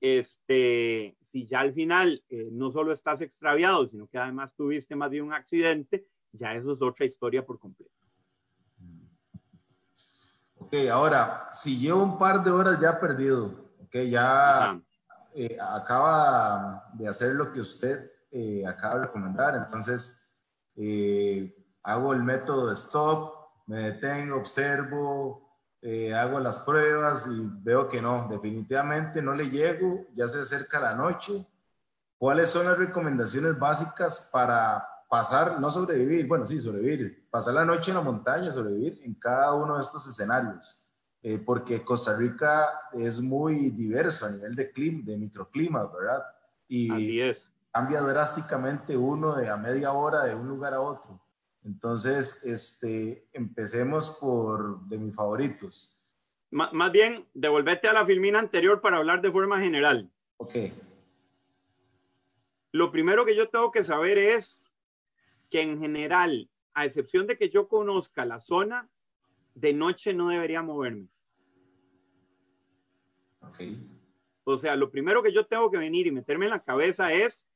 este, 0.00 1.16
si 1.20 1.46
ya 1.46 1.60
al 1.60 1.72
final 1.72 2.24
eh, 2.30 2.48
no 2.50 2.72
solo 2.72 2.92
estás 2.92 3.20
extraviado, 3.20 3.86
sino 3.86 4.08
que 4.08 4.18
además 4.18 4.52
tuviste 4.56 4.96
más 4.96 5.12
de 5.12 5.22
un 5.22 5.32
accidente, 5.32 6.04
ya 6.32 6.54
eso 6.54 6.72
es 6.72 6.82
otra 6.82 7.06
historia 7.06 7.46
por 7.46 7.60
completo. 7.60 7.92
Ok, 10.58 10.74
ahora, 10.90 11.48
si 11.52 11.78
llevo 11.78 12.02
un 12.02 12.18
par 12.18 12.42
de 12.42 12.50
horas 12.50 12.80
ya 12.80 12.98
perdido, 12.98 13.69
ok, 13.90 13.96
ya 14.08 14.80
eh, 15.34 15.58
acaba 15.60 16.90
de 16.94 17.08
hacer 17.08 17.34
lo 17.34 17.52
que 17.52 17.60
usted 17.60 18.10
eh, 18.30 18.64
acaba 18.66 18.94
de 18.94 19.06
recomendar, 19.06 19.56
entonces 19.56 20.16
hago 21.82 22.14
el 22.14 22.22
método 22.22 22.68
de 22.68 22.74
stop, 22.74 23.34
me 23.66 23.78
detengo, 23.80 24.36
observo, 24.36 25.50
eh, 25.82 26.14
hago 26.14 26.38
las 26.40 26.58
pruebas 26.58 27.26
y 27.26 27.48
veo 27.62 27.88
que 27.88 28.00
no, 28.00 28.28
definitivamente 28.30 29.22
no 29.22 29.34
le 29.34 29.48
llego, 29.48 30.06
ya 30.12 30.28
se 30.28 30.40
acerca 30.40 30.78
la 30.78 30.94
noche. 30.94 31.46
¿Cuáles 32.18 32.50
son 32.50 32.66
las 32.66 32.78
recomendaciones 32.78 33.58
básicas 33.58 34.28
para 34.32 34.86
pasar, 35.08 35.58
no 35.58 35.70
sobrevivir, 35.70 36.28
bueno, 36.28 36.44
sí, 36.44 36.60
sobrevivir, 36.60 37.28
pasar 37.30 37.54
la 37.54 37.64
noche 37.64 37.90
en 37.90 37.96
la 37.96 38.02
montaña, 38.02 38.52
sobrevivir 38.52 39.00
en 39.02 39.14
cada 39.14 39.54
uno 39.54 39.76
de 39.76 39.82
estos 39.82 40.06
escenarios? 40.06 40.89
Eh, 41.22 41.38
porque 41.38 41.84
Costa 41.84 42.16
Rica 42.16 42.66
es 42.92 43.20
muy 43.20 43.70
diverso 43.70 44.24
a 44.24 44.30
nivel 44.30 44.54
de 44.54 44.72
clima, 44.72 45.02
de 45.04 45.18
microclima, 45.18 45.86
¿verdad? 45.86 46.24
Y 46.66 47.20
es. 47.20 47.50
cambia 47.72 48.00
drásticamente 48.00 48.96
uno 48.96 49.36
de 49.36 49.50
a 49.50 49.56
media 49.56 49.92
hora 49.92 50.24
de 50.24 50.34
un 50.34 50.48
lugar 50.48 50.72
a 50.72 50.80
otro. 50.80 51.20
Entonces, 51.62 52.42
este, 52.44 53.28
empecemos 53.34 54.16
por 54.18 54.80
de 54.86 54.96
mis 54.96 55.14
favoritos. 55.14 56.02
más 56.50 56.90
bien, 56.90 57.26
devolvete 57.34 57.86
a 57.88 57.92
la 57.92 58.06
filmina 58.06 58.38
anterior 58.38 58.80
para 58.80 58.96
hablar 58.96 59.20
de 59.20 59.30
forma 59.30 59.60
general. 59.60 60.10
Ok. 60.38 60.54
Lo 62.72 62.90
primero 62.90 63.26
que 63.26 63.36
yo 63.36 63.50
tengo 63.50 63.70
que 63.70 63.84
saber 63.84 64.16
es 64.16 64.62
que 65.50 65.60
en 65.60 65.78
general, 65.80 66.48
a 66.72 66.86
excepción 66.86 67.26
de 67.26 67.36
que 67.36 67.50
yo 67.50 67.68
conozca 67.68 68.24
la 68.24 68.40
zona, 68.40 68.88
de 69.54 69.72
noche 69.72 70.14
no 70.14 70.28
debería 70.28 70.62
moverme. 70.62 71.08
Ok. 73.42 73.60
O 74.44 74.58
sea, 74.58 74.76
lo 74.76 74.90
primero 74.90 75.22
que 75.22 75.32
yo 75.32 75.46
tengo 75.46 75.70
que 75.70 75.78
venir 75.78 76.06
y 76.06 76.12
meterme 76.12 76.46
en 76.46 76.50
la 76.50 76.62
cabeza 76.62 77.12
es 77.12 77.46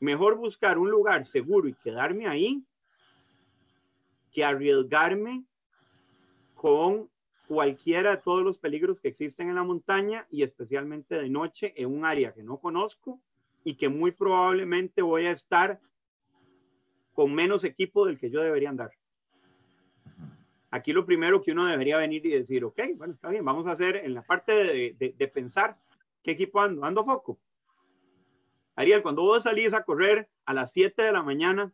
mejor 0.00 0.36
buscar 0.36 0.78
un 0.78 0.90
lugar 0.90 1.24
seguro 1.24 1.68
y 1.68 1.74
quedarme 1.74 2.26
ahí 2.26 2.64
que 4.32 4.44
arriesgarme 4.44 5.44
con 6.54 7.08
cualquiera 7.46 8.16
de 8.16 8.22
todos 8.22 8.42
los 8.42 8.58
peligros 8.58 9.00
que 9.00 9.08
existen 9.08 9.48
en 9.48 9.54
la 9.54 9.62
montaña 9.62 10.26
y 10.30 10.42
especialmente 10.42 11.16
de 11.20 11.28
noche 11.28 11.72
en 11.76 11.94
un 11.94 12.04
área 12.04 12.32
que 12.32 12.42
no 12.42 12.58
conozco 12.58 13.20
y 13.62 13.74
que 13.74 13.88
muy 13.88 14.12
probablemente 14.12 15.02
voy 15.02 15.26
a 15.26 15.30
estar 15.30 15.80
con 17.12 17.32
menos 17.32 17.64
equipo 17.64 18.06
del 18.06 18.18
que 18.18 18.30
yo 18.30 18.40
debería 18.40 18.70
andar. 18.70 18.90
Aquí 20.74 20.92
lo 20.92 21.06
primero 21.06 21.40
que 21.40 21.52
uno 21.52 21.66
debería 21.66 21.98
venir 21.98 22.26
y 22.26 22.30
decir, 22.30 22.64
ok, 22.64 22.80
bueno, 22.96 23.14
está 23.14 23.28
bien, 23.28 23.44
vamos 23.44 23.64
a 23.68 23.70
hacer 23.70 23.94
en 23.94 24.12
la 24.12 24.22
parte 24.22 24.52
de, 24.98 25.14
de, 25.16 25.28
pensar 25.28 25.78
qué 26.20 26.32
equipo 26.32 26.60
ando, 26.60 26.84
ando 26.84 27.04
foco. 27.04 27.38
Ariel, 28.74 29.00
cuando 29.00 29.22
vos 29.22 29.44
salís 29.44 29.72
a 29.72 29.84
correr 29.84 30.28
a 30.44 30.52
las 30.52 30.72
7 30.72 31.00
de 31.00 31.12
la 31.12 31.22
mañana, 31.22 31.72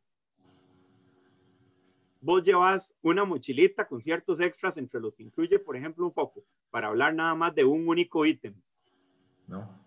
vos 2.21 2.43
llevas 2.43 2.95
una 3.01 3.25
mochilita 3.25 3.89
con 3.89 4.03
ciertos 4.03 4.39
extras, 4.39 4.77
entre 4.77 5.01
los 5.01 5.15
que 5.15 5.23
incluye, 5.23 5.59
por 5.59 5.79
ejemplo, 5.79 6.05
un 6.05 6.13
foco, 6.13 6.45
para 6.69 6.89
hablar 6.89 7.15
nada 7.15 7.35
más 7.35 7.55
de 7.55 7.65
un 7.65 7.89
único 7.89 8.27
ítem. 8.27 8.55
No. 9.47 9.83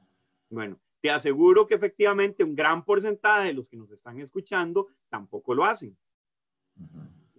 Bueno, 0.49 0.79
te 1.01 1.11
aseguro 1.11 1.67
que 1.67 1.75
efectivamente 1.75 2.43
un 2.43 2.55
gran 2.55 2.83
porcentaje 2.83 3.49
de 3.49 3.53
los 3.53 3.69
que 3.69 3.77
nos 3.77 3.91
están 3.91 4.19
escuchando 4.19 4.87
tampoco 5.07 5.53
lo 5.53 5.65
hacen. 5.65 5.95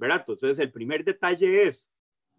¿Verdad? 0.04 0.26
Entonces, 0.28 0.58
el 0.58 0.70
primer 0.70 1.02
detalle 1.02 1.66
es, 1.66 1.90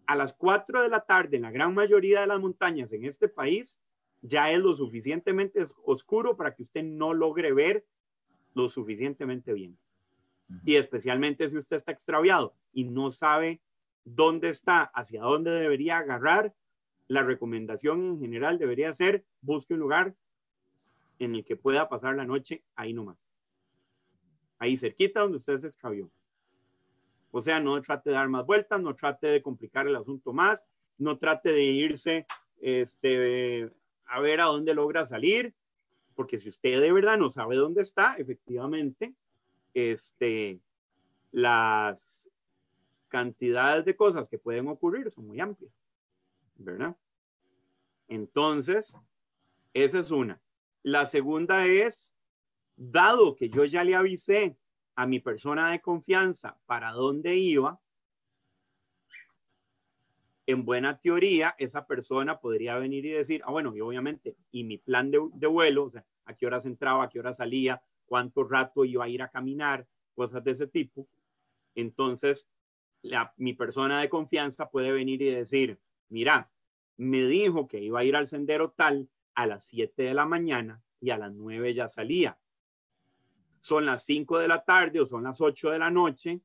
a 0.06 0.14
las 0.14 0.32
4 0.34 0.84
de 0.84 0.88
la 0.88 1.00
tarde 1.00 1.36
en 1.36 1.42
la 1.42 1.50
gran 1.50 1.74
mayoría 1.74 2.20
de 2.20 2.28
las 2.28 2.38
montañas 2.38 2.92
en 2.92 3.04
este 3.04 3.26
país, 3.26 3.80
ya 4.22 4.52
es 4.52 4.60
lo 4.60 4.76
suficientemente 4.76 5.66
oscuro 5.84 6.36
para 6.36 6.54
que 6.54 6.62
usted 6.62 6.84
no 6.84 7.12
logre 7.12 7.52
ver 7.52 7.84
lo 8.54 8.70
suficientemente 8.70 9.52
bien. 9.52 9.76
Y 10.64 10.76
especialmente 10.76 11.50
si 11.50 11.56
usted 11.56 11.78
está 11.78 11.90
extraviado 11.90 12.54
y 12.72 12.84
no 12.84 13.10
sabe 13.10 13.60
dónde 14.04 14.50
está, 14.50 14.84
hacia 14.84 15.22
dónde 15.22 15.50
debería 15.50 15.98
agarrar, 15.98 16.54
la 17.08 17.24
recomendación 17.24 18.10
en 18.10 18.20
general 18.20 18.58
debería 18.58 18.94
ser 18.94 19.24
busque 19.40 19.74
un 19.74 19.80
lugar 19.80 20.14
en 21.18 21.34
el 21.34 21.44
que 21.44 21.56
pueda 21.56 21.88
pasar 21.88 22.14
la 22.14 22.26
noche 22.26 22.62
ahí 22.76 22.92
nomás. 22.92 23.18
Ahí 24.60 24.76
cerquita 24.76 25.22
donde 25.22 25.38
usted 25.38 25.58
se 25.58 25.66
extravió. 25.66 26.08
O 27.30 27.42
sea, 27.42 27.60
no 27.60 27.80
trate 27.82 28.10
de 28.10 28.16
dar 28.16 28.28
más 28.28 28.46
vueltas, 28.46 28.80
no 28.80 28.94
trate 28.94 29.26
de 29.26 29.42
complicar 29.42 29.86
el 29.86 29.96
asunto 29.96 30.32
más, 30.32 30.64
no 30.98 31.18
trate 31.18 31.52
de 31.52 31.64
irse 31.64 32.26
este, 32.60 33.70
a 34.06 34.20
ver 34.20 34.40
a 34.40 34.44
dónde 34.46 34.74
logra 34.74 35.06
salir, 35.06 35.54
porque 36.14 36.38
si 36.38 36.48
usted 36.48 36.80
de 36.80 36.92
verdad 36.92 37.18
no 37.18 37.30
sabe 37.30 37.56
dónde 37.56 37.82
está, 37.82 38.16
efectivamente, 38.16 39.14
este, 39.74 40.60
las 41.32 42.30
cantidades 43.08 43.84
de 43.84 43.96
cosas 43.96 44.28
que 44.28 44.38
pueden 44.38 44.68
ocurrir 44.68 45.10
son 45.10 45.26
muy 45.26 45.40
amplias, 45.40 45.72
¿verdad? 46.56 46.96
Entonces, 48.08 48.96
esa 49.74 50.00
es 50.00 50.10
una. 50.10 50.40
La 50.82 51.06
segunda 51.06 51.66
es 51.66 52.14
Dado 52.78 53.34
que 53.34 53.48
yo 53.48 53.64
ya 53.64 53.82
le 53.84 53.94
avisé 53.94 54.54
a 54.96 55.06
mi 55.06 55.20
persona 55.20 55.70
de 55.70 55.80
confianza 55.80 56.58
para 56.66 56.92
dónde 56.92 57.36
iba, 57.36 57.80
en 60.46 60.64
buena 60.64 60.98
teoría, 60.98 61.54
esa 61.58 61.86
persona 61.86 62.40
podría 62.40 62.76
venir 62.78 63.04
y 63.04 63.10
decir, 63.10 63.42
ah, 63.44 63.50
bueno, 63.50 63.74
y 63.76 63.80
obviamente, 63.80 64.36
y 64.52 64.64
mi 64.64 64.78
plan 64.78 65.10
de, 65.10 65.20
de, 65.34 65.46
vuelo, 65.46 65.84
o 65.84 65.90
sea, 65.90 66.04
a 66.24 66.34
qué 66.34 66.46
horas 66.46 66.66
entraba, 66.66 67.04
a 67.04 67.08
qué 67.08 67.18
hora 67.18 67.34
salía, 67.34 67.82
cuánto 68.06 68.44
rato 68.44 68.84
iba 68.84 69.04
a 69.04 69.08
ir 69.08 69.22
a 69.22 69.28
caminar, 69.28 69.86
cosas 70.14 70.42
de 70.44 70.52
ese 70.52 70.66
tipo. 70.68 71.08
Entonces, 71.74 72.46
la, 73.02 73.34
mi 73.36 73.54
persona 73.54 74.00
de 74.00 74.08
confianza 74.08 74.70
puede 74.70 74.92
venir 74.92 75.20
y 75.20 75.30
decir, 75.30 75.78
mira, 76.08 76.50
me 76.96 77.24
dijo 77.24 77.68
que 77.68 77.80
iba 77.80 78.00
a 78.00 78.04
ir 78.04 78.16
al 78.16 78.28
sendero 78.28 78.70
tal 78.70 79.08
a 79.34 79.46
las 79.46 79.64
7 79.64 80.02
de 80.02 80.14
la 80.14 80.26
mañana 80.26 80.82
y 81.00 81.10
a 81.10 81.18
las 81.18 81.32
9 81.34 81.74
ya 81.74 81.88
salía. 81.88 82.38
Son 83.66 83.84
las 83.84 84.04
5 84.04 84.38
de 84.38 84.46
la 84.46 84.62
tarde 84.62 85.00
o 85.00 85.08
son 85.08 85.24
las 85.24 85.40
8 85.40 85.70
de 85.70 85.78
la 85.80 85.90
noche 85.90 86.40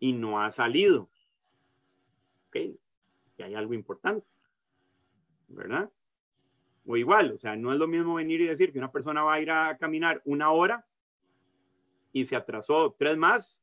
y 0.00 0.12
no 0.12 0.40
ha 0.40 0.50
salido. 0.50 1.08
¿Ok? 2.48 2.56
Y 3.36 3.42
hay 3.44 3.54
algo 3.54 3.74
importante. 3.74 4.26
¿Verdad? 5.46 5.88
O 6.84 6.96
igual, 6.96 7.30
o 7.30 7.38
sea, 7.38 7.54
no 7.54 7.72
es 7.72 7.78
lo 7.78 7.86
mismo 7.86 8.14
venir 8.14 8.40
y 8.40 8.48
decir 8.48 8.72
que 8.72 8.78
una 8.80 8.90
persona 8.90 9.22
va 9.22 9.34
a 9.34 9.40
ir 9.40 9.52
a 9.52 9.76
caminar 9.78 10.20
una 10.24 10.50
hora 10.50 10.84
y 12.12 12.26
se 12.26 12.34
atrasó 12.34 12.96
tres 12.98 13.16
más. 13.16 13.62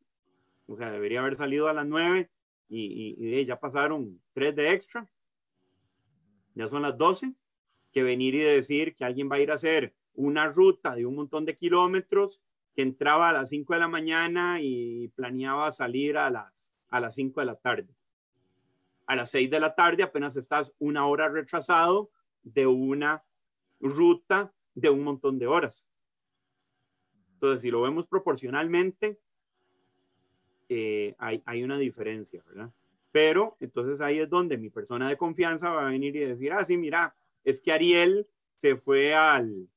O 0.67 0.77
sea, 0.77 0.89
debería 0.89 1.19
haber 1.19 1.35
salido 1.35 1.67
a 1.67 1.73
las 1.73 1.85
9 1.85 2.29
y, 2.69 3.17
y, 3.19 3.39
y 3.39 3.45
ya 3.45 3.59
pasaron 3.59 4.21
tres 4.31 4.55
de 4.55 4.71
extra. 4.71 5.05
Ya 6.55 6.69
son 6.69 6.83
las 6.83 6.97
12 6.97 7.33
que 7.91 8.03
venir 8.03 8.35
y 8.35 8.39
decir 8.39 8.95
que 8.95 9.03
alguien 9.03 9.29
va 9.29 9.35
a 9.35 9.39
ir 9.39 9.51
a 9.51 9.55
hacer 9.55 9.93
una 10.17 10.47
ruta 10.47 10.95
de 10.95 11.05
un 11.05 11.15
montón 11.15 11.45
de 11.45 11.55
kilómetros, 11.55 12.41
que 12.75 12.81
entraba 12.81 13.29
a 13.29 13.33
las 13.33 13.49
5 13.49 13.73
de 13.73 13.79
la 13.79 13.87
mañana 13.87 14.61
y 14.61 15.07
planeaba 15.15 15.71
salir 15.71 16.17
a 16.17 16.29
las, 16.29 16.71
a 16.89 16.99
las 16.99 17.15
5 17.15 17.39
de 17.39 17.45
la 17.45 17.55
tarde. 17.55 17.87
A 19.05 19.15
las 19.15 19.31
6 19.31 19.49
de 19.49 19.59
la 19.59 19.73
tarde 19.73 20.03
apenas 20.03 20.35
estás 20.35 20.73
una 20.77 21.07
hora 21.07 21.29
retrasado 21.29 22.11
de 22.43 22.67
una 22.67 23.23
ruta 23.79 24.53
de 24.75 24.89
un 24.89 25.03
montón 25.03 25.39
de 25.39 25.47
horas. 25.47 25.87
Entonces, 27.33 27.61
si 27.61 27.71
lo 27.71 27.81
vemos 27.81 28.05
proporcionalmente, 28.07 29.19
eh, 30.69 31.15
hay, 31.17 31.41
hay 31.45 31.63
una 31.63 31.77
diferencia, 31.77 32.43
¿verdad? 32.47 32.71
Pero 33.11 33.57
entonces 33.59 34.01
ahí 34.01 34.19
es 34.19 34.29
donde 34.29 34.57
mi 34.57 34.69
persona 34.69 35.09
de 35.09 35.17
confianza 35.17 35.69
va 35.69 35.87
a 35.87 35.91
venir 35.91 36.15
y 36.15 36.19
decir, 36.19 36.51
ah, 36.53 36.63
sí, 36.65 36.77
mira, 36.77 37.15
es 37.43 37.61
que 37.61 37.71
Ariel 37.71 38.27
se 38.57 38.75
fue 38.75 39.15
al, 39.15 39.67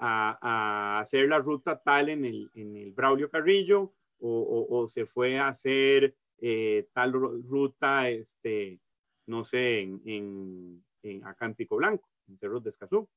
a, 0.00 1.00
hacer 1.00 1.28
la 1.28 1.38
ruta 1.38 1.80
tal 1.80 2.08
en 2.08 2.24
el, 2.24 2.50
en 2.54 2.76
el 2.76 2.92
Braulio 2.92 3.30
Carrillo 3.30 3.92
o, 4.18 4.66
o, 4.68 4.88
se 4.88 5.06
fue 5.06 5.38
a 5.38 5.48
hacer 5.48 6.14
eh, 6.40 6.88
tal 6.92 7.12
ruta, 7.12 8.08
este, 8.08 8.80
no 9.26 9.44
sé, 9.44 9.80
en, 9.80 10.02
en, 10.04 10.84
en 11.02 11.54
Pico 11.54 11.76
Blanco, 11.76 12.08
en 12.28 12.38
Cerros 12.38 12.62
de 12.64 12.70
Escazú. 12.70 13.08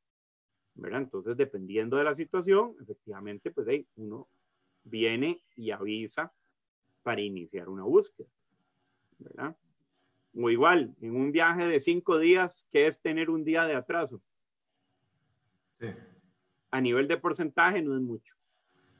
¿verdad? 0.75 1.01
Entonces, 1.01 1.37
dependiendo 1.37 1.97
de 1.97 2.03
la 2.03 2.15
situación, 2.15 2.75
efectivamente, 2.81 3.51
pues 3.51 3.67
ahí 3.67 3.87
uno 3.95 4.27
viene 4.83 5.43
y 5.55 5.71
avisa 5.71 6.33
para 7.03 7.21
iniciar 7.21 7.69
una 7.69 7.83
búsqueda, 7.83 8.27
¿verdad? 9.19 9.55
O 10.35 10.49
igual, 10.49 10.95
en 10.99 11.15
un 11.15 11.31
viaje 11.31 11.67
de 11.67 11.79
cinco 11.79 12.17
días, 12.17 12.65
¿qué 12.71 12.87
es 12.87 12.99
tener 12.99 13.29
un 13.29 13.43
día 13.43 13.65
de 13.65 13.75
atraso? 13.75 14.21
Sí. 15.79 15.87
A 16.73 16.81
nivel 16.81 17.07
de 17.07 17.17
porcentaje 17.17 17.83
no 17.83 17.95
es 17.95 18.01
mucho. 18.01 18.33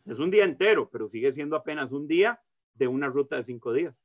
Es 0.05 0.19
un 0.19 0.30
día 0.30 0.43
entero, 0.43 0.91
pero 0.91 1.09
sigue 1.09 1.34
siendo 1.34 1.55
apenas 1.55 1.91
un 1.91 2.07
día 2.07 2.39
de 2.76 2.88
una 2.88 3.07
ruta 3.07 3.38
de 3.38 3.43
cinco 3.43 3.74
días. 3.74 3.99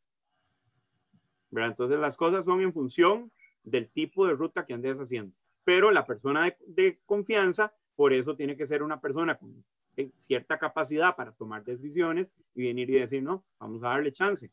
¿verdad? 1.50 1.72
Entonces 1.72 1.98
las 1.98 2.16
cosas 2.16 2.46
son 2.46 2.62
en 2.62 2.72
función 2.72 3.30
del 3.64 3.90
tipo 3.90 4.26
de 4.26 4.32
ruta 4.32 4.64
que 4.64 4.72
andes 4.72 4.96
haciendo. 4.96 5.36
Pero 5.64 5.90
la 5.90 6.06
persona 6.06 6.44
de, 6.44 6.56
de 6.66 7.00
confianza, 7.04 7.74
por 7.94 8.14
eso 8.14 8.36
tiene 8.36 8.56
que 8.56 8.66
ser 8.66 8.82
una 8.82 9.02
persona 9.02 9.36
con 9.36 9.62
cierta 10.20 10.58
capacidad 10.58 11.14
para 11.14 11.32
tomar 11.32 11.62
decisiones 11.62 12.32
y 12.54 12.68
venir 12.68 12.88
y 12.88 13.00
decir, 13.00 13.22
no, 13.22 13.44
vamos 13.58 13.82
a 13.82 13.88
darle 13.88 14.12
chance. 14.12 14.50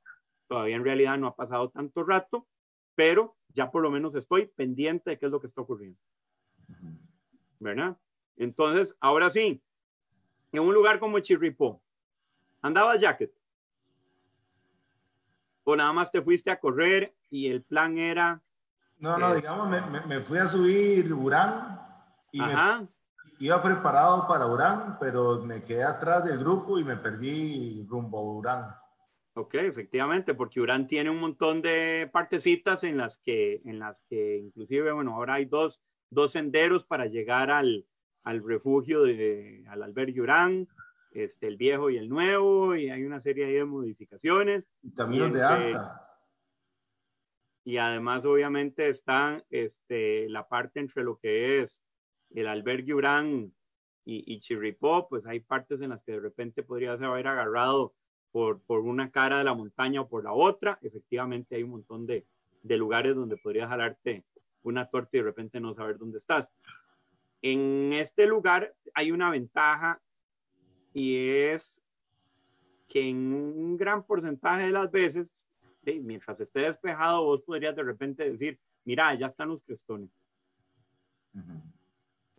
Todavía 0.49 0.75
en 0.75 0.83
realidad 0.83 1.17
no 1.17 1.27
ha 1.27 1.35
pasado 1.37 1.69
tanto 1.69 2.03
rato, 2.03 2.49
pero 2.95 3.37
ya 3.53 3.71
por 3.71 3.81
lo 3.81 3.89
menos 3.89 4.13
estoy 4.15 4.47
pendiente 4.47 5.11
de 5.11 5.19
qué 5.19 5.27
es 5.27 5.31
lo 5.31 5.39
que 5.39 5.47
está 5.47 5.61
ocurriendo. 5.61 5.97
¿Verdad? 7.59 7.97
Entonces, 8.37 8.95
ahora 8.99 9.29
sí, 9.29 9.61
en 10.51 10.59
un 10.59 10.73
lugar 10.73 10.99
como 10.99 11.19
Chirripó, 11.19 11.81
¿andabas 12.61 12.99
jacket? 12.99 13.31
¿O 15.63 15.75
nada 15.75 15.93
más 15.93 16.11
te 16.11 16.21
fuiste 16.21 16.51
a 16.51 16.59
correr 16.59 17.15
y 17.29 17.47
el 17.47 17.63
plan 17.63 17.97
era... 17.97 18.41
No, 18.97 19.17
no, 19.17 19.35
digamos, 19.35 19.69
me, 19.69 20.01
me, 20.01 20.21
fui 20.21 20.37
a 20.37 20.47
subir 20.47 21.11
Urán 21.13 21.79
y 22.31 22.39
me, 22.39 22.87
iba 23.39 23.61
preparado 23.61 24.25
para 24.27 24.45
Urán, 24.45 24.97
pero 24.99 25.41
me 25.41 25.63
quedé 25.63 25.83
atrás 25.83 26.23
del 26.23 26.39
grupo 26.39 26.79
y 26.79 26.83
me 26.83 26.95
perdí 26.95 27.85
rumbo 27.87 28.19
a 28.19 28.21
Urán. 28.21 28.75
Ok, 29.33 29.55
efectivamente, 29.55 30.33
porque 30.33 30.61
Urán 30.61 30.87
tiene 30.87 31.09
un 31.09 31.19
montón 31.19 31.61
de 31.61 32.09
partecitas 32.13 32.85
en 32.85 32.97
las 32.97 33.17
que, 33.17 33.61
en 33.65 33.79
las 33.79 34.01
que 34.03 34.37
inclusive, 34.37 34.93
bueno, 34.93 35.15
ahora 35.15 35.35
hay 35.35 35.45
dos, 35.45 35.81
dos 36.09 36.31
senderos 36.31 36.85
para 36.85 37.07
llegar 37.07 37.51
al, 37.51 37.85
al 38.25 38.43
refugio, 38.43 39.03
de, 39.03 39.63
al 39.69 39.83
albergue 39.83 40.19
Urán, 40.19 40.67
este, 41.11 41.47
el 41.47 41.57
viejo 41.57 41.89
y 41.89 41.97
el 41.97 42.09
nuevo, 42.09 42.75
y 42.75 42.89
hay 42.89 43.03
una 43.05 43.21
serie 43.21 43.45
de 43.45 43.63
modificaciones. 43.63 44.65
Caminos 44.95 45.31
de 45.31 45.39
este, 45.39 45.53
alta. 45.53 46.01
Y 47.63 47.77
además, 47.77 48.25
obviamente, 48.25 48.89
está 48.89 49.43
este, 49.49 50.27
la 50.29 50.47
parte 50.47 50.79
entre 50.79 51.03
lo 51.03 51.17
que 51.17 51.61
es 51.61 51.81
el 52.31 52.47
albergue 52.47 52.93
Urán 52.93 53.53
y, 54.03 54.33
y 54.33 54.39
Chirripó, 54.39 55.07
pues 55.07 55.25
hay 55.25 55.39
partes 55.39 55.79
en 55.81 55.91
las 55.91 56.03
que 56.03 56.13
de 56.13 56.19
repente 56.19 56.63
podría 56.63 56.93
haber 56.93 57.27
agarrado 57.27 57.93
por, 58.31 58.61
por, 58.61 58.81
una 58.81 59.11
cara 59.11 59.37
de 59.37 59.45
la 59.45 59.53
montaña 59.53 60.01
o 60.01 60.09
por 60.09 60.23
la 60.23 60.33
otra, 60.33 60.77
efectivamente 60.81 61.55
hay 61.55 61.63
un 61.63 61.69
montón 61.69 62.05
de, 62.05 62.25
de 62.63 62.77
lugares 62.77 63.15
donde 63.15 63.37
podrías 63.37 63.69
jalarte 63.69 64.25
una 64.63 64.89
torta 64.89 65.11
y 65.13 65.19
de 65.19 65.25
repente 65.25 65.59
no 65.59 65.73
saber 65.73 65.97
dónde 65.97 66.17
estás. 66.17 66.49
En 67.47 67.93
este 67.93 68.25
lugar 68.25 68.73
hay 68.95 69.11
una 69.11 69.29
ventaja 69.29 70.01
y 70.95 71.15
es 71.15 71.79
que 72.87 73.07
en 73.07 73.17
un 73.33 73.77
gran 73.77 74.03
porcentaje 74.03 74.65
de 74.65 74.71
las 74.71 74.89
veces, 74.89 75.27
mientras 75.83 76.39
esté 76.39 76.61
despejado, 76.61 77.23
vos 77.23 77.43
podrías 77.43 77.75
de 77.75 77.83
repente 77.83 78.27
decir, 78.27 78.57
mira, 78.83 79.13
ya 79.13 79.27
están 79.27 79.49
los 79.49 79.61
crestones. 79.61 80.09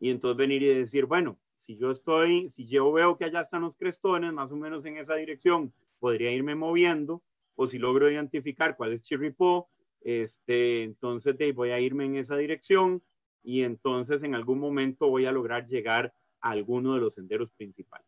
Y 0.01 0.11
entonces 0.11 0.37
venir 0.37 0.65
y 0.65 0.75
decir, 0.75 1.05
bueno, 1.05 1.39
si 1.55 1.77
yo 1.77 1.93
estoy, 1.93 2.51
si 2.51 2.67
yo 2.67 2.91
veo 2.91 3.17
que 3.17 3.27
allá 3.27 3.43
están 3.43 3.63
los 3.63 3.77
crestones, 3.77 4.33
más 4.33 4.51
o 4.51 4.57
menos 4.57 4.85
en 4.87 4.97
esa 4.97 5.15
dirección, 5.15 5.73
podría 6.01 6.33
irme 6.33 6.57
moviendo, 6.57 7.23
o 7.55 7.69
si 7.69 7.79
logro 7.79 8.11
identificar 8.11 8.77
cuál 8.77 8.95
es 8.95 9.03
Chirripó, 9.03 9.69
este, 10.01 10.83
entonces 10.83 11.39
de, 11.39 11.53
voy 11.53 11.71
a 11.71 11.79
irme 11.79 12.07
en 12.07 12.17
esa 12.17 12.37
dirección 12.37 13.05
y 13.43 13.63
entonces 13.63 14.23
en 14.23 14.35
algún 14.35 14.59
momento 14.59 15.09
voy 15.09 15.27
a 15.27 15.33
lograr 15.33 15.67
llegar 15.67 16.13
a 16.41 16.51
alguno 16.51 16.95
de 16.95 17.01
los 17.01 17.15
senderos 17.15 17.51
principales. 17.53 18.07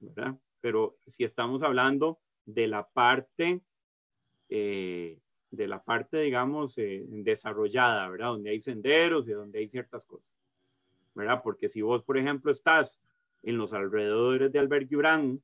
¿verdad? 0.00 0.36
Pero 0.60 0.96
si 1.06 1.24
estamos 1.24 1.62
hablando 1.62 2.18
de 2.46 2.66
la 2.66 2.88
parte, 2.88 3.60
eh, 4.48 5.18
de 5.50 5.68
la 5.68 5.82
parte, 5.82 6.20
digamos, 6.20 6.76
eh, 6.78 7.04
desarrollada, 7.08 8.08
¿verdad? 8.08 8.28
Donde 8.28 8.50
hay 8.50 8.60
senderos 8.60 9.28
y 9.28 9.32
donde 9.32 9.58
hay 9.58 9.68
ciertas 9.68 10.04
cosas, 10.04 10.28
¿verdad? 11.14 11.42
Porque 11.42 11.68
si 11.68 11.82
vos, 11.82 12.02
por 12.02 12.18
ejemplo, 12.18 12.50
estás 12.50 13.00
en 13.42 13.58
los 13.58 13.72
alrededores 13.72 14.52
de 14.52 14.58
Albergue 14.58 14.96
Urán, 14.96 15.42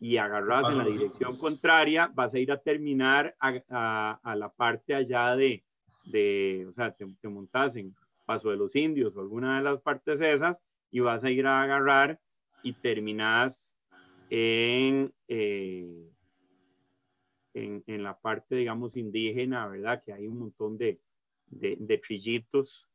y 0.00 0.16
agarras 0.16 0.70
en 0.70 0.78
la 0.78 0.84
dirección 0.84 1.36
contraria, 1.36 2.10
vas 2.14 2.32
a 2.32 2.38
ir 2.38 2.52
a 2.52 2.60
terminar 2.60 3.34
a, 3.40 4.20
a, 4.22 4.36
la 4.36 4.48
parte 4.48 4.94
allá 4.94 5.34
de, 5.34 5.64
de 6.10 6.66
o 6.68 6.72
sea, 6.72 6.92
te, 6.92 7.06
te, 7.20 7.28
montas 7.28 7.76
en 7.76 7.94
Paso 8.24 8.50
de 8.50 8.56
los 8.56 8.76
Indios 8.76 9.16
o 9.16 9.20
alguna 9.20 9.56
de 9.56 9.64
las 9.64 9.80
partes 9.80 10.20
esas 10.20 10.62
y 10.90 11.00
vas 11.00 11.24
a 11.24 11.30
ir 11.30 11.46
a 11.46 11.62
agarrar 11.62 12.20
y 12.62 12.74
terminas 12.74 13.74
en, 14.30 15.12
eh, 15.28 16.10
en, 17.54 17.82
en, 17.86 18.02
la 18.02 18.18
parte, 18.18 18.56
digamos, 18.56 18.96
indígena, 18.96 19.66
¿verdad? 19.68 20.02
Que 20.04 20.12
hay 20.12 20.26
un 20.26 20.38
montón 20.38 20.76
de, 20.76 21.00
de, 21.46 21.76
de 21.80 21.98
trillitos 21.98 22.86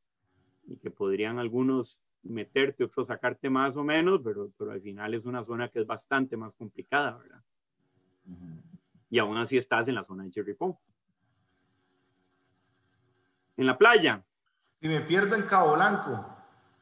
y 0.67 0.77
que 0.77 0.91
podrían 0.91 1.39
algunos 1.39 1.99
meterte, 2.23 2.83
otros 2.83 3.07
sacarte 3.07 3.49
más 3.49 3.75
o 3.75 3.83
menos, 3.83 4.21
pero, 4.23 4.51
pero 4.57 4.71
al 4.71 4.81
final 4.81 5.13
es 5.13 5.25
una 5.25 5.43
zona 5.43 5.69
que 5.69 5.79
es 5.79 5.85
bastante 5.87 6.37
más 6.37 6.53
complicada, 6.55 7.17
¿verdad? 7.17 7.43
Y 9.09 9.19
aún 9.19 9.37
así 9.37 9.57
estás 9.57 9.87
en 9.87 9.95
la 9.95 10.05
zona 10.05 10.23
de 10.23 10.31
Chirripó. 10.31 10.79
En 13.57 13.67
la 13.67 13.77
playa. 13.77 14.23
Si 14.73 14.87
me 14.87 15.01
pierdo 15.01 15.35
en 15.35 15.43
Cabo 15.43 15.75
Blanco. 15.75 16.33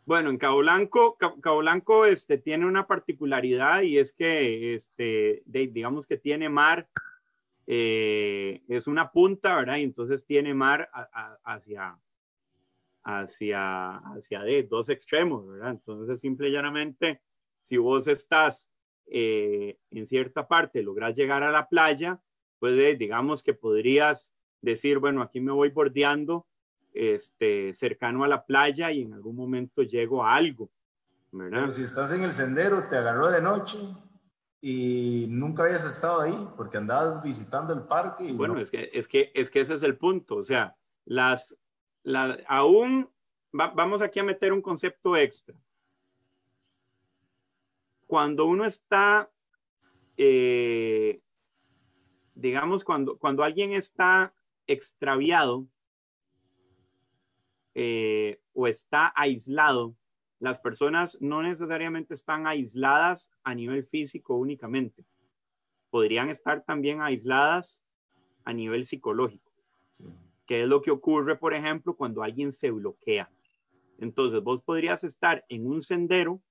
Bueno, 0.06 0.30
en 0.30 0.38
Cabo 0.38 0.58
Blanco, 0.60 1.18
Cabo 1.18 1.60
Blanco 1.60 2.06
este, 2.06 2.38
tiene 2.38 2.66
una 2.66 2.88
particularidad 2.88 3.82
y 3.84 4.00
es 4.00 4.14
que, 4.14 4.74
este, 4.74 5.44
digamos 5.46 6.08
que 6.08 6.18
tiene 6.18 6.50
mar, 6.50 6.90
eh, 7.68 8.64
es 8.68 8.88
una 8.88 9.12
punta, 9.12 9.56
¿verdad? 9.56 9.78
Y 9.78 9.84
entonces 9.84 10.26
tiene 10.26 10.54
mar 10.54 10.90
hacia, 11.44 11.98
hacia, 13.04 13.98
hacia 13.98 14.42
de, 14.42 14.64
dos 14.64 14.90
extremos, 14.90 15.48
¿verdad? 15.48 15.72
Entonces, 15.72 16.20
simple 16.20 16.50
y 16.50 16.52
llanamente, 16.52 17.22
si 17.62 17.78
vos 17.78 18.08
estás 18.08 18.70
eh, 19.06 19.78
en 19.92 20.08
cierta 20.08 20.48
parte, 20.48 20.82
logras 20.82 21.16
llegar 21.16 21.44
a 21.44 21.52
la 21.52 21.70
playa, 21.70 22.20
pues 22.60 22.98
digamos 22.98 23.44
que 23.44 23.54
podrías 23.54 24.34
decir, 24.62 25.00
bueno, 25.00 25.22
aquí 25.22 25.40
me 25.40 25.52
voy 25.52 25.70
bordeando 25.70 26.48
este, 26.94 27.74
cercano 27.74 28.24
a 28.24 28.28
la 28.28 28.46
playa 28.46 28.92
y 28.92 29.04
en 29.04 29.14
algún 29.14 29.36
momento 29.36 29.84
llego 29.84 30.24
a 30.24 30.36
algo. 30.36 30.70
¿verdad? 31.32 31.62
Pero 31.62 31.72
si 31.72 31.84
estás 31.84 32.12
en 32.12 32.24
el 32.24 32.32
sendero, 32.32 32.88
te 32.90 32.98
agarró 32.98 33.30
de 33.30 33.42
noche 33.42 33.78
y 34.62 35.26
nunca 35.30 35.64
habías 35.64 35.86
estado 35.86 36.22
ahí 36.22 36.48
porque 36.56 36.78
andabas 36.78 37.24
visitando 37.24 37.74
el 37.74 37.84
parque. 37.84 38.26
Y 38.26 38.32
bueno, 38.34 38.60
es, 38.60 38.70
que, 38.70 38.90
es, 38.94 39.08
que, 39.08 39.32
es 39.34 39.50
que 39.50 39.62
ese 39.62 39.74
es 39.74 39.84
el 39.84 39.98
punto. 39.98 40.36
O 40.36 40.44
sea, 40.44 40.76
las, 41.06 41.58
aún 42.48 43.10
vamos 43.52 44.02
aquí 44.02 44.20
a 44.20 44.24
meter 44.24 44.54
un 44.54 44.62
concepto 44.62 45.16
extra. 45.16 45.56
Cuando 48.08 48.46
uno 48.46 48.66
está, 48.66 49.32
eh, 50.18 51.22
digamos, 52.36 52.84
cuando, 52.84 53.18
cuando 53.18 53.44
alguien 53.44 53.72
está 53.72 54.34
extraviado, 54.68 55.66
eh, 57.74 58.42
o 58.54 58.68
está 58.68 59.14
aislado, 59.16 59.96
las 60.40 60.60
personas 60.60 61.18
no 61.22 61.44
necesariamente 61.44 62.14
están 62.14 62.48
aisladas 62.48 63.32
a 63.44 63.54
nivel 63.54 63.84
físico 63.86 64.36
únicamente. 64.36 65.06
Podrían 65.90 66.30
estar 66.30 66.64
también 66.64 67.02
aisladas 67.02 67.84
a 68.44 68.54
nivel 68.54 68.86
psicológico. 68.86 69.52
¿Qué 70.46 70.64
es 70.64 70.68
lo 70.68 70.82
que 70.82 70.92
ocurre, 70.92 71.36
por 71.36 71.54
ejemplo, 71.54 71.96
cuando 71.96 72.24
alguien 72.24 72.52
se 72.52 72.72
bloquea? 72.72 73.30
Entonces, 74.00 74.42
vos 74.42 74.64
podrías 74.64 75.04
estar 75.04 75.46
en 75.48 75.68
un 75.68 75.84
sendero 75.84 76.42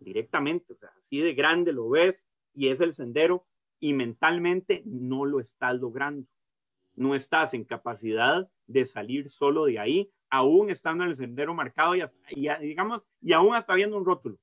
directamente, 0.00 0.74
o 0.74 0.76
sea, 0.76 0.90
así 0.98 1.18
de 1.20 1.32
grande 1.32 1.72
lo 1.72 1.88
ves 1.88 2.28
y 2.54 2.68
es 2.68 2.80
el 2.80 2.92
sendero 2.92 3.46
y 3.80 3.94
mentalmente 3.94 4.82
no 4.84 5.24
lo 5.24 5.40
estás 5.40 5.80
logrando. 5.80 6.28
No 6.94 7.14
estás 7.14 7.54
en 7.54 7.64
capacidad 7.64 8.48
de 8.66 8.86
salir 8.86 9.30
solo 9.30 9.66
de 9.66 9.78
ahí 9.78 10.10
aún 10.30 10.68
estando 10.70 11.04
en 11.04 11.10
el 11.10 11.16
sendero 11.16 11.54
marcado 11.54 11.94
y, 11.94 12.02
digamos, 12.60 13.02
y 13.20 13.32
aún 13.32 13.54
hasta 13.54 13.74
viendo 13.74 13.96
un 13.96 14.04
rótulo, 14.04 14.36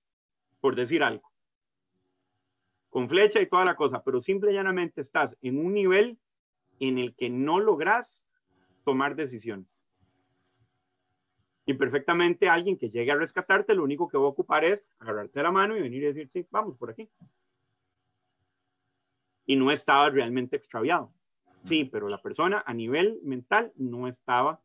por 0.61 0.75
decir 0.75 1.03
algo, 1.03 1.29
con 2.89 3.09
flecha 3.09 3.41
y 3.41 3.47
toda 3.47 3.65
la 3.65 3.75
cosa, 3.75 4.01
pero 4.01 4.21
simple 4.21 4.51
y 4.51 4.55
llanamente 4.55 5.01
estás 5.01 5.37
en 5.41 5.57
un 5.57 5.73
nivel 5.73 6.17
en 6.79 6.97
el 6.97 7.13
que 7.15 7.29
no 7.29 7.59
logras 7.59 8.25
tomar 8.85 9.15
decisiones. 9.15 9.81
Y 11.65 11.73
perfectamente 11.73 12.49
alguien 12.49 12.77
que 12.77 12.89
llegue 12.89 13.11
a 13.11 13.15
rescatarte, 13.15 13.75
lo 13.75 13.83
único 13.83 14.07
que 14.07 14.17
va 14.17 14.25
a 14.25 14.29
ocupar 14.29 14.63
es 14.63 14.83
agarrarte 14.99 15.43
la 15.43 15.51
mano 15.51 15.77
y 15.77 15.81
venir 15.81 16.03
y 16.03 16.07
decir, 16.07 16.29
sí, 16.29 16.47
vamos 16.49 16.77
por 16.77 16.89
aquí. 16.89 17.09
Y 19.45 19.55
no 19.55 19.71
estaba 19.71 20.09
realmente 20.09 20.55
extraviado. 20.55 21.13
Sí, 21.63 21.85
pero 21.85 22.09
la 22.09 22.21
persona 22.21 22.63
a 22.65 22.73
nivel 22.73 23.19
mental 23.23 23.71
no 23.75 24.07
estaba 24.07 24.61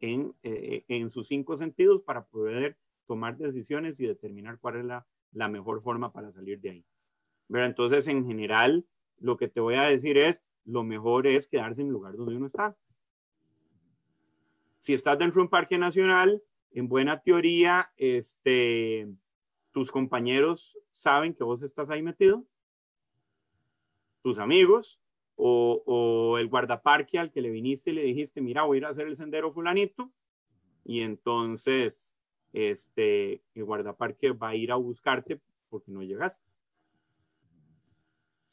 eh, 0.00 0.84
en, 0.88 1.10
sus 1.10 1.28
cinco 1.28 1.56
sentidos 1.56 2.02
para 2.02 2.24
poder 2.24 2.76
tomar 3.06 3.36
decisiones 3.36 4.00
y 4.00 4.06
determinar 4.06 4.58
cuál 4.58 4.76
es 4.76 4.84
la, 4.84 5.06
la 5.32 5.48
mejor 5.48 5.82
forma 5.82 6.12
para 6.12 6.32
salir 6.32 6.60
de 6.60 6.70
ahí. 6.70 6.84
Pero 7.48 7.64
entonces, 7.64 8.08
en 8.08 8.26
general, 8.26 8.86
lo 9.18 9.36
que 9.36 9.48
te 9.48 9.60
voy 9.60 9.74
a 9.74 9.82
decir 9.82 10.16
es, 10.16 10.42
lo 10.64 10.82
mejor 10.84 11.26
es 11.26 11.48
quedarse 11.48 11.82
en 11.82 11.88
el 11.88 11.92
lugar 11.92 12.16
donde 12.16 12.36
uno 12.36 12.46
está. 12.46 12.76
Si 14.80 14.94
estás 14.94 15.18
dentro 15.18 15.40
de 15.40 15.44
un 15.44 15.50
parque 15.50 15.78
nacional, 15.78 16.42
en 16.72 16.88
buena 16.88 17.20
teoría, 17.20 17.90
este, 17.96 19.08
tus 19.72 19.90
compañeros 19.90 20.78
saben 20.92 21.34
que 21.34 21.44
vos 21.44 21.62
estás 21.62 21.90
ahí 21.90 22.02
metido, 22.02 22.44
tus 24.22 24.38
amigos, 24.38 24.99
o, 25.42 26.38
el 26.38 26.48
guardaparque 26.48 27.18
al 27.18 27.30
que 27.30 27.40
le 27.40 27.50
viniste 27.50 27.90
y 27.90 27.94
le 27.94 28.02
dijiste, 28.02 28.40
mira, 28.40 28.62
voy 28.62 28.76
a 28.76 28.78
ir 28.78 28.84
a 28.86 28.90
hacer 28.90 29.06
el 29.06 29.16
sendero 29.16 29.52
fulanito, 29.52 30.10
y 30.84 31.00
entonces 31.00 32.16
este, 32.52 33.42
el 33.54 33.64
guardaparque 33.64 34.32
va 34.32 34.48
a 34.48 34.54
ir 34.54 34.72
a 34.72 34.76
buscarte 34.76 35.40
porque 35.68 35.92
no 35.92 36.02
llegaste. 36.02 36.44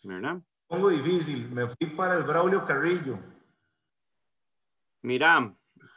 ¿Verdad? 0.04 0.42
Pongo 0.68 0.90
difícil, 0.90 1.50
me 1.50 1.68
fui 1.68 1.88
para 1.96 2.18
el 2.18 2.24
Braulio 2.24 2.66
Carrillo. 2.66 3.20
Mira, 5.02 5.56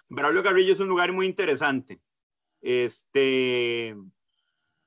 Braulio 0.09 0.43
Carrillo 0.43 0.72
es 0.72 0.80
un 0.80 0.88
lugar 0.88 1.12
muy 1.12 1.26
interesante. 1.26 2.01
Este, 2.61 3.97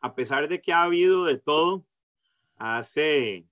a 0.01 0.15
pesar 0.15 0.47
de 0.47 0.61
que 0.61 0.73
ha 0.73 0.83
habido 0.83 1.25
de 1.25 1.37
todo, 1.37 1.85
hace 2.57 3.45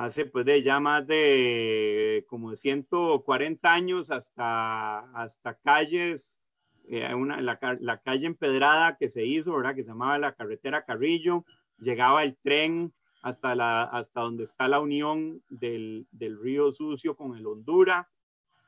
hace 0.00 0.24
pues 0.24 0.46
de 0.46 0.62
ya 0.62 0.80
más 0.80 1.06
de 1.06 2.24
como 2.26 2.56
140 2.56 3.70
años 3.70 4.10
hasta, 4.10 5.00
hasta 5.12 5.58
calles, 5.58 6.40
eh, 6.88 7.14
una, 7.14 7.42
la, 7.42 8.00
calle 8.00 8.26
empedrada 8.26 8.96
que 8.96 9.10
se 9.10 9.26
hizo, 9.26 9.54
¿verdad? 9.54 9.74
Que 9.74 9.82
se 9.82 9.90
llamaba 9.90 10.18
la 10.18 10.34
carretera 10.34 10.86
Carrillo, 10.86 11.44
llegaba 11.78 12.22
el 12.22 12.38
tren 12.38 12.94
hasta, 13.20 13.54
la, 13.54 13.82
hasta 13.82 14.22
donde 14.22 14.44
está 14.44 14.68
la 14.68 14.80
unión 14.80 15.42
del, 15.50 16.06
del 16.12 16.40
río 16.40 16.72
Sucio 16.72 17.14
con 17.14 17.36
el 17.36 17.46
Honduras 17.46 18.06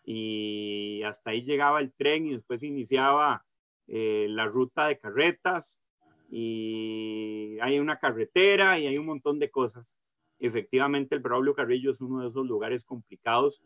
y 0.04 1.02
hasta 1.04 1.30
ahí 1.30 1.40
llegaba 1.40 1.80
el 1.80 1.94
tren 1.94 2.26
y 2.26 2.34
después 2.34 2.62
iniciaba 2.62 3.46
eh, 3.86 4.26
la 4.28 4.44
ruta 4.44 4.86
de 4.86 4.98
carretas 4.98 5.80
y 6.30 7.56
hay 7.62 7.78
una 7.78 7.98
carretera 7.98 8.78
y 8.78 8.86
hay 8.86 8.98
un 8.98 9.06
montón 9.06 9.38
de 9.38 9.50
cosas 9.50 9.96
efectivamente 10.42 11.14
el 11.14 11.20
Braulio 11.20 11.54
Carrillo 11.54 11.92
es 11.92 12.00
uno 12.00 12.20
de 12.20 12.28
esos 12.28 12.46
lugares 12.46 12.84
complicados 12.84 13.62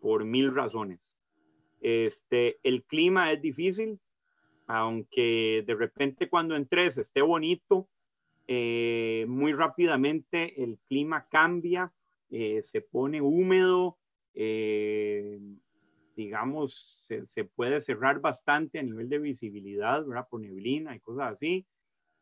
por 0.00 0.24
mil 0.24 0.54
razones. 0.54 1.16
Este, 1.80 2.58
el 2.64 2.82
clima 2.84 3.32
es 3.32 3.40
difícil, 3.40 4.00
aunque 4.66 5.62
de 5.64 5.74
repente 5.74 6.28
cuando 6.28 6.56
entres 6.56 6.98
esté 6.98 7.22
bonito, 7.22 7.88
eh, 8.48 9.26
muy 9.28 9.52
rápidamente 9.52 10.62
el 10.62 10.78
clima 10.88 11.28
cambia, 11.30 11.92
eh, 12.30 12.62
se 12.62 12.80
pone 12.80 13.20
húmedo, 13.20 13.96
eh, 14.34 15.38
digamos, 16.16 17.04
se, 17.06 17.26
se, 17.26 17.44
puede 17.44 17.80
cerrar 17.80 18.20
bastante 18.20 18.80
a 18.80 18.82
nivel 18.82 19.08
de 19.08 19.18
visibilidad, 19.18 20.04
¿verdad? 20.04 20.26
Por 20.28 20.40
neblina 20.40 20.96
y 20.96 21.00
cosas 21.00 21.34
así 21.34 21.64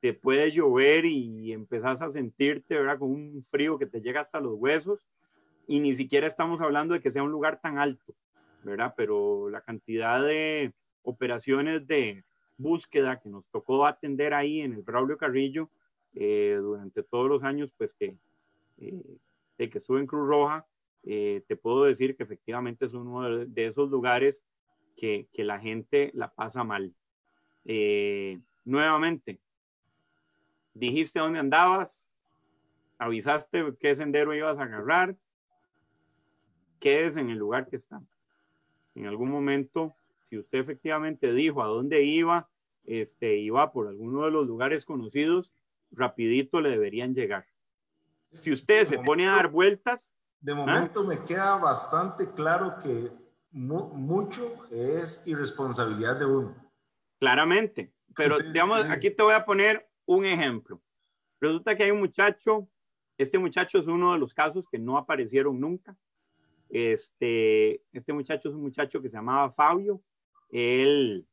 te 0.01 0.13
puede 0.13 0.51
llover 0.51 1.05
y 1.07 1.53
empezás 1.53 2.03
a 2.03 2.11
sentirte, 2.11 2.75
¿verdad? 2.77 2.99
Con 2.99 3.11
un 3.11 3.43
frío 3.43 3.79
que 3.79 3.87
te 3.87 4.01
llega 4.01 4.21
hasta 4.21 4.41
los 4.41 4.55
huesos 4.55 5.07
y 5.67 5.81
ni 5.81 5.97
siquiera 5.97 6.27
estamos 6.27 6.61
hablando 6.61 6.95
de 6.95 7.01
que 7.01 7.11
sea 7.11 7.23
un 7.23 7.33
lugar 7.33 7.61
tan 7.61 7.79
alto, 7.79 8.15
¿verdad? 8.63 8.95
Pero 8.97 9.51
la 9.51 9.63
cantidad 9.63 10.25
de 10.25 10.73
operaciones 11.03 11.87
de 11.87 12.25
búsqueda 12.57 13.21
que 13.21 13.29
nos 13.29 13.47
tocó 13.51 13.87
atender 13.87 14.35
ahí 14.35 14.61
en 14.61 14.73
el 14.75 14.83
Braulio 14.83 15.19
Carrillo 15.19 15.71
eh, 16.15 16.57
durante 16.61 17.03
todos 17.03 17.29
los 17.29 17.43
años, 17.43 17.71
pues 17.77 17.95
que, 17.95 18.17
eh, 18.79 19.19
de 19.59 19.71
que 19.71 19.79
estuve 19.79 20.01
en 20.01 20.07
Cruz 20.07 20.29
Roja, 20.29 20.67
eh, 21.03 21.43
te 21.47 21.57
puedo 21.57 21.85
decir 21.85 22.17
que 22.17 22.23
efectivamente 22.23 22.87
es 22.87 22.95
uno 22.95 23.47
de, 23.47 23.67
esos 23.67 23.91
lugares 23.91 24.45
que, 24.97 25.29
que, 25.33 25.45
la 25.45 25.61
gente 25.61 26.11
la 26.15 26.33
pasa 26.33 26.65
mal. 26.65 26.95
nuevamente, 28.65 29.41
dijiste 30.77 31.19
dónde 31.19 31.39
andabas, 31.39 32.07
avisaste 32.99 33.75
qué 33.81 33.97
sendero 33.97 34.35
ibas 34.35 34.59
a 34.59 34.65
agarrar, 34.65 35.17
quedes 36.81 37.17
en 37.17 37.31
el 37.31 37.39
lugar 37.39 37.69
que 37.69 37.77
está. 37.77 38.03
En 38.95 39.07
algún 39.07 39.31
momento, 39.31 39.95
si 40.29 40.39
usted 40.39 40.59
efectivamente 40.59 41.33
dijo 41.33 41.63
a 41.63 41.67
dónde 41.67 42.03
iba, 42.05 42.49
este, 42.85 43.37
iba 43.39 43.73
por 43.73 43.89
alguno 43.89 44.25
de 44.25 44.31
los 44.31 44.47
lugares 44.47 44.85
conocidos, 44.85 45.53
rapidito 45.91 46.61
le 46.61 46.71
deberían 46.71 47.15
llegar. 47.15 47.47
Si 48.41 48.53
usted 48.53 48.87
se 48.87 48.99
pone 48.99 49.27
a 49.27 49.37
dar 49.37 49.49
vueltas. 49.49 50.13
De 50.41 50.53
¿ah? 50.53 50.57
momento 50.57 51.05
me 51.05 51.25
queda 51.25 51.57
bastante 51.57 52.31
claro 52.35 52.77
que 52.83 53.11
mucho 53.51 54.67
es 54.71 55.27
irresponsabilidad 55.27 56.19
de 56.19 56.27
uno. 56.27 56.55
Claramente, 57.19 57.93
pero 58.15 58.37
digamos, 58.39 58.85
aquí 58.85 59.11
te 59.11 59.23
voy 59.23 59.33
a 59.33 59.47
poner 59.47 59.89
un 60.07 60.25
ejemplo. 60.25 60.81
Resulta 61.41 61.77
que 61.77 61.85
hay 61.85 61.91
un 61.91 62.01
muchacho, 62.01 62.69
este 63.19 63.39
muchacho 63.39 63.79
es 63.79 63.87
uno 63.87 64.13
de 64.13 64.19
los 64.19 64.33
casos 64.33 64.65
que 64.71 64.79
no 64.79 64.97
aparecieron 64.97 65.61
nunca. 65.61 65.97
Este, 66.71 67.83
este 67.93 68.13
muchacho 68.13 68.49
es 68.49 68.55
un 68.55 68.63
muchacho 68.63 69.01
que 69.03 69.09
se 69.09 69.17
llamaba 69.17 69.51
Fabio. 69.51 70.01
Él 70.51 71.27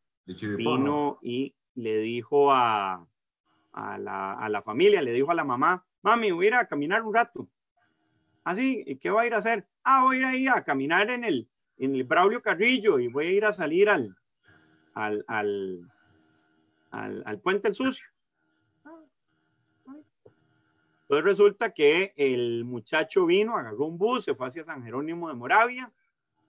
vino 0.58 1.20
y 1.22 1.56
le 1.76 1.98
dijo 2.00 2.52
a, 2.52 3.08
a, 3.72 3.98
la, 3.98 4.34
a 4.34 4.50
la 4.50 4.62
familia, 4.62 5.02
le 5.02 5.12
dijo 5.12 5.32
a 5.32 5.36
la 5.36 5.44
mamá, 5.44 5.86
mami, 6.02 6.32
voy 6.32 6.46
a 6.46 6.48
ir 6.50 6.56
a 6.56 6.68
caminar 6.68 7.04
un 7.04 7.14
rato. 7.14 7.48
Así, 8.44 8.84
¿y 8.86 8.98
qué 8.98 9.10
va 9.10 9.22
a 9.22 9.28
ir 9.28 9.34
a 9.34 9.38
hacer? 9.38 9.66
Ah, 9.84 10.04
voy 10.04 10.24
a 10.24 10.36
ir 10.36 10.50
a 10.50 10.64
caminar 10.64 11.10
en 11.10 11.24
el, 11.24 11.48
en 11.78 11.96
el 11.96 12.04
Braulio 12.04 12.42
Carrillo 12.42 13.00
y 13.00 13.08
voy 13.08 13.28
a 13.28 13.32
ir 13.32 13.46
a 13.46 13.54
salir 13.54 13.90
al, 13.90 14.16
al, 14.94 15.24
al, 15.28 15.90
al, 16.92 17.24
al 17.26 17.40
puente 17.40 17.70
el 17.70 17.74
sucio. 17.74 18.06
Entonces 21.14 21.38
resulta 21.38 21.74
que 21.74 22.12
el 22.16 22.66
muchacho 22.66 23.28
vino, 23.28 23.56
agarró 23.56 23.86
un 23.86 24.00
bus, 24.00 24.26
se 24.26 24.34
fue 24.34 24.48
hacia 24.48 24.64
San 24.64 24.84
Jerónimo 24.84 25.28
de 25.28 25.36
Moravia, 25.36 25.92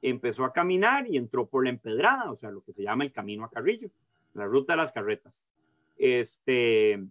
empezó 0.00 0.42
a 0.42 0.54
caminar 0.54 1.06
y 1.06 1.18
entró 1.18 1.46
por 1.46 1.64
la 1.64 1.70
empedrada, 1.70 2.30
o 2.30 2.36
sea, 2.36 2.50
lo 2.50 2.62
que 2.62 2.72
se 2.72 2.82
llama 2.82 3.04
el 3.04 3.12
camino 3.12 3.44
a 3.44 3.50
Carrillo, 3.50 3.90
la 4.32 4.46
ruta 4.46 4.72
de 4.72 4.76
las 4.78 4.90
carretas. 4.90 5.34
Este, 5.98 7.04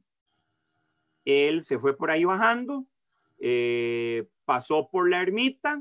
él 1.26 1.64
se 1.64 1.78
fue 1.78 1.96
por 1.96 2.10
ahí 2.10 2.24
bajando, 2.24 2.88
eh, 3.38 4.28
pasó 4.46 4.90
por 4.90 5.08
la 5.08 5.22
ermita 5.22 5.80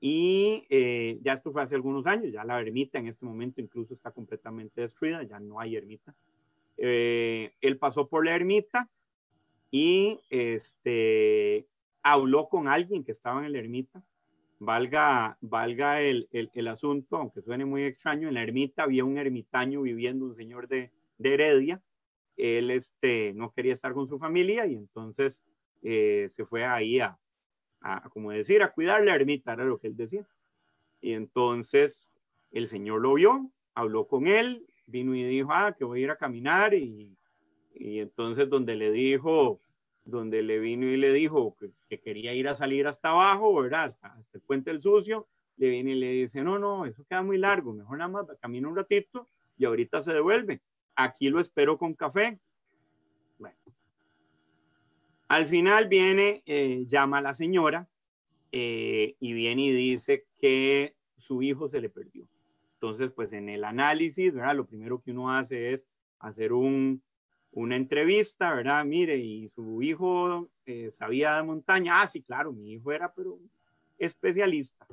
y 0.00 0.66
eh, 0.70 1.20
ya 1.22 1.34
esto 1.34 1.52
fue 1.52 1.62
hace 1.62 1.76
algunos 1.76 2.04
años, 2.06 2.32
ya 2.32 2.42
la 2.42 2.60
ermita 2.60 2.98
en 2.98 3.06
este 3.06 3.24
momento 3.24 3.60
incluso 3.60 3.94
está 3.94 4.10
completamente 4.10 4.80
destruida, 4.80 5.22
ya 5.22 5.38
no 5.38 5.60
hay 5.60 5.76
ermita. 5.76 6.16
Eh, 6.78 7.52
él 7.60 7.78
pasó 7.78 8.08
por 8.08 8.24
la 8.24 8.34
ermita 8.34 8.90
y 9.76 10.20
este, 10.30 11.66
habló 12.00 12.48
con 12.48 12.68
alguien 12.68 13.02
que 13.02 13.10
estaba 13.10 13.44
en 13.44 13.52
la 13.52 13.58
ermita. 13.58 14.04
Valga, 14.60 15.36
valga 15.40 16.00
el, 16.00 16.28
el, 16.30 16.48
el, 16.54 16.68
asunto, 16.68 17.16
aunque 17.16 17.42
suene 17.42 17.64
muy 17.64 17.82
extraño, 17.82 18.28
en 18.28 18.34
la 18.34 18.44
ermita 18.44 18.84
había 18.84 19.04
un 19.04 19.18
ermitaño 19.18 19.82
viviendo, 19.82 20.26
un 20.26 20.36
señor 20.36 20.68
de, 20.68 20.92
de 21.18 21.34
Heredia. 21.34 21.82
Él 22.36 22.70
este, 22.70 23.32
no 23.34 23.50
quería 23.50 23.72
estar 23.72 23.94
con 23.94 24.06
su 24.06 24.16
familia 24.16 24.64
y 24.64 24.76
entonces 24.76 25.42
eh, 25.82 26.28
se 26.30 26.44
fue 26.44 26.64
ahí 26.64 27.00
a, 27.00 27.18
a, 27.80 28.08
como 28.10 28.30
decir, 28.30 28.62
a 28.62 28.70
cuidar 28.70 29.02
la 29.02 29.16
ermita, 29.16 29.54
era 29.54 29.64
lo 29.64 29.80
que 29.80 29.88
él 29.88 29.96
decía. 29.96 30.24
Y 31.00 31.14
entonces 31.14 32.12
el 32.52 32.68
señor 32.68 33.00
lo 33.00 33.14
vio, 33.14 33.50
habló 33.74 34.06
con 34.06 34.28
él, 34.28 34.68
vino 34.86 35.16
y 35.16 35.24
dijo, 35.24 35.48
ah, 35.50 35.74
que 35.76 35.84
voy 35.84 35.98
a 35.98 36.04
ir 36.04 36.10
a 36.12 36.16
caminar 36.16 36.74
y, 36.74 37.18
y 37.74 37.98
entonces 37.98 38.48
donde 38.48 38.76
le 38.76 38.92
dijo, 38.92 39.60
donde 40.04 40.42
le 40.42 40.58
vino 40.58 40.86
y 40.86 40.96
le 40.96 41.12
dijo 41.12 41.56
que, 41.58 41.70
que, 41.88 42.00
quería 42.00 42.34
ir 42.34 42.48
a 42.48 42.54
salir 42.54 42.86
hasta 42.86 43.10
abajo, 43.10 43.54
¿verdad? 43.54 43.84
Hasta, 43.84 44.08
hasta, 44.08 44.38
el 44.38 44.42
puente 44.42 44.70
del 44.70 44.80
sucio, 44.80 45.26
le 45.56 45.70
viene 45.70 45.92
y 45.92 45.94
le 45.94 46.10
dice, 46.10 46.42
no, 46.42 46.58
no, 46.58 46.84
eso 46.84 47.04
queda 47.08 47.22
muy 47.22 47.38
largo, 47.38 47.72
mejor 47.72 47.98
nada 47.98 48.10
más 48.10 48.26
camina 48.40 48.68
un 48.68 48.76
ratito 48.76 49.26
y 49.56 49.64
ahorita 49.64 50.02
se 50.02 50.12
devuelve. 50.12 50.60
Aquí 50.96 51.28
lo 51.28 51.40
espero 51.40 51.78
con 51.78 51.94
café. 51.94 52.38
Bueno. 53.38 53.56
Al 55.28 55.46
final 55.46 55.88
viene, 55.88 56.42
eh, 56.46 56.84
llama 56.86 57.18
a 57.18 57.22
la 57.22 57.34
señora 57.34 57.88
eh, 58.52 59.16
y 59.18 59.32
viene 59.32 59.62
y 59.62 59.72
dice 59.72 60.26
que 60.38 60.94
su 61.16 61.42
hijo 61.42 61.68
se 61.68 61.80
le 61.80 61.88
perdió. 61.88 62.28
Entonces, 62.74 63.12
pues 63.12 63.32
en 63.32 63.48
el 63.48 63.64
análisis, 63.64 64.34
¿verdad? 64.34 64.56
Lo 64.56 64.66
primero 64.66 65.00
que 65.00 65.12
uno 65.12 65.32
hace 65.32 65.72
es 65.72 65.86
hacer 66.18 66.52
un, 66.52 67.02
una 67.54 67.76
entrevista, 67.76 68.52
¿verdad? 68.52 68.84
Mire, 68.84 69.16
y 69.16 69.48
su 69.50 69.80
hijo 69.80 70.50
eh, 70.66 70.90
sabía 70.90 71.36
de 71.36 71.44
montaña. 71.44 72.02
Ah, 72.02 72.08
sí, 72.08 72.22
claro, 72.22 72.52
mi 72.52 72.72
hijo 72.72 72.90
era, 72.90 73.12
pero 73.12 73.38
especialista. 73.96 74.86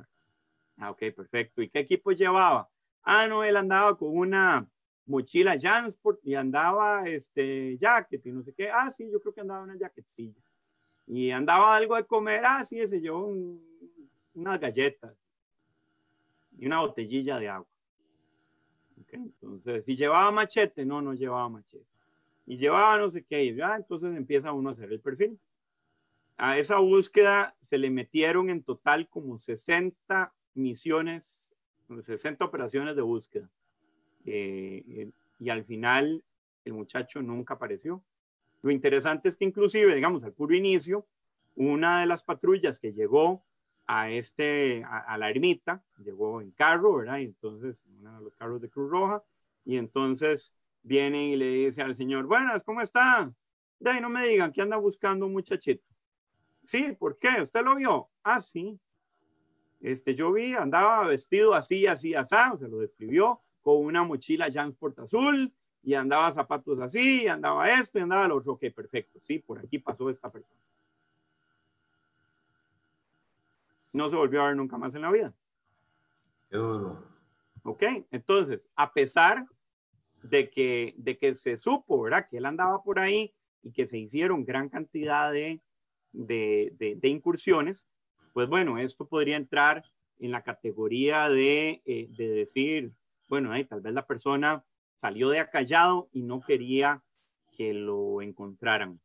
Ah, 0.78 0.91
ok, 0.91 0.99
perfecto. 1.16 1.62
¿Y 1.62 1.70
qué 1.70 1.80
equipo 1.80 2.12
llevaba? 2.12 2.70
Ah, 3.01 3.28
no, 3.28 3.43
él 3.43 3.57
andaba 3.57 3.97
con 3.97 4.16
una 4.16 4.68
mochila 5.05 5.57
Jansport 5.59 6.20
y 6.24 6.36
andaba 6.36 7.07
este 7.09 7.78
jacket 7.80 8.24
y 8.28 8.32
no 8.32 8.43
sé 8.43 8.53
qué. 8.53 8.70
Ah, 8.70 8.91
sí, 8.91 9.09
yo 9.12 9.20
creo 9.20 9.34
que 9.34 9.41
andaba 9.41 9.64
una 9.64 9.78
jaquetcilla. 9.78 10.41
Y 11.07 11.32
andaba 11.32 11.76
algo 11.76 11.95
de 11.95 12.05
comer. 12.05 12.43
Ah, 12.45 12.64
sí, 12.64 12.80
ese 12.80 13.01
llevó 13.01 13.26
un, 13.26 13.59
unas 14.36 14.59
galletas 14.59 15.16
y 16.59 16.68
una 16.68 16.82
botellilla 16.82 17.39
de 17.39 17.49
agua. 17.49 17.68
Okay, 19.01 19.20
entonces, 19.20 19.84
si 19.84 19.95
llevaba 19.95 20.32
machete, 20.32 20.86
no, 20.86 21.01
no 21.01 21.16
llevaba 21.16 21.49
machete 21.49 21.91
y 22.46 22.58
llevaba 22.58 22.98
no 22.98 23.10
sé 23.10 23.24
qué, 23.24 23.44
y 23.44 23.56
ya 23.56 23.76
entonces 23.76 24.16
empieza 24.16 24.52
uno 24.52 24.70
a 24.70 24.74
hacer 24.74 24.92
el 24.92 25.00
perfil. 25.00 25.39
A 26.38 26.58
esa 26.58 26.80
búsqueda 26.80 27.56
se 27.62 27.78
le 27.78 27.89
metieron 27.89 28.50
en 28.50 28.64
total 28.64 29.08
como 29.08 29.38
60 29.38 30.34
misiones, 30.56 31.52
60 32.04 32.44
operaciones 32.44 32.96
de 32.96 33.02
búsqueda. 33.02 33.50
Eh, 34.26 35.12
y 35.39 35.50
al 35.50 35.64
final 35.66 36.24
el 36.66 36.74
muchacho 36.74 37.22
nunca 37.22 37.56
apareció. 37.56 38.04
Lo 38.62 38.72
interesante 38.72 39.30
es 39.30 39.36
que 39.36 39.46
inclusive, 39.46 39.94
digamos, 39.94 40.24
al 40.24 40.34
puro 40.34 40.56
inicio, 40.56 41.06
una 41.56 42.02
de 42.02 42.06
las 42.06 42.24
patrullas 42.24 42.80
que 42.80 42.94
llegó 42.94 43.44
a, 43.88 44.10
este, 44.10 44.84
a, 44.84 45.00
a 45.00 45.18
la 45.18 45.30
ermita, 45.30 45.84
llegó 46.04 46.42
en 46.42 46.52
carro, 46.52 46.96
¿verdad? 46.98 47.18
Y 47.18 47.26
entonces, 47.26 47.84
uno 48.00 48.18
de 48.18 48.24
los 48.24 48.36
carros 48.36 48.62
de 48.62 48.70
Cruz 48.70 48.89
Roja, 48.89 49.24
y 49.66 49.78
entonces 49.78 50.54
viene 50.84 51.29
y 51.29 51.36
le 51.36 51.45
dice 51.47 51.82
al 51.82 51.95
señor, 51.95 52.25
buenas, 52.25 52.63
¿cómo 52.63 52.82
está? 52.82 53.32
De 53.79 53.89
ahí 53.89 54.01
no 54.01 54.09
me 54.09 54.27
digan 54.27 54.51
que 54.51 54.61
anda 54.61 54.77
buscando 54.77 55.25
un 55.25 55.34
muchachito. 55.34 55.84
Sí, 56.65 56.95
¿por 56.97 57.17
qué? 57.17 57.41
¿Usted 57.41 57.63
lo 57.63 57.75
vio? 57.75 58.09
Ah, 58.23 58.41
sí. 58.41 58.79
Este, 59.79 60.13
yo 60.13 60.32
vi, 60.32 60.53
andaba 60.53 61.07
vestido 61.07 61.53
así, 61.53 61.88
así, 61.88 62.13
así, 62.13 62.36
se 62.59 62.67
lo 62.67 62.77
describió, 62.77 63.41
con 63.61 63.77
una 63.77 64.03
mochila 64.03 64.51
Jansport 64.51 64.99
azul, 64.99 65.51
y 65.84 65.95
andaba 65.95 66.32
zapatos 66.32 66.79
así, 66.79 67.23
y 67.23 67.27
andaba 67.27 67.71
esto, 67.71 67.97
y 67.97 68.01
andaba 68.01 68.27
lo 68.27 68.38
otro. 68.38 68.53
Ok, 68.53 68.65
perfecto, 68.75 69.19
sí, 69.23 69.39
por 69.39 69.59
aquí 69.59 69.79
pasó 69.79 70.09
esta 70.09 70.32
persona. 70.32 70.61
No 73.93 74.09
se 74.09 74.15
volvió 74.15 74.43
a 74.43 74.47
ver 74.47 74.55
nunca 74.55 74.77
más 74.77 74.93
en 74.93 75.01
la 75.01 75.11
vida. 75.11 75.34
Qué 76.49 76.57
duro. 76.57 77.03
Ok, 77.63 77.84
entonces, 78.11 78.61
a 78.75 78.93
pesar 78.93 79.45
de 80.24 80.49
que, 80.49 80.93
de 80.97 81.17
que 81.17 81.36
se 81.36 81.57
supo, 81.57 82.01
¿verdad? 82.01 82.28
Que 82.30 82.38
él 82.38 82.45
andaba 82.45 82.84
por 82.84 82.99
ahí 82.99 83.34
y 83.63 83.72
que 83.72 83.88
se 83.88 83.97
hicieron 83.97 84.45
gran 84.45 84.69
cantidad 84.69 85.32
de, 85.32 85.61
de, 86.11 86.74
de, 86.78 86.95
de 86.95 87.07
incursiones, 87.07 87.88
pues 88.34 88.47
bueno, 88.47 88.78
esto 88.78 89.07
podría 89.07 89.38
entrar 89.38 89.84
en 90.19 90.32
la 90.32 90.43
categoría 90.43 91.30
de, 91.30 91.82
eh, 91.86 92.07
de 92.11 92.30
decir, 92.30 92.91
bueno, 93.28 93.55
eh, 93.55 93.65
tal 93.65 93.82
vez 93.82 93.93
la 93.93 94.05
persona 94.05 94.63
salió 94.95 95.30
de 95.30 95.39
acallado 95.39 96.09
y 96.11 96.22
no 96.22 96.41
quería 96.41 97.03
que 97.51 97.74
lo 97.74 98.22
encontraran, 98.22 98.99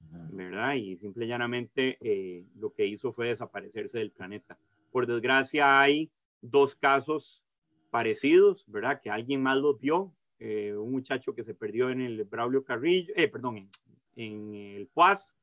¿verdad? 0.00 0.74
Y 0.74 0.96
simple 0.96 1.26
y 1.26 1.28
llanamente 1.28 1.96
eh, 2.00 2.44
lo 2.56 2.72
que 2.72 2.86
hizo 2.86 3.12
fue 3.12 3.28
desaparecerse 3.28 3.98
del 3.98 4.10
planeta. 4.10 4.58
Por 4.90 5.06
desgracia 5.06 5.80
hay 5.80 6.10
dos 6.40 6.74
casos 6.74 7.42
parecidos, 7.90 8.64
¿verdad? 8.66 9.00
Que 9.00 9.10
alguien 9.10 9.42
más 9.42 9.56
los 9.56 9.78
vio, 9.78 10.12
eh, 10.38 10.74
un 10.76 10.92
muchacho 10.92 11.34
que 11.34 11.44
se 11.44 11.54
perdió 11.54 11.90
en 11.90 12.00
el 12.00 12.24
Braulio 12.24 12.62
Carrillo, 12.62 13.12
eh, 13.16 13.28
perdón, 13.28 13.70
en, 14.16 14.54
el 14.54 14.86
Puaz, 14.88 15.34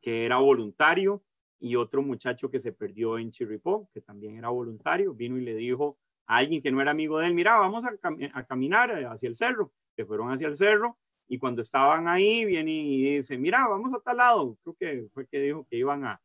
que 0.00 0.24
era 0.24 0.38
voluntario, 0.38 1.22
y 1.60 1.76
otro 1.76 2.02
muchacho 2.02 2.50
que 2.50 2.60
se 2.60 2.72
perdió 2.72 3.18
en 3.18 3.30
Chirripó, 3.30 3.88
que 3.92 4.00
también 4.00 4.36
era 4.36 4.48
voluntario, 4.48 5.14
vino 5.14 5.38
y 5.38 5.42
le 5.42 5.54
dijo 5.54 5.98
a 6.26 6.38
alguien 6.38 6.60
que 6.62 6.72
no 6.72 6.80
era 6.80 6.90
amigo 6.90 7.18
de 7.18 7.28
él, 7.28 7.34
mira, 7.34 7.56
vamos 7.56 7.84
a, 7.84 7.96
cam 7.96 8.18
a 8.32 8.44
caminar 8.44 8.90
hacia 9.06 9.28
el 9.28 9.36
cerro, 9.36 9.72
que 9.96 10.04
fueron 10.04 10.30
hacia 10.32 10.48
el 10.48 10.58
cerro, 10.58 10.98
y 11.28 11.38
cuando 11.38 11.62
estaban 11.62 12.08
ahí, 12.08 12.44
viene 12.44 12.72
y 12.72 13.16
dice, 13.16 13.38
mira, 13.38 13.66
vamos 13.68 13.94
a 13.94 14.00
tal 14.00 14.16
lado, 14.16 14.58
creo 14.62 14.74
que 14.74 15.08
fue 15.14 15.26
que 15.26 15.40
dijo 15.40 15.66
que 15.70 15.76
iban 15.76 16.04
a, 16.04 16.20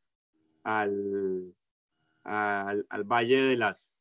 al, 0.63 1.53
al 2.23 3.03
Valle 3.05 3.37
de 3.37 3.55
las, 3.55 3.98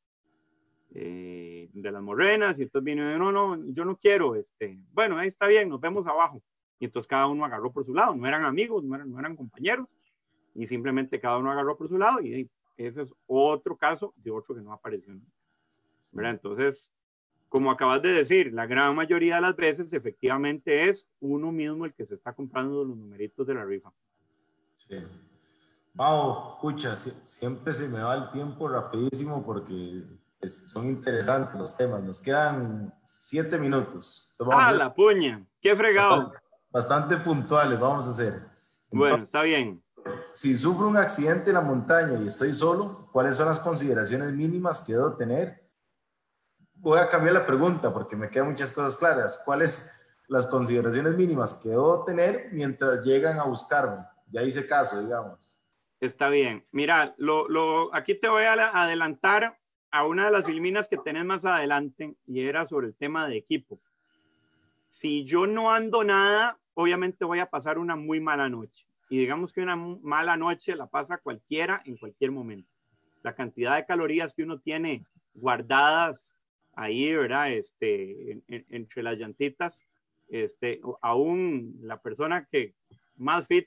eh, 0.94 1.68
de 1.72 1.92
las 1.92 2.02
morrenas 2.02 2.58
y 2.58 2.62
entonces 2.62 2.84
vino, 2.84 3.18
no, 3.18 3.32
no, 3.32 3.64
yo 3.66 3.84
no 3.84 3.96
quiero, 3.96 4.34
este, 4.34 4.78
bueno, 4.92 5.18
ahí 5.18 5.28
está 5.28 5.46
bien, 5.46 5.68
nos 5.68 5.80
vemos 5.80 6.06
abajo. 6.06 6.42
Y 6.80 6.86
entonces 6.86 7.08
cada 7.08 7.26
uno 7.26 7.44
agarró 7.44 7.72
por 7.72 7.84
su 7.84 7.94
lado, 7.94 8.14
no 8.14 8.26
eran 8.26 8.44
amigos, 8.44 8.84
no 8.84 8.94
eran, 8.94 9.10
no 9.10 9.18
eran 9.18 9.36
compañeros, 9.36 9.86
y 10.54 10.66
simplemente 10.66 11.20
cada 11.20 11.38
uno 11.38 11.50
agarró 11.50 11.76
por 11.76 11.88
su 11.88 11.98
lado 11.98 12.20
y 12.20 12.48
ese 12.76 13.02
es 13.02 13.14
otro 13.26 13.76
caso 13.76 14.14
de 14.16 14.30
otro 14.30 14.54
que 14.54 14.60
no 14.60 14.72
apareció. 14.72 15.14
¿verdad? 16.12 16.32
Entonces, 16.32 16.92
como 17.48 17.70
acabas 17.70 18.02
de 18.02 18.10
decir, 18.10 18.52
la 18.52 18.66
gran 18.66 18.94
mayoría 18.94 19.36
de 19.36 19.40
las 19.40 19.56
veces 19.56 19.92
efectivamente 19.92 20.88
es 20.88 21.08
uno 21.20 21.50
mismo 21.52 21.84
el 21.84 21.94
que 21.94 22.06
se 22.06 22.14
está 22.14 22.32
comprando 22.32 22.84
los 22.84 22.96
numeritos 22.96 23.46
de 23.46 23.54
la 23.54 23.64
rifa. 23.64 23.92
Sí. 24.76 24.96
Wow, 25.94 26.54
escucha, 26.54 26.94
siempre 26.96 27.72
se 27.72 27.88
me 27.88 28.00
va 28.00 28.16
el 28.16 28.30
tiempo 28.30 28.68
rapidísimo 28.68 29.44
porque 29.44 30.04
son 30.46 30.86
interesantes 30.86 31.54
los 31.54 31.76
temas. 31.76 32.02
Nos 32.02 32.20
quedan 32.20 32.94
siete 33.04 33.58
minutos. 33.58 34.36
ah, 34.50 34.72
la 34.72 34.94
puña. 34.94 35.44
Qué 35.60 35.74
fregado. 35.74 36.32
Bastante, 36.70 37.16
puntuales, 37.16 37.78
vamos 37.80 38.06
a 38.06 38.10
hacer. 38.10 38.42
Bueno, 38.90 39.24
está 39.24 39.42
bien. 39.42 39.82
Si 40.32 40.54
sufro 40.56 40.86
un 40.86 40.96
accidente 40.96 41.50
en 41.50 41.54
la 41.54 41.60
montaña 41.60 42.18
y 42.20 42.26
estoy 42.26 42.54
solo, 42.54 43.08
¿cuáles 43.12 43.36
son 43.36 43.46
las 43.46 43.60
consideraciones 43.60 44.32
mínimas 44.32 44.80
que 44.80 44.92
debo 44.92 45.16
tener? 45.16 45.68
Voy 46.74 46.98
a 46.98 47.08
cambiar 47.08 47.34
la 47.34 47.46
pregunta 47.46 47.92
porque 47.92 48.16
me 48.16 48.30
quedan 48.30 48.50
muchas 48.50 48.70
cosas 48.70 48.96
claras. 48.96 49.42
¿Cuáles, 49.44 49.98
las 50.28 50.46
consideraciones 50.46 51.14
mínimas 51.14 51.54
que 51.54 51.70
debo 51.70 52.04
tener 52.04 52.48
mientras 52.52 53.04
llegan 53.04 53.40
a 53.40 53.44
buscarme. 53.44 54.04
Ya 54.30 54.42
hice 54.42 54.66
caso, 54.66 55.00
digamos. 55.02 55.38
Está 56.00 56.28
bien. 56.28 56.64
Mira, 56.70 57.14
lo, 57.16 57.48
lo, 57.48 57.94
aquí 57.94 58.14
te 58.14 58.28
voy 58.28 58.44
a 58.44 58.52
adelantar 58.52 59.57
a 59.90 60.06
una 60.06 60.26
de 60.26 60.30
las 60.30 60.44
filminas 60.44 60.88
que 60.88 60.98
tenés 60.98 61.24
más 61.24 61.44
adelante 61.44 62.14
y 62.26 62.40
era 62.40 62.66
sobre 62.66 62.88
el 62.88 62.94
tema 62.94 63.28
de 63.28 63.36
equipo. 63.36 63.80
Si 64.88 65.24
yo 65.24 65.46
no 65.46 65.70
ando 65.70 66.04
nada, 66.04 66.58
obviamente 66.74 67.24
voy 67.24 67.38
a 67.38 67.50
pasar 67.50 67.78
una 67.78 67.96
muy 67.96 68.20
mala 68.20 68.48
noche. 68.48 68.86
Y 69.10 69.18
digamos 69.18 69.52
que 69.52 69.62
una 69.62 69.76
mala 69.76 70.36
noche 70.36 70.76
la 70.76 70.86
pasa 70.86 71.18
cualquiera 71.18 71.82
en 71.84 71.96
cualquier 71.96 72.30
momento. 72.30 72.70
La 73.22 73.34
cantidad 73.34 73.76
de 73.76 73.86
calorías 73.86 74.34
que 74.34 74.42
uno 74.42 74.60
tiene 74.60 75.04
guardadas 75.34 76.36
ahí, 76.74 77.14
¿verdad? 77.14 77.52
Este, 77.52 78.42
entre 78.48 79.02
las 79.02 79.18
llantitas, 79.18 79.82
este, 80.28 80.80
aún 81.00 81.78
la 81.80 82.00
persona 82.00 82.46
que 82.50 82.74
más 83.16 83.46
fit, 83.46 83.66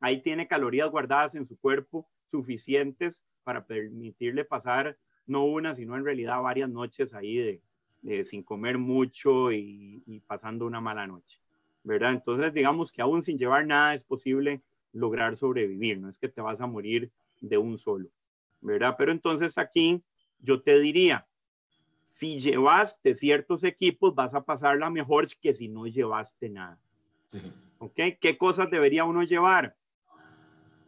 ahí 0.00 0.20
tiene 0.20 0.48
calorías 0.48 0.90
guardadas 0.90 1.34
en 1.34 1.46
su 1.46 1.56
cuerpo 1.58 2.08
suficientes 2.30 3.24
para 3.44 3.64
permitirle 3.64 4.44
pasar 4.44 4.96
no 5.26 5.44
una, 5.44 5.74
sino 5.74 5.96
en 5.96 6.04
realidad 6.04 6.42
varias 6.42 6.70
noches 6.70 7.14
ahí 7.14 7.60
de, 8.02 8.24
sin 8.24 8.42
comer 8.42 8.78
mucho 8.78 9.52
y, 9.52 10.02
y, 10.06 10.20
pasando 10.20 10.66
una 10.66 10.80
mala 10.80 11.06
noche, 11.06 11.40
¿verdad? 11.84 12.12
Entonces, 12.12 12.52
digamos 12.52 12.90
que 12.90 13.02
aún 13.02 13.22
sin 13.22 13.38
llevar 13.38 13.66
nada 13.66 13.94
es 13.94 14.02
posible 14.02 14.62
lograr 14.92 15.36
sobrevivir, 15.36 15.98
no 15.98 16.08
es 16.08 16.18
que 16.18 16.28
te 16.28 16.40
vas 16.40 16.60
a 16.60 16.66
morir 16.66 17.10
de 17.40 17.58
un 17.58 17.78
solo, 17.78 18.08
¿verdad? 18.60 18.94
Pero 18.98 19.12
entonces 19.12 19.56
aquí 19.56 20.02
yo 20.40 20.60
te 20.60 20.80
diría, 20.80 21.26
si 22.22 22.38
llevaste 22.38 23.14
ciertos 23.14 23.64
equipos, 23.64 24.14
vas 24.14 24.34
a 24.34 24.44
pasarla 24.44 24.90
mejor 24.90 25.26
que 25.40 25.54
si 25.54 25.68
no 25.68 25.86
llevaste 25.86 26.48
nada. 26.48 26.78
¿Ok? 27.78 27.98
¿Qué 28.20 28.36
cosas 28.38 28.70
debería 28.70 29.04
uno 29.04 29.22
llevar? 29.22 29.76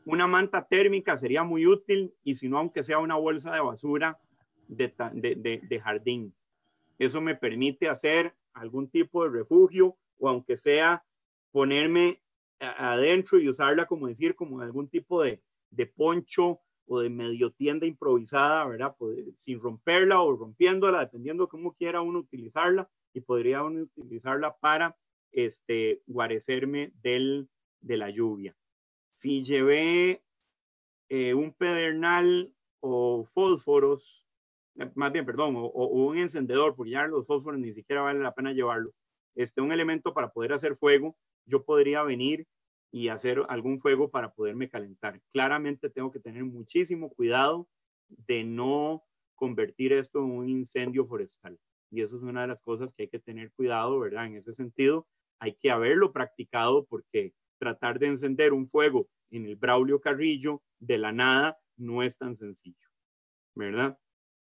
Una 0.04 0.26
manta 0.26 0.66
térmica 0.66 1.16
sería 1.16 1.44
muy 1.44 1.66
útil 1.66 2.12
y 2.22 2.34
si 2.34 2.48
no, 2.48 2.58
aunque 2.58 2.82
sea 2.82 2.98
una 2.98 3.16
bolsa 3.16 3.52
de 3.54 3.60
basura 3.60 4.18
de, 4.68 5.80
jardín. 5.82 6.34
Eso 6.98 7.20
me 7.20 7.34
permite 7.34 7.88
hacer 7.88 8.34
algún 8.52 8.88
tipo 8.88 9.24
de 9.24 9.30
refugio 9.30 9.96
o 10.18 10.28
aunque 10.28 10.56
sea 10.56 11.04
ponerme 11.50 12.20
adentro 12.60 13.38
y 13.38 13.48
usarla 13.48 13.86
como 13.86 14.06
decir, 14.06 14.34
como 14.34 14.60
algún 14.60 14.88
tipo 14.88 15.22
de, 15.22 15.40
poncho 15.96 16.60
o 16.86 17.00
de 17.00 17.08
medio 17.08 17.50
tienda 17.52 17.86
improvisada, 17.86 18.66
¿verdad? 18.66 18.94
sin 19.38 19.58
romperla 19.58 20.20
o 20.20 20.36
rompiéndola, 20.36 21.00
dependiendo 21.00 21.48
cómo 21.48 21.74
quiera 21.74 22.02
uno 22.02 22.18
utilizarla, 22.20 22.88
y 23.14 23.20
podría 23.20 23.62
uno 23.62 23.88
utilizarla 23.96 24.56
para 24.56 24.96
este, 25.32 26.02
guarecerme 26.06 26.92
del, 27.02 27.48
de 27.80 27.96
la 27.96 28.10
lluvia. 28.10 28.54
Si 29.14 29.42
llevé 29.42 30.22
eh, 31.08 31.34
un 31.34 31.52
pedernal 31.52 32.52
o 32.80 33.24
fósforos, 33.24 34.26
eh, 34.76 34.90
más 34.94 35.12
bien, 35.12 35.24
perdón, 35.24 35.56
o, 35.56 35.64
o, 35.64 35.86
un 36.06 36.18
encendedor, 36.18 36.74
porque 36.74 36.92
ya 36.92 37.06
los 37.06 37.26
fósforos 37.26 37.60
ni 37.60 37.72
siquiera 37.72 38.02
vale 38.02 38.20
la 38.20 38.34
pena 38.34 38.52
llevarlo, 38.52 38.92
este, 39.34 39.60
un 39.60 39.72
elemento 39.72 40.14
para 40.14 40.32
poder 40.32 40.52
hacer 40.52 40.76
fuego, 40.76 41.16
yo 41.46 41.64
podría 41.64 42.02
venir 42.02 42.46
y 42.90 43.08
hacer 43.08 43.42
algún 43.48 43.80
fuego 43.80 44.10
para 44.10 44.32
poderme 44.32 44.68
calentar. 44.68 45.20
Claramente 45.32 45.90
tengo 45.90 46.12
que 46.12 46.20
tener 46.20 46.44
muchísimo 46.44 47.10
cuidado 47.10 47.68
de 48.08 48.44
no 48.44 49.04
convertir 49.34 49.92
esto 49.92 50.20
en 50.20 50.30
un 50.30 50.48
incendio 50.48 51.06
forestal. 51.06 51.58
Y 51.90 52.02
eso 52.02 52.16
es 52.16 52.22
una 52.22 52.42
de 52.42 52.48
las 52.48 52.60
cosas 52.60 52.94
que 52.94 53.04
hay 53.04 53.08
que 53.08 53.18
tener 53.18 53.52
cuidado, 53.52 53.98
¿verdad? 53.98 54.26
En 54.26 54.36
ese 54.36 54.54
sentido, 54.54 55.06
hay 55.40 55.54
que 55.54 55.70
haberlo 55.70 56.12
practicado 56.12 56.86
porque 56.86 57.34
tratar 57.58 57.98
de 57.98 58.06
encender 58.06 58.52
un 58.52 58.68
fuego 58.68 59.08
en 59.30 59.46
el 59.46 59.56
Braulio 59.56 60.00
Carrillo 60.00 60.62
de 60.78 60.98
la 60.98 61.12
nada 61.12 61.58
no 61.76 62.02
es 62.02 62.16
tan 62.16 62.36
sencillo, 62.36 62.88
¿verdad? 63.54 63.98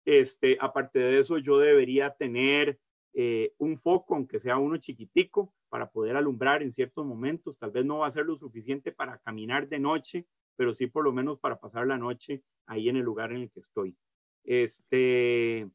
Este, 0.05 0.57
aparte 0.61 0.99
de 0.99 1.19
eso, 1.19 1.39
yo 1.39 1.57
debería 1.57 2.11
tener 2.11 2.79
eh, 3.13 3.53
un 3.57 3.77
foco, 3.77 4.15
aunque 4.15 4.39
sea 4.39 4.57
uno 4.57 4.77
chiquitico, 4.77 5.53
para 5.69 5.89
poder 5.89 6.15
alumbrar 6.15 6.61
en 6.61 6.71
ciertos 6.71 7.05
momentos. 7.05 7.57
Tal 7.57 7.71
vez 7.71 7.85
no 7.85 7.99
va 7.99 8.07
a 8.07 8.11
ser 8.11 8.25
lo 8.25 8.37
suficiente 8.37 8.91
para 8.91 9.17
caminar 9.19 9.67
de 9.67 9.79
noche, 9.79 10.27
pero 10.55 10.73
sí 10.73 10.87
por 10.87 11.03
lo 11.03 11.11
menos 11.11 11.39
para 11.39 11.59
pasar 11.59 11.87
la 11.87 11.97
noche 11.97 12.43
ahí 12.67 12.89
en 12.89 12.97
el 12.97 13.03
lugar 13.03 13.31
en 13.31 13.41
el 13.41 13.51
que 13.51 13.61
estoy. 13.61 13.97
Este, 14.43 15.67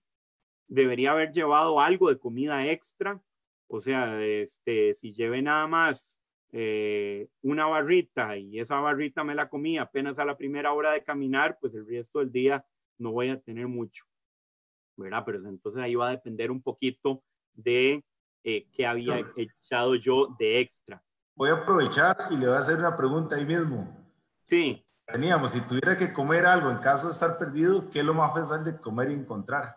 debería 0.69 1.11
haber 1.11 1.33
llevado 1.33 1.81
algo 1.81 2.09
de 2.09 2.19
comida 2.19 2.71
extra, 2.71 3.21
o 3.67 3.81
sea, 3.81 4.25
este, 4.25 4.95
si 4.95 5.13
llevé 5.13 5.43
nada 5.43 5.67
más 5.67 6.20
eh, 6.53 7.29
una 7.43 7.67
barrita 7.67 8.37
y 8.37 8.59
esa 8.59 8.81
barrita 8.81 9.23
me 9.23 9.35
la 9.35 9.49
comí 9.49 9.79
apenas 9.79 10.19
a 10.19 10.25
la 10.25 10.37
primera 10.37 10.73
hora 10.73 10.93
de 10.93 11.05
caminar, 11.05 11.59
pues 11.61 11.75
el 11.75 11.87
resto 11.87 12.19
del 12.19 12.33
día 12.33 12.65
no 12.99 13.13
voy 13.13 13.31
a 13.31 13.41
tener 13.41 13.69
mucho, 13.69 14.05
¿verdad? 14.97 15.23
Pero 15.25 15.49
entonces 15.49 15.81
ahí 15.81 15.95
va 15.95 16.09
a 16.09 16.13
depender 16.13 16.51
un 16.51 16.63
poquito 16.63 17.23
de 17.55 18.05
eh, 18.43 18.67
qué 18.73 18.87
había 18.87 19.25
echado 19.37 19.95
yo 19.95 20.35
de 20.39 20.61
extra. 20.61 21.03
Voy 21.37 21.51
a 21.51 21.55
aprovechar 21.55 22.17
y 22.31 22.37
le 22.37 22.47
voy 22.47 22.57
a 22.57 22.59
hacer 22.59 22.79
una 22.79 22.97
pregunta 22.97 23.37
ahí 23.37 23.47
mismo. 23.47 23.97
Sí. 24.43 24.85
Teníamos, 25.07 25.53
si 25.53 25.61
tuviera 25.61 25.97
que 25.97 26.13
comer 26.13 26.47
algo 26.47 26.71
en 26.71 26.79
caso 26.79 27.07
de 27.07 27.13
estar 27.13 27.39
perdido, 27.39 27.89
¿qué 27.91 28.01
es 28.01 28.05
lo 28.05 28.15
más 28.15 28.33
fácil 28.33 28.65
de 28.65 28.81
comer 28.81 29.11
y 29.11 29.15
encontrar? 29.15 29.77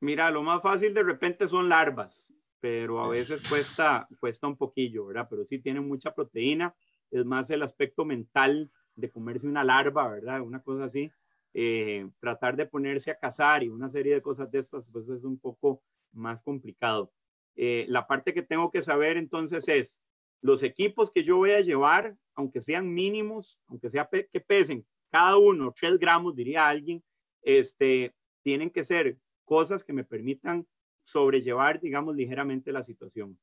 Mira, 0.00 0.30
lo 0.30 0.42
más 0.42 0.62
fácil 0.62 0.92
de 0.92 1.02
repente 1.02 1.48
son 1.48 1.68
larvas, 1.68 2.28
pero 2.64 3.04
a 3.04 3.10
veces 3.10 3.46
cuesta, 3.46 4.08
cuesta 4.18 4.46
un 4.46 4.56
poquillo, 4.56 5.04
¿verdad? 5.04 5.26
Pero 5.28 5.44
sí 5.44 5.58
tienen 5.58 5.86
mucha 5.86 6.14
proteína. 6.14 6.74
Es 7.10 7.22
más 7.26 7.50
el 7.50 7.60
aspecto 7.60 8.06
mental 8.06 8.70
de 8.94 9.10
comerse 9.10 9.46
una 9.46 9.62
larva, 9.62 10.08
¿verdad? 10.08 10.40
Una 10.40 10.62
cosa 10.62 10.84
así. 10.84 11.12
Eh, 11.52 12.08
tratar 12.20 12.56
de 12.56 12.64
ponerse 12.64 13.10
a 13.10 13.18
cazar 13.18 13.62
y 13.62 13.68
una 13.68 13.90
serie 13.90 14.14
de 14.14 14.22
cosas 14.22 14.50
de 14.50 14.60
estas, 14.60 14.88
pues 14.88 15.06
es 15.10 15.24
un 15.24 15.38
poco 15.38 15.82
más 16.12 16.42
complicado. 16.42 17.12
Eh, 17.54 17.84
la 17.90 18.06
parte 18.06 18.32
que 18.32 18.40
tengo 18.40 18.70
que 18.70 18.80
saber 18.80 19.18
entonces 19.18 19.68
es 19.68 20.00
los 20.40 20.62
equipos 20.62 21.10
que 21.10 21.22
yo 21.22 21.36
voy 21.36 21.50
a 21.50 21.60
llevar, 21.60 22.16
aunque 22.34 22.62
sean 22.62 22.94
mínimos, 22.94 23.60
aunque 23.68 23.90
sea 23.90 24.08
que 24.10 24.40
pesen 24.40 24.86
cada 25.10 25.36
uno 25.36 25.74
3 25.78 25.98
gramos, 25.98 26.34
diría 26.34 26.66
alguien, 26.66 27.04
este, 27.42 28.14
tienen 28.42 28.70
que 28.70 28.84
ser 28.84 29.18
cosas 29.44 29.84
que 29.84 29.92
me 29.92 30.04
permitan 30.04 30.66
sobrellevar, 31.04 31.80
digamos, 31.80 32.16
ligeramente 32.16 32.72
la 32.72 32.82
situación. 32.82 33.38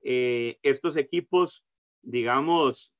Eh, 0.00 0.58
estos 0.62 0.96
equipos, 0.96 1.64
digamos, 2.00 2.94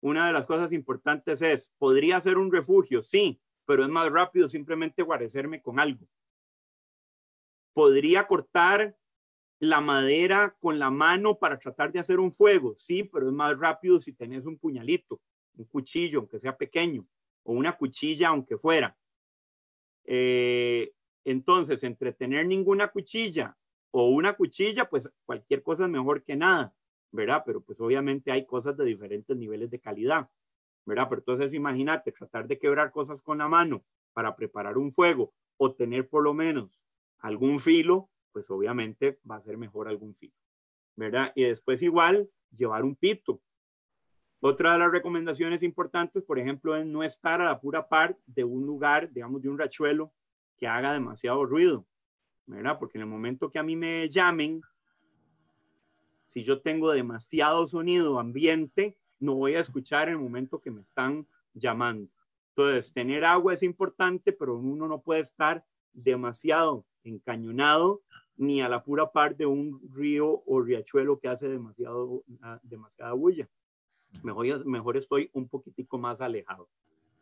una 0.00 0.28
de 0.28 0.32
las 0.32 0.46
cosas 0.46 0.72
importantes 0.72 1.42
es, 1.42 1.72
¿podría 1.78 2.20
ser 2.20 2.38
un 2.38 2.52
refugio? 2.52 3.02
Sí, 3.02 3.40
pero 3.66 3.82
es 3.82 3.90
más 3.90 4.10
rápido 4.12 4.48
simplemente 4.48 5.02
guarecerme 5.02 5.60
con 5.60 5.80
algo 5.80 6.06
podría 7.74 8.26
cortar 8.26 8.96
la 9.58 9.80
madera 9.80 10.56
con 10.60 10.78
la 10.78 10.90
mano 10.90 11.38
para 11.38 11.58
tratar 11.58 11.92
de 11.92 12.00
hacer 12.00 12.18
un 12.18 12.32
fuego, 12.32 12.76
sí, 12.78 13.04
pero 13.04 13.28
es 13.28 13.32
más 13.32 13.58
rápido 13.58 14.00
si 14.00 14.12
tenés 14.12 14.46
un 14.46 14.56
puñalito, 14.56 15.20
un 15.56 15.64
cuchillo, 15.66 16.20
aunque 16.20 16.38
sea 16.38 16.56
pequeño, 16.56 17.06
o 17.42 17.52
una 17.52 17.76
cuchilla, 17.76 18.28
aunque 18.28 18.56
fuera. 18.56 18.96
Eh, 20.04 20.92
entonces, 21.24 21.82
entre 21.82 22.12
tener 22.12 22.46
ninguna 22.46 22.88
cuchilla 22.88 23.56
o 23.90 24.08
una 24.08 24.34
cuchilla, 24.34 24.88
pues 24.88 25.08
cualquier 25.24 25.62
cosa 25.62 25.84
es 25.84 25.90
mejor 25.90 26.22
que 26.22 26.36
nada, 26.36 26.74
¿verdad? 27.12 27.42
Pero 27.46 27.62
pues 27.62 27.80
obviamente 27.80 28.30
hay 28.30 28.44
cosas 28.44 28.76
de 28.76 28.84
diferentes 28.84 29.36
niveles 29.36 29.70
de 29.70 29.80
calidad, 29.80 30.28
¿verdad? 30.84 31.06
Pero 31.08 31.20
entonces 31.20 31.54
imagínate 31.54 32.12
tratar 32.12 32.46
de 32.46 32.58
quebrar 32.58 32.90
cosas 32.90 33.22
con 33.22 33.38
la 33.38 33.48
mano 33.48 33.84
para 34.12 34.36
preparar 34.36 34.76
un 34.78 34.92
fuego 34.92 35.32
o 35.56 35.72
tener 35.74 36.08
por 36.08 36.22
lo 36.22 36.34
menos 36.34 36.80
algún 37.18 37.60
filo, 37.60 38.10
pues 38.32 38.50
obviamente 38.50 39.18
va 39.28 39.36
a 39.36 39.42
ser 39.42 39.56
mejor 39.56 39.88
algún 39.88 40.14
filo, 40.16 40.34
¿verdad? 40.96 41.32
Y 41.34 41.44
después 41.44 41.80
igual 41.82 42.28
llevar 42.50 42.84
un 42.84 42.96
pito. 42.96 43.40
Otra 44.40 44.74
de 44.74 44.80
las 44.80 44.90
recomendaciones 44.90 45.62
importantes, 45.62 46.22
por 46.22 46.38
ejemplo, 46.38 46.76
es 46.76 46.84
no 46.84 47.02
estar 47.02 47.40
a 47.40 47.46
la 47.46 47.60
pura 47.60 47.88
par 47.88 48.18
de 48.26 48.44
un 48.44 48.66
lugar, 48.66 49.10
digamos, 49.10 49.40
de 49.40 49.48
un 49.48 49.58
rachuelo 49.58 50.12
haga 50.66 50.92
demasiado 50.92 51.44
ruido, 51.44 51.86
¿verdad? 52.46 52.78
Porque 52.78 52.98
en 52.98 53.02
el 53.02 53.08
momento 53.08 53.50
que 53.50 53.58
a 53.58 53.62
mí 53.62 53.76
me 53.76 54.08
llamen, 54.08 54.62
si 56.28 56.42
yo 56.42 56.60
tengo 56.60 56.92
demasiado 56.92 57.66
sonido 57.68 58.18
ambiente, 58.18 58.98
no 59.20 59.34
voy 59.34 59.54
a 59.54 59.60
escuchar 59.60 60.08
en 60.08 60.14
el 60.14 60.20
momento 60.20 60.60
que 60.60 60.70
me 60.70 60.82
están 60.82 61.26
llamando. 61.54 62.10
Entonces, 62.50 62.92
tener 62.92 63.24
agua 63.24 63.54
es 63.54 63.62
importante, 63.62 64.32
pero 64.32 64.56
uno 64.56 64.86
no 64.86 65.00
puede 65.00 65.20
estar 65.20 65.64
demasiado 65.92 66.84
encañonado 67.04 68.02
ni 68.36 68.62
a 68.62 68.68
la 68.68 68.82
pura 68.82 69.12
par 69.12 69.36
de 69.36 69.46
un 69.46 69.80
río 69.92 70.42
o 70.46 70.60
riachuelo 70.60 71.18
que 71.18 71.28
hace 71.28 71.48
demasiado, 71.48 72.24
ah, 72.42 72.60
demasiada 72.62 73.12
bulla. 73.12 73.48
Mejor, 74.22 74.64
mejor 74.66 74.96
estoy 74.96 75.30
un 75.32 75.48
poquitico 75.48 75.98
más 75.98 76.20
alejado, 76.20 76.68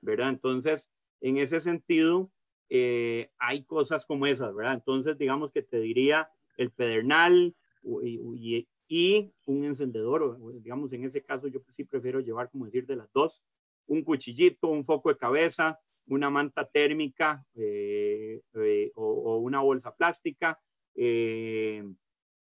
¿verdad? 0.00 0.30
Entonces, 0.30 0.90
en 1.20 1.38
ese 1.38 1.60
sentido, 1.60 2.30
eh, 2.74 3.30
hay 3.38 3.64
cosas 3.64 4.06
como 4.06 4.26
esas, 4.26 4.54
¿verdad? 4.54 4.72
Entonces, 4.72 5.18
digamos 5.18 5.52
que 5.52 5.62
te 5.62 5.78
diría 5.78 6.30
el 6.56 6.70
pedernal 6.70 7.54
y, 8.02 8.66
y 8.88 9.32
un 9.46 9.64
encendedor, 9.64 10.38
digamos, 10.62 10.90
en 10.94 11.04
ese 11.04 11.22
caso 11.22 11.48
yo 11.48 11.60
sí 11.68 11.84
prefiero 11.84 12.20
llevar, 12.20 12.50
como 12.50 12.64
decir, 12.64 12.86
de 12.86 12.96
las 12.96 13.12
dos, 13.12 13.42
un 13.86 14.02
cuchillito, 14.02 14.68
un 14.68 14.86
foco 14.86 15.10
de 15.10 15.18
cabeza, 15.18 15.78
una 16.06 16.30
manta 16.30 16.66
térmica 16.66 17.44
eh, 17.54 18.40
eh, 18.54 18.92
o, 18.94 19.36
una 19.36 19.60
bolsa 19.60 19.94
plástica, 19.94 20.58
eh, 20.94 21.84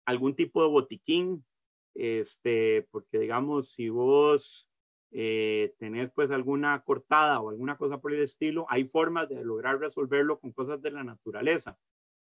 algún 0.04 0.34
tipo 0.34 0.62
de 0.62 0.68
botiquín, 0.68 1.44
este, 1.94 2.86
porque 2.90 3.18
digamos, 3.18 3.72
si 3.72 3.88
vos 3.88 4.68
tenés 5.12 6.10
pues 6.10 6.30
alguna 6.30 6.82
cortada 6.82 7.40
o 7.40 7.50
alguna 7.50 7.76
cosa 7.76 7.98
por 7.98 8.12
el 8.14 8.22
estilo, 8.22 8.66
hay 8.68 8.84
formas 8.84 9.28
de 9.28 9.44
lograr 9.44 9.78
resolverlo 9.78 10.38
con 10.40 10.52
cosas 10.52 10.80
de 10.80 10.90
la 10.90 11.04
naturaleza, 11.04 11.76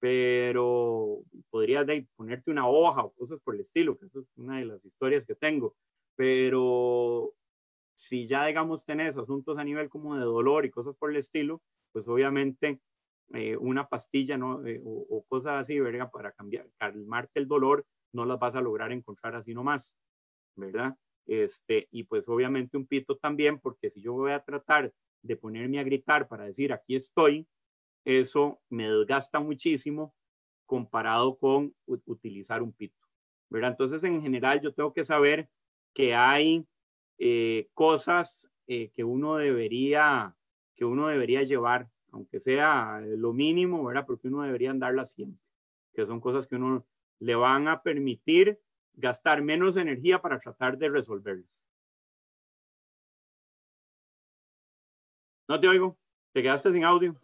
pero 0.01 1.21
podrías 1.51 1.87
de 1.87 2.07
ponerte 2.17 2.51
una 2.51 2.69
hoja 2.69 3.05
o 3.05 3.13
cosas 3.13 3.41
por 3.41 3.55
el 3.55 3.61
estilo, 3.61 3.97
que 3.97 4.07
eso 4.07 4.21
es 4.21 4.27
una 4.37 4.59
de 4.59 4.65
las 4.65 4.85
historias 4.85 5.25
que 5.25 5.35
tengo, 5.35 5.77
pero 6.17 7.33
si 7.95 8.27
ya, 8.27 8.47
digamos, 8.47 8.85
tenés 8.85 9.17
asuntos 9.17 9.57
a 9.59 9.65
nivel 9.65 9.89
como 9.89 10.17
de 10.17 10.25
dolor 10.25 10.67
y 10.67 10.71
cosas 10.71 10.97
por 10.97 11.11
el 11.11 11.17
estilo, 11.17 11.63
pues 11.93 12.07
obviamente 12.09 12.81
eh, 13.33 13.57
una 13.57 13.89
pastilla 13.89 14.37
¿no? 14.37 14.67
Eh, 14.67 14.83
o, 14.85 15.25
cosas 15.29 15.63
así, 15.63 15.79
¿verdad? 15.81 16.11
Para 16.11 16.33
cambiar, 16.33 16.69
calmarte 16.77 17.41
el 17.41 17.49
dolor, 17.49 17.87
no 18.13 18.25
las 18.25 18.39
vas 18.39 18.55
a 18.55 18.61
lograr 18.61 18.93
encontrar 18.93 19.35
así 19.37 19.55
nomás, 19.55 19.95
¿verdad? 20.57 20.97
Este, 21.27 21.89
y 21.91 22.05
pues 22.05 22.29
obviamente 22.29 22.77
un 22.77 22.87
pito 22.87 23.17
también, 23.17 23.59
porque 23.59 23.91
si 23.91 24.03
yo 24.03 24.13
voy 24.13 24.33
a 24.33 24.45
tratar 24.45 24.93
de 25.23 25.37
ponerme 25.37 25.79
a 25.79 25.85
gritar 25.85 26.29
para 26.29 26.45
decir 26.45 26.73
aquí 26.73 26.97
estoy, 26.97 27.47
eso 28.05 28.61
me 28.69 28.91
desgasta 28.91 29.41
muchísimo 29.41 30.15
comparado 30.67 31.39
con 31.39 31.75
utilizar 31.87 32.63
un 32.63 32.73
pito, 32.73 33.07
¿verdad? 33.49 33.71
Entonces, 33.71 34.05
en 34.05 34.21
general, 34.23 34.61
yo 34.61 34.75
tengo 34.75 34.93
que 34.93 35.05
saber 35.05 35.49
que 35.95 36.15
hay 36.15 36.67
eh, 37.19 37.69
cosas 37.75 38.51
eh, 38.67 38.91
que 38.91 39.05
uno 39.05 39.37
debería 39.37 40.37
que 40.75 40.85
uno 40.85 41.09
debería 41.09 41.43
llevar, 41.43 41.89
aunque 42.11 42.41
sea 42.41 43.01
lo 43.01 43.33
mínimo, 43.33 43.85
¿verdad? 43.85 44.07
Porque 44.07 44.29
uno 44.29 44.43
debería 44.43 44.71
andarla 44.71 45.07
siempre, 45.07 45.41
que 45.95 46.07
son 46.07 46.21
cosas 46.21 46.47
que 46.47 46.57
uno 46.57 46.85
le 47.21 47.35
van 47.35 47.69
a 47.69 47.83
permitir 47.83 48.61
gastar 48.97 49.43
menos 49.43 49.77
energía 49.77 50.21
para 50.21 50.39
tratar 50.39 50.79
de 50.79 50.89
resolverlas. 50.89 51.65
No 55.49 55.61
te 55.61 55.69
oigo, 55.69 55.99
te 56.33 56.43
quedaste 56.43 56.73
sin 56.73 56.85
audio. 56.85 57.15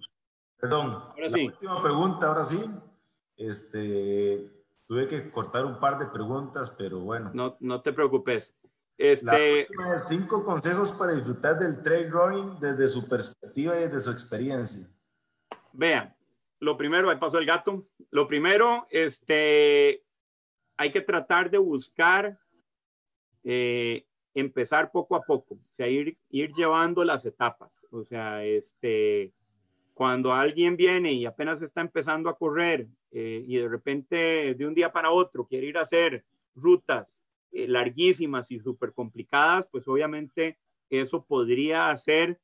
Perdón, 0.59 0.93
ahora 0.93 1.29
la 1.29 1.45
última 1.45 1.83
pregunta, 1.83 2.29
ahora 2.29 2.45
sí. 2.45 2.61
Este, 3.37 4.51
tuve 4.87 5.07
que 5.09 5.31
cortar 5.31 5.65
un 5.65 5.81
par 5.81 5.99
de 5.99 6.07
preguntas, 6.07 6.71
pero 6.77 7.01
bueno. 7.01 7.31
No, 7.33 7.57
no 7.61 7.81
te 7.81 7.93
preocupes. 7.93 8.55
Este, 8.99 9.67
la 9.79 9.99
cinco 9.99 10.45
consejos 10.45 10.93
para 10.93 11.15
disfrutar 11.15 11.59
del 11.59 11.83
trail 11.83 12.11
running 12.11 12.61
desde 12.61 12.87
su 12.87 13.09
perspectiva 13.09 13.79
y 13.79 13.85
desde 13.85 14.01
su 14.01 14.11
experiencia. 14.11 14.87
Vean, 15.73 16.15
lo 16.59 16.77
primero, 16.77 17.09
ahí 17.09 17.17
pasó 17.17 17.39
el 17.39 17.47
gato. 17.47 17.87
Lo 18.11 18.29
primero, 18.29 18.87
este, 18.91 20.05
hay 20.81 20.91
que 20.91 21.03
tratar 21.03 21.51
de 21.51 21.59
buscar 21.59 22.39
eh, 23.45 24.07
empezar 24.33 24.91
poco 24.91 25.15
a 25.15 25.21
poco, 25.21 25.57
o 25.57 25.75
sea, 25.75 25.87
ir, 25.89 26.17
ir 26.31 26.55
llevando 26.55 27.05
las 27.05 27.27
etapas. 27.27 27.71
O 27.91 28.03
sea, 28.03 28.43
este, 28.47 29.31
cuando 29.93 30.33
alguien 30.33 30.79
viene 30.79 31.13
y 31.13 31.27
apenas 31.27 31.61
está 31.61 31.83
empezando 31.83 32.31
a 32.31 32.39
correr 32.39 32.87
eh, 33.11 33.45
y 33.47 33.59
de 33.59 33.69
repente 33.69 34.55
de 34.55 34.67
un 34.67 34.73
día 34.73 34.91
para 34.91 35.11
otro 35.11 35.47
quiere 35.47 35.67
ir 35.67 35.77
a 35.77 35.83
hacer 35.83 36.25
rutas 36.55 37.27
eh, 37.53 37.69
larguísimas 37.69 38.51
y 38.51 38.59
súper 38.59 38.95
complicadas, 38.95 39.67
pues 39.71 39.87
obviamente 39.87 40.57
eso 40.89 41.27
podría 41.27 41.91
hacer 41.91 42.41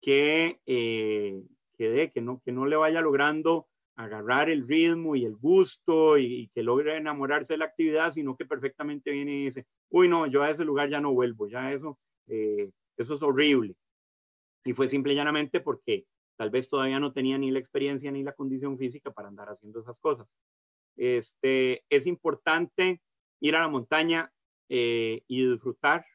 que, 0.00 0.58
que, 0.66 2.20
no, 2.20 2.42
que 2.44 2.50
no 2.50 2.66
le 2.66 2.74
vaya 2.74 3.00
logrando 3.00 3.68
agarrar 3.98 4.48
el 4.48 4.66
ritmo 4.66 5.16
y 5.16 5.24
el 5.24 5.34
gusto 5.34 6.18
y, 6.18 6.48
que 6.54 6.62
logre 6.62 6.96
enamorarse 6.96 7.54
de 7.54 7.58
la 7.58 7.64
actividad, 7.64 8.12
sino 8.12 8.36
que 8.36 8.46
perfectamente 8.46 9.10
viene 9.10 9.34
y 9.34 9.44
dice, 9.46 9.66
uy, 9.90 10.08
no, 10.08 10.26
yo 10.28 10.42
a 10.44 10.50
ese 10.50 10.64
lugar 10.64 10.88
ya 10.88 11.00
no 11.00 11.12
vuelvo, 11.12 11.48
ya 11.48 11.72
eso, 11.72 11.98
eh, 12.28 12.70
eso 12.96 13.14
es 13.14 13.22
horrible. 13.22 13.74
Y 14.64 14.72
fue 14.72 14.86
simple 14.86 15.14
y 15.14 15.16
llanamente 15.16 15.58
porque 15.58 16.06
tal 16.36 16.50
vez 16.50 16.68
todavía 16.68 17.00
no 17.00 17.12
tenía 17.12 17.38
ni 17.38 17.50
la 17.50 17.58
experiencia 17.58 18.12
ni 18.12 18.22
la 18.22 18.34
condición 18.34 18.78
física 18.78 19.10
para 19.10 19.28
andar 19.28 19.48
haciendo 19.48 19.80
esas 19.80 19.98
cosas. 19.98 20.28
Este, 20.96 21.82
es 21.90 22.06
importante 22.06 23.00
ir 23.40 23.56
a 23.56 23.62
la 23.62 23.68
montaña 23.68 24.30
eh, 24.68 25.22
y 25.26 25.44
disfrutar, 25.44 26.06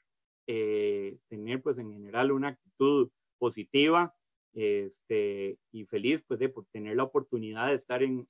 eh, 0.48 1.18
tener 1.28 1.62
pues 1.62 1.78
en 1.80 1.92
general 1.92 2.32
una 2.32 2.50
actitud 2.50 3.10
positiva 3.38 4.16
este, 4.54 5.58
y 5.72 5.86
feliz 5.86 6.24
pues 6.28 6.40
de 6.40 6.50
por 6.50 6.66
tener 6.66 6.96
la 6.96 7.04
oportunidad 7.04 7.68
de 7.68 7.76
estar 7.76 8.04
en, 8.04 8.28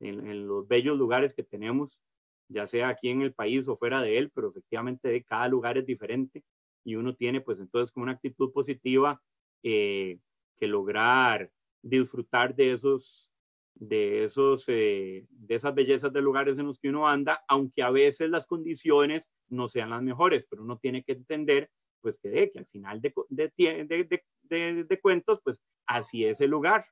en, 0.00 0.46
los 0.46 0.66
bellos 0.66 0.96
lugares 0.96 1.34
que 1.34 1.42
tenemos, 1.42 2.00
ya 2.48 2.66
sea 2.66 2.88
aquí 2.88 3.08
en 3.08 3.22
el 3.22 3.32
país 3.32 3.66
o 3.68 3.76
fuera 3.76 4.02
de 4.02 4.18
él, 4.18 4.30
pero 4.34 4.50
efectivamente 4.50 5.08
de 5.08 5.24
cada 5.24 5.48
lugar 5.48 5.78
es 5.78 5.86
diferente 5.86 6.44
y 6.84 6.96
uno 6.96 7.14
tiene 7.14 7.40
pues 7.40 7.60
entonces 7.60 7.92
con 7.92 8.04
una 8.04 8.12
actitud 8.12 8.52
positiva 8.52 9.22
eh, 9.62 10.18
que 10.56 10.66
lograr 10.66 11.50
disfrutar 11.82 12.54
de 12.54 12.72
esos 12.72 13.32
de, 13.74 14.24
esos, 14.24 14.64
eh, 14.68 15.26
de 15.30 15.54
esas 15.54 15.74
bellezas 15.74 16.12
de 16.12 16.22
lugares 16.22 16.58
en 16.58 16.66
los 16.66 16.78
que 16.78 16.90
uno 16.90 17.08
anda, 17.08 17.42
aunque 17.48 17.82
a 17.82 17.90
veces 17.90 18.30
las 18.30 18.46
condiciones 18.46 19.30
no 19.48 19.68
sean 19.68 19.90
las 19.90 20.02
mejores, 20.02 20.46
pero 20.48 20.62
uno 20.62 20.78
tiene 20.78 21.02
que 21.02 21.12
entender 21.12 21.70
pues 22.00 22.18
que, 22.18 22.50
que 22.52 22.58
al 22.58 22.66
final 22.66 23.00
de, 23.00 23.12
de, 23.28 23.52
de, 23.58 24.24
de, 24.56 25.00
cuentos, 25.00 25.40
pues 25.44 25.60
así 25.86 26.24
es 26.24 26.40
el 26.40 26.50
lugar. 26.50 26.86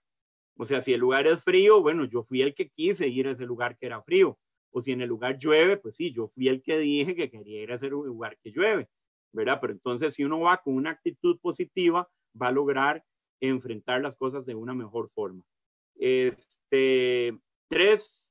O 0.57 0.67
sea, 0.67 0.81
si 0.81 0.93
el 0.93 1.01
lugar 1.01 1.27
es 1.27 1.43
frío, 1.43 1.81
bueno, 1.81 2.05
yo 2.05 2.23
fui 2.25 2.43
el 2.43 2.55
que 2.55 2.69
quise 2.71 3.09
ir 3.09 3.29
a 3.29 3.33
ese 3.33 3.45
lugar 3.47 3.79
que 3.79 3.87
era 3.87 4.03
frío. 4.03 4.39
O 4.73 4.83
si 4.83 4.93
en 4.93 5.01
el 5.01 5.09
lugar 5.09 5.39
llueve, 5.39 5.77
pues 5.77 5.97
sí, 5.97 6.13
yo 6.13 6.29
fui 6.29 6.49
el 6.49 6.63
que 6.63 6.79
dije 6.79 7.15
que 7.15 7.31
quería 7.31 7.63
ir 7.63 7.73
a 7.73 7.77
ese 7.77 7.89
lugar 7.89 8.37
que 8.43 8.51
llueve, 8.51 8.89
¿verdad? 9.33 9.59
Pero 9.61 9.73
entonces 9.73 10.15
si 10.15 10.25
uno 10.25 10.41
va 10.41 10.59
con 10.59 10.75
una 10.75 10.91
actitud 10.91 11.39
positiva, 11.41 12.09
va 12.41 12.49
a 12.49 12.53
lograr 12.53 13.05
enfrentar 13.41 14.01
las 14.01 14.17
cosas 14.17 14.45
de 14.47 14.55
una 14.55 14.75
mejor 14.75 15.11
forma. 15.11 15.43
Este, 15.97 17.37
tres, 17.69 18.31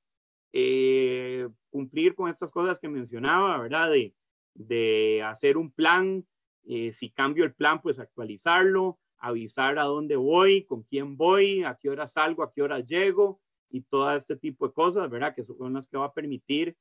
eh, 0.54 1.48
cumplir 1.70 2.16
con 2.16 2.30
estas 2.30 2.52
cosas 2.52 2.80
que 2.80 2.90
mencionaba, 2.90 3.60
¿verdad? 3.60 3.92
De, 3.92 4.14
de 4.54 5.24
hacer 5.24 5.58
un 5.58 5.72
plan, 5.72 6.26
eh, 6.66 6.92
si 6.94 7.10
cambio 7.10 7.44
el 7.44 7.54
plan, 7.54 7.82
pues 7.82 8.00
actualizarlo, 8.00 9.00
avisar 9.20 9.78
a 9.80 9.84
dónde 9.84 10.16
voy, 10.16 10.64
con 10.64 10.84
quién 10.84 11.18
voy, 11.18 11.64
a 11.64 11.76
qué 11.76 11.90
hora 11.90 12.08
salgo, 12.08 12.44
a 12.44 12.52
qué 12.52 12.62
hora 12.62 12.80
llego 12.80 13.42
y 13.70 13.82
todo 13.82 14.12
este 14.16 14.36
tipo 14.36 14.68
de 14.68 14.74
cosas, 14.74 15.10
¿verdad? 15.10 15.36
Que 15.36 15.44
son 15.44 15.74
las 15.74 15.88
que 15.88 15.98
va 15.98 16.06
a 16.06 16.14
permitir 16.14 16.76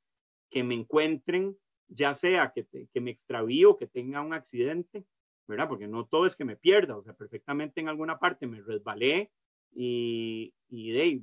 que 0.49 0.63
me 0.63 0.75
encuentren, 0.75 1.55
ya 1.87 2.15
sea 2.15 2.51
que, 2.53 2.65
que 2.91 3.01
me 3.01 3.11
extravío, 3.11 3.77
que 3.77 3.87
tenga 3.87 4.21
un 4.21 4.33
accidente, 4.33 5.05
¿verdad? 5.47 5.67
Porque 5.67 5.87
no 5.87 6.05
todo 6.05 6.25
es 6.25 6.35
que 6.35 6.45
me 6.45 6.55
pierda, 6.55 6.97
o 6.97 7.03
sea, 7.03 7.13
perfectamente 7.13 7.81
en 7.81 7.89
alguna 7.89 8.17
parte 8.19 8.47
me 8.47 8.61
resbalé 8.61 9.31
y, 9.71 10.53
y 10.69 10.91
de, 10.91 11.21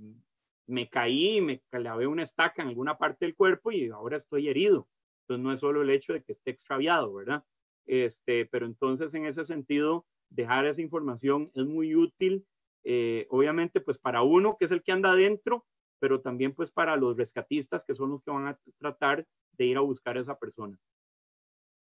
me 0.66 0.88
caí, 0.88 1.40
me 1.40 1.60
clavé 1.70 2.06
una 2.06 2.22
estaca 2.22 2.62
en 2.62 2.68
alguna 2.68 2.98
parte 2.98 3.24
del 3.24 3.34
cuerpo 3.34 3.72
y 3.72 3.88
ahora 3.88 4.16
estoy 4.16 4.48
herido. 4.48 4.88
Entonces 5.22 5.44
no 5.44 5.52
es 5.52 5.60
solo 5.60 5.82
el 5.82 5.90
hecho 5.90 6.12
de 6.12 6.22
que 6.22 6.32
esté 6.32 6.50
extraviado, 6.52 7.12
¿verdad? 7.12 7.44
Este, 7.86 8.46
pero 8.46 8.66
entonces 8.66 9.14
en 9.14 9.26
ese 9.26 9.44
sentido, 9.44 10.06
dejar 10.30 10.66
esa 10.66 10.82
información 10.82 11.50
es 11.54 11.64
muy 11.64 11.94
útil, 11.94 12.46
eh, 12.84 13.26
obviamente 13.30 13.80
pues 13.80 13.98
para 13.98 14.22
uno 14.22 14.56
que 14.58 14.66
es 14.66 14.70
el 14.70 14.82
que 14.82 14.92
anda 14.92 15.12
adentro, 15.12 15.66
pero 15.98 16.20
también 16.20 16.54
pues 16.54 16.70
para 16.70 16.96
los 16.96 17.16
rescatistas 17.16 17.84
que 17.84 17.94
son 17.94 18.10
los 18.10 18.22
que 18.22 18.30
van 18.30 18.46
a 18.46 18.58
tratar 18.78 19.26
de 19.52 19.66
ir 19.66 19.76
a 19.76 19.80
buscar 19.80 20.16
a 20.16 20.20
esa 20.20 20.38
persona. 20.38 20.78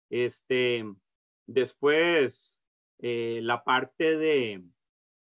Este, 0.09 0.85
después, 1.47 2.59
eh, 2.99 3.39
la 3.41 3.63
parte 3.63 4.17
de, 4.17 4.63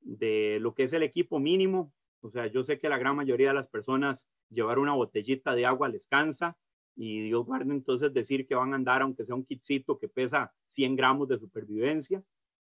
de 0.01 0.59
lo 0.61 0.75
que 0.75 0.85
es 0.85 0.93
el 0.93 1.03
equipo 1.03 1.39
mínimo. 1.39 1.93
O 2.21 2.31
sea, 2.31 2.47
yo 2.47 2.63
sé 2.63 2.79
que 2.79 2.89
la 2.89 2.99
gran 2.99 3.17
mayoría 3.17 3.49
de 3.49 3.55
las 3.55 3.69
personas 3.69 4.27
llevar 4.51 4.79
una 4.79 4.95
botellita 4.95 5.55
de 5.55 5.67
agua 5.67 5.89
les 5.89 6.07
cansa 6.07 6.57
y 6.95 7.23
Dios 7.23 7.45
guarde 7.45 7.73
entonces 7.73 8.13
decir 8.13 8.47
que 8.47 8.55
van 8.55 8.73
a 8.73 8.77
andar 8.77 9.03
aunque 9.03 9.25
sea 9.25 9.35
un 9.35 9.45
kitcito 9.45 9.99
que 9.99 10.09
pesa 10.09 10.55
100 10.69 10.97
gramos 10.97 11.29
de 11.29 11.39
supervivencia. 11.39 12.23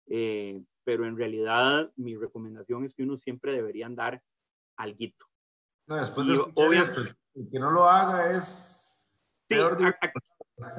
Eh, 0.07 0.63
pero 0.85 1.07
en 1.07 1.17
realidad 1.17 1.93
mi 1.97 2.17
recomendación 2.17 2.85
es 2.85 2.95
que 2.95 3.05
uno 3.05 3.17
siempre 3.17 3.53
debería 3.53 3.87
andar 3.87 4.23
al 4.77 4.97
guito. 4.97 5.27
No, 5.87 5.97
después 5.97 6.27
de 6.27 6.35
el 7.35 7.51
que 7.51 7.59
no 7.59 7.71
lo 7.71 7.89
haga 7.89 8.37
es... 8.37 9.17
Sí, 9.49 9.57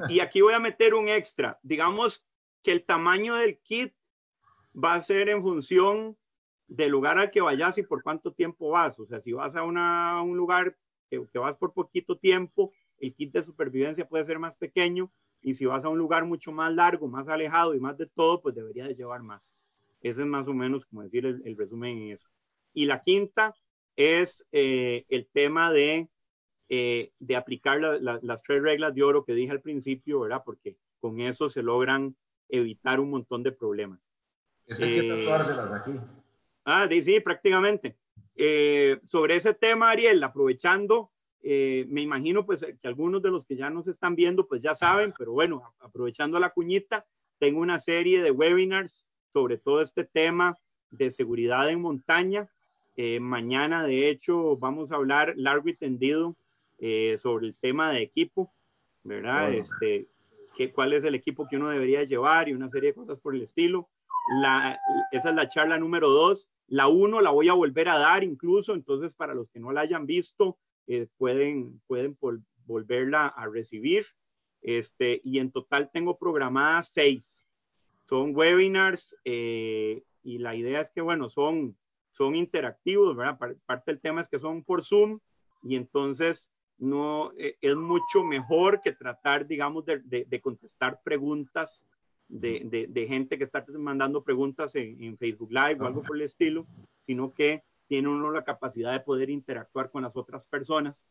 y 0.08 0.20
aquí 0.20 0.40
voy 0.40 0.54
a 0.54 0.60
meter 0.60 0.94
un 0.94 1.08
extra. 1.08 1.58
Digamos 1.62 2.26
que 2.62 2.72
el 2.72 2.84
tamaño 2.84 3.36
del 3.36 3.58
kit 3.58 3.94
va 4.74 4.94
a 4.94 5.02
ser 5.02 5.28
en 5.28 5.42
función 5.42 6.16
del 6.66 6.90
lugar 6.90 7.18
al 7.18 7.30
que 7.30 7.40
vayas 7.40 7.78
y 7.78 7.82
por 7.82 8.02
cuánto 8.02 8.32
tiempo 8.32 8.70
vas. 8.70 8.98
O 8.98 9.06
sea, 9.06 9.20
si 9.20 9.32
vas 9.32 9.54
a, 9.54 9.62
una, 9.62 10.22
un 10.22 10.36
lugar 10.36 10.76
que, 11.10 11.26
que, 11.30 11.38
vas 11.38 11.56
por 11.56 11.72
poquito 11.72 12.18
tiempo, 12.18 12.72
el 12.98 13.14
kit 13.14 13.32
de 13.32 13.42
supervivencia 13.42 14.08
puede 14.08 14.24
ser 14.24 14.38
más 14.38 14.56
pequeño 14.56 15.12
y 15.44 15.54
si 15.54 15.66
vas 15.66 15.84
a 15.84 15.90
un 15.90 15.98
lugar 15.98 16.24
mucho 16.24 16.50
más 16.52 16.72
largo, 16.72 17.06
más 17.06 17.28
alejado 17.28 17.74
y 17.74 17.80
más 17.80 17.98
de 17.98 18.06
todo, 18.06 18.40
pues 18.40 18.54
deberías 18.54 18.88
de 18.88 18.94
llevar 18.94 19.22
más. 19.22 19.54
Ese 20.00 20.22
es 20.22 20.26
más 20.26 20.48
o 20.48 20.54
menos 20.54 20.86
como 20.86 21.02
decir 21.02 21.26
el, 21.26 21.56
resumen 21.56 21.98
en 21.98 22.12
eso. 22.12 22.26
Y 22.72 22.86
la 22.86 23.02
quinta 23.02 23.54
es 23.94 24.44
eh, 24.52 25.04
el 25.10 25.28
tema 25.32 25.70
de, 25.70 26.08
eh, 26.70 27.12
de 27.18 27.36
aplicar 27.36 27.78
las 27.78 28.42
tres 28.42 28.62
reglas 28.62 28.94
de 28.94 29.02
oro 29.02 29.24
que 29.26 29.34
dije 29.34 29.52
al 29.52 29.60
principio, 29.60 30.20
¿verdad? 30.20 30.42
Porque 30.44 30.78
con 30.98 31.20
eso 31.20 31.50
se 31.50 31.62
logran 31.62 32.16
evitar 32.48 32.98
un 32.98 33.10
montón 33.10 33.42
de 33.42 33.52
problemas. 33.52 34.00
Es 34.66 34.80
hay 34.80 34.92
que 34.92 35.06
eh, 35.06 35.08
tatuárselas 35.10 35.72
aquí. 35.72 35.92
Ah, 36.64 36.88
sí, 36.88 37.20
prácticamente. 37.20 37.98
sobre 39.04 39.36
ese 39.36 39.52
tema, 39.52 39.90
Ariel, 39.90 40.24
aprovechando, 40.24 41.12
me 41.44 42.00
imagino 42.00 42.46
pues 42.46 42.64
que 42.80 42.88
algunos 42.88 43.20
de 43.22 43.30
los 43.30 43.44
que 43.44 43.56
ya 43.56 43.68
nos 43.68 43.86
están 43.86 44.16
viendo 44.16 44.46
pues 44.46 44.62
ya 44.62 44.74
saben, 44.74 45.12
pero 45.18 45.32
bueno, 45.32 45.62
aprovechando 45.78 46.40
la 46.40 46.50
cuñita, 46.50 47.06
tengo 47.38 47.60
una 47.60 47.78
serie 47.78 48.22
de 48.22 48.30
webinars 48.30 49.06
sobre 49.34 49.58
todo 49.58 49.82
este 49.82 50.04
tema 50.04 50.56
de 50.90 51.10
seguridad 51.10 51.68
en 51.68 51.80
montaña. 51.80 52.48
Eh, 52.96 53.18
mañana, 53.18 53.84
de 53.84 54.08
hecho, 54.08 54.56
vamos 54.56 54.92
a 54.92 54.96
hablar 54.96 55.34
largo 55.36 55.68
y 55.68 55.76
tendido 55.76 56.36
eh, 56.78 57.16
sobre 57.18 57.48
el 57.48 57.56
tema 57.56 57.90
de 57.90 58.02
equipo, 58.02 58.52
¿verdad? 59.02 59.52
Este, 59.52 60.06
que, 60.56 60.72
cuál 60.72 60.92
es 60.92 61.02
el 61.02 61.16
equipo 61.16 61.48
que 61.48 61.56
uno 61.56 61.68
debería 61.68 62.04
llevar 62.04 62.48
y 62.48 62.52
una 62.52 62.70
serie 62.70 62.90
de 62.90 62.94
cosas 62.94 63.18
por 63.18 63.34
el 63.34 63.42
estilo. 63.42 63.88
La, 64.40 64.78
esa 65.10 65.30
es 65.30 65.34
la 65.34 65.48
charla 65.48 65.78
número 65.78 66.08
dos. 66.08 66.48
La 66.68 66.86
uno 66.86 67.20
la 67.20 67.30
voy 67.30 67.48
a 67.48 67.54
volver 67.54 67.88
a 67.88 67.98
dar 67.98 68.22
incluso, 68.22 68.74
entonces 68.74 69.12
para 69.12 69.34
los 69.34 69.50
que 69.50 69.60
no 69.60 69.72
la 69.72 69.82
hayan 69.82 70.06
visto, 70.06 70.56
eh, 70.86 71.06
pueden, 71.16 71.80
pueden 71.86 72.16
volverla 72.66 73.26
a 73.26 73.46
recibir. 73.46 74.06
Este, 74.62 75.20
y 75.24 75.38
en 75.38 75.50
total 75.50 75.90
tengo 75.92 76.18
programadas 76.18 76.90
seis 76.92 77.44
son 78.08 78.34
webinars 78.34 79.16
eh, 79.24 80.02
y 80.22 80.38
la 80.38 80.54
idea 80.54 80.80
es 80.80 80.90
que, 80.90 81.00
bueno, 81.00 81.28
son, 81.28 81.76
son 82.12 82.34
interactivos, 82.34 83.16
¿verdad? 83.16 83.38
Parte 83.66 83.90
del 83.90 84.00
tema 84.00 84.20
es 84.20 84.28
que 84.28 84.38
son 84.38 84.62
por 84.62 84.84
Zoom 84.84 85.20
y 85.62 85.76
entonces 85.76 86.50
no 86.78 87.32
eh, 87.38 87.56
es 87.60 87.76
mucho 87.76 88.22
mejor 88.24 88.80
que 88.80 88.92
tratar, 88.92 89.46
digamos, 89.46 89.84
de, 89.86 90.00
de, 90.04 90.40
contestar 90.40 91.00
preguntas 91.02 91.84
de, 92.28 92.88
de, 92.90 93.06
gente 93.06 93.38
que 93.38 93.44
está 93.44 93.64
mandando 93.78 94.24
preguntas 94.24 94.74
en, 94.74 95.02
en 95.02 95.16
Facebook 95.16 95.52
Live 95.52 95.78
o 95.80 95.86
algo 95.86 96.02
por 96.02 96.16
el 96.16 96.22
estilo, 96.22 96.66
sino 97.02 97.32
que 97.32 97.62
tiene 97.86 98.08
uno 98.08 98.30
la 98.30 98.44
capacidad 98.44 98.92
de 98.92 99.00
poder 99.00 99.30
interactuar 99.30 99.90
con 99.90 100.02
las 100.02 100.16
otras 100.16 100.44
personas 100.44 101.04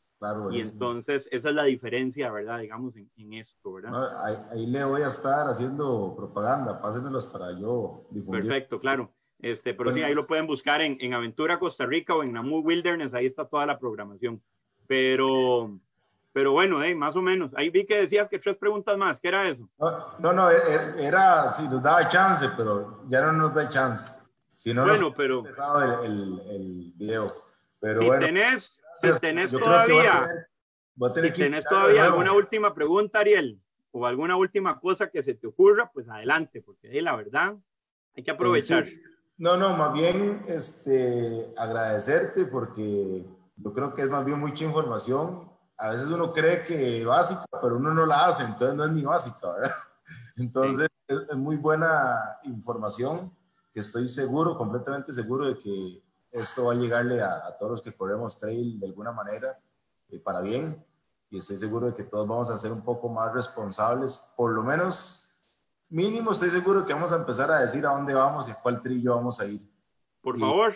y 0.52 0.62
entonces 0.62 1.28
esa 1.32 1.50
es 1.50 1.56
la 1.56 1.64
diferencia, 1.64 2.32
¿verdad? 2.32 2.60
Digamos, 2.60 2.96
en, 2.96 3.34
esto, 3.34 3.74
¿verdad? 3.74 4.48
ahí, 4.52 4.66
le 4.68 4.84
voy 4.84 5.02
a 5.02 5.08
estar 5.08 5.50
haciendo 5.50 6.14
propaganda, 6.16 6.82
pásenmelos 6.82 7.28
para 7.28 7.52
yo 7.52 8.06
difundir. 8.10 8.44
Perfecto, 8.44 8.80
claro. 8.80 9.12
Este, 9.40 9.74
pero 9.74 9.94
sí, 9.94 10.02
ahí 10.02 10.14
lo 10.14 10.26
pueden 10.26 10.48
buscar 10.48 10.82
en, 10.82 10.98
en, 11.02 11.14
Aventura 11.14 11.60
Costa 11.60 11.86
Rica 11.86 12.16
o 12.16 12.24
en 12.24 12.32
Namu 12.32 12.60
Wilderness, 12.60 13.14
ahí 13.14 13.26
está 13.26 13.46
toda 13.46 13.66
la 13.66 13.78
programación. 13.78 14.42
Pero, 14.88 15.78
pero 16.32 16.54
bueno, 16.54 16.80
más 16.96 17.18
o 17.18 17.22
menos. 17.22 17.52
Ahí 17.56 17.70
vi 17.70 17.86
que 17.86 18.00
decías 18.00 18.30
que 18.30 18.40
tres 18.40 18.56
preguntas 18.56 18.98
más, 18.98 19.20
¿qué 19.20 19.28
era 19.28 19.50
eso? 19.50 19.68
No, 20.20 20.32
no, 20.32 20.50
e, 20.50 20.56
e, 20.56 21.06
era, 21.06 21.52
si 21.52 21.68
nos 21.68 21.84
daba 21.84 22.08
chance, 22.08 22.48
pero 22.56 23.04
ya 23.10 23.20
no 23.22 23.34
nos 23.34 23.54
da 23.54 23.68
chance. 23.68 24.23
Si 24.64 24.74
no, 24.74 24.86
bueno, 24.86 25.14
pero... 25.14 25.40
empezado 25.40 26.04
el, 26.06 26.42
el, 26.50 26.94
video. 26.96 27.28
Pero 27.82 28.00
si 28.00 28.08
bueno. 28.08 28.26
tenés 28.26 28.82
si 29.02 29.20
tenés 29.20 29.52
todavía, 29.52 30.48
tenés 31.36 31.66
todavía 31.66 32.06
alguna 32.06 32.32
última 32.32 32.74
pregunta, 32.74 33.20
Ariel, 33.20 33.60
o 33.92 34.06
alguna 34.06 34.38
última 34.38 34.80
cosa 34.80 35.10
que 35.10 35.22
se 35.22 35.34
te 35.34 35.48
ocurra, 35.48 35.92
pues 35.94 36.08
adelante, 36.08 36.62
porque 36.62 36.88
ahí 36.88 37.02
la 37.02 37.14
verdad 37.14 37.58
hay 38.16 38.24
que 38.24 38.32
aprovechar. 38.32 38.88
No, 39.36 39.58
no, 39.58 39.76
más 39.76 39.92
bien 39.92 40.46
este, 40.48 41.54
agradecerte 41.58 42.46
porque 42.46 43.26
yo 43.58 43.74
creo 43.74 43.94
que 43.94 44.04
es 44.04 44.10
más 44.10 44.24
bien 44.24 44.40
mucha 44.40 44.64
información. 44.64 45.52
A 45.76 45.90
veces 45.90 46.08
uno 46.08 46.32
cree 46.32 46.64
que 46.64 47.02
es 47.02 47.06
básica, 47.06 47.44
pero 47.62 47.76
uno 47.76 47.94
no 47.94 48.06
la 48.06 48.28
hace, 48.28 48.44
entonces 48.44 48.78
no 48.78 48.86
es 48.86 48.92
ni 48.94 49.04
básica, 49.04 49.52
¿verdad? 49.52 49.76
Entonces 50.38 50.88
es, 51.10 51.36
muy 51.36 51.58
buena 51.58 52.40
información 52.44 53.36
que 53.74 53.80
estoy 53.80 54.08
seguro, 54.08 54.58
completamente 54.58 55.14
seguro 55.14 55.48
de 55.48 55.60
que 55.60 56.04
esto 56.32 56.66
va 56.66 56.74
a 56.74 56.76
llegarle 56.76 57.22
a, 57.22 57.56
todos 57.60 57.72
los 57.72 57.82
que 57.82 57.94
corremos 57.94 58.40
trail 58.40 58.80
de 58.80 58.88
alguna 58.88 59.12
manera 59.12 59.60
eh, 60.10 60.20
para 60.20 60.42
bien 60.42 60.84
y 61.30 61.40
estoy 61.40 61.58
seguro 61.58 61.88
de 61.88 61.94
que 61.94 62.04
todos 62.04 62.28
vamos 62.28 62.50
a 62.52 62.58
ser 62.58 62.72
un 62.72 62.84
poco 62.84 63.10
más 63.10 63.34
responsables, 63.34 64.34
por 64.38 64.52
lo 64.52 64.62
menos 64.62 65.48
mínimo 65.90 66.32
estoy 66.32 66.50
seguro 66.50 66.86
que 66.86 66.94
vamos 66.94 67.12
a 67.12 67.16
empezar 67.18 67.52
a 67.52 67.60
decir 67.60 67.86
a 67.86 67.92
dónde 67.92 68.14
vamos 68.14 68.48
y 68.48 68.52
a 68.52 68.56
cuál 68.56 68.82
trillo 68.82 69.16
vamos 69.16 69.40
a 69.40 69.46
ir. 69.46 69.62
Por 70.22 70.40
favor. 70.40 70.74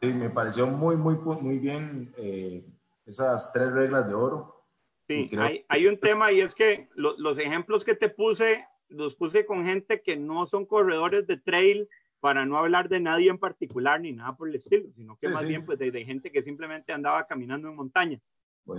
Sí, 0.00 0.08
me 0.08 0.28
pareció 0.28 0.66
muy, 0.66 0.96
muy, 0.96 1.16
muy 1.16 1.58
bien 1.58 2.12
eh, 2.18 2.66
esas 3.06 3.52
tres 3.52 3.72
reglas 3.72 4.06
de 4.06 4.14
oro. 4.14 4.66
Sí, 5.08 5.30
hay, 5.38 5.64
hay, 5.68 5.86
un 5.86 5.98
tema 5.98 6.30
y 6.32 6.40
es 6.40 6.54
que 6.54 6.90
los 6.94 7.38
ejemplos 7.38 7.82
que 7.82 7.94
te 7.94 8.10
puse, 8.10 8.66
los 8.90 9.14
puse 9.14 9.46
con 9.46 9.64
gente 9.64 10.02
que 10.02 10.18
no 10.18 10.46
son 10.46 10.66
corredores 10.66 11.26
de 11.26 11.38
trail, 11.38 11.88
para 12.20 12.44
no 12.44 12.58
hablar 12.58 12.88
de 12.88 13.00
nadie 13.00 13.30
en 13.30 13.38
particular 13.38 14.00
ni 14.00 14.12
nada 14.12 14.36
por 14.36 14.48
el 14.48 14.56
estilo, 14.56 14.90
sino 14.94 15.16
que 15.16 15.28
más 15.28 15.46
bien 15.46 15.64
pues 15.64 15.78
de, 15.78 16.04
gente 16.04 16.32
que 16.32 16.42
simplemente 16.42 16.92
andaba 16.92 17.26
caminando 17.26 17.68
en 17.68 17.76
montaña. 17.76 18.20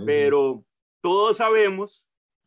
Pero 0.04 0.64
todos 1.00 1.38
sabemos 1.38 2.04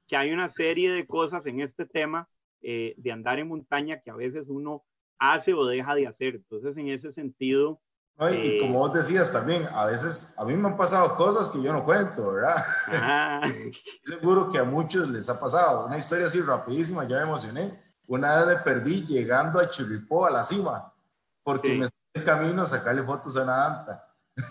que 0.08 0.16
hay 0.16 0.32
una 0.32 0.50
serie 0.50 0.92
de 0.92 1.06
cosas 1.06 1.46
en 1.46 1.60
este 1.60 1.86
tema 1.86 2.30
eh, 2.62 2.94
de 2.98 3.12
andar 3.12 3.40
en 3.40 3.48
montaña 3.48 4.02
que 4.02 4.12
a 4.12 4.16
veces 4.16 4.46
uno 4.48 4.86
hace 5.20 5.54
o 5.54 5.66
deja 5.66 5.96
de 5.96 6.08
hacer. 6.08 6.36
Entonces, 6.36 6.78
en 6.78 6.90
ese 6.90 7.12
sentido... 7.12 7.82
y 8.20 8.36
eh, 8.36 8.58
como 8.62 8.80
vos 8.80 8.94
decías 8.94 9.32
también, 9.32 9.68
a 9.72 9.88
veces 9.88 10.38
a 10.38 10.46
mí 10.46 10.54
me 10.54 10.70
han 10.70 10.78
pasado 10.78 11.16
cosas 11.18 11.50
que 11.50 11.62
yo 11.62 11.74
no 11.74 11.84
cuento, 11.84 12.32
¿verdad? 12.32 12.64
Ah. 12.88 13.42
Seguro 14.04 14.52
que 14.52 14.60
a 14.60 14.64
muchos 14.64 15.10
les 15.10 15.28
ha 15.28 15.40
pasado. 15.40 15.88
Una 15.88 15.98
historia 15.98 16.28
así 16.28 16.40
rapidísima, 16.40 17.06
ya 17.06 17.18
me 17.18 17.24
emocioné 17.24 17.83
una 18.08 18.36
vez 18.36 18.48
me 18.48 18.64
perdí 18.64 19.06
llegando 19.06 19.60
a 19.60 19.70
Chirripó, 19.70 20.26
a 20.26 20.32
la 20.32 20.44
cima, 20.44 20.94
porque 21.44 21.74
me 21.74 21.86
estoy 21.86 22.00
en 22.14 22.24
camino 22.24 22.62
a 22.64 22.66
sacarle 22.66 23.04
fotos 23.04 23.36
a 23.38 23.44
una 23.44 23.66
anta. 23.66 24.08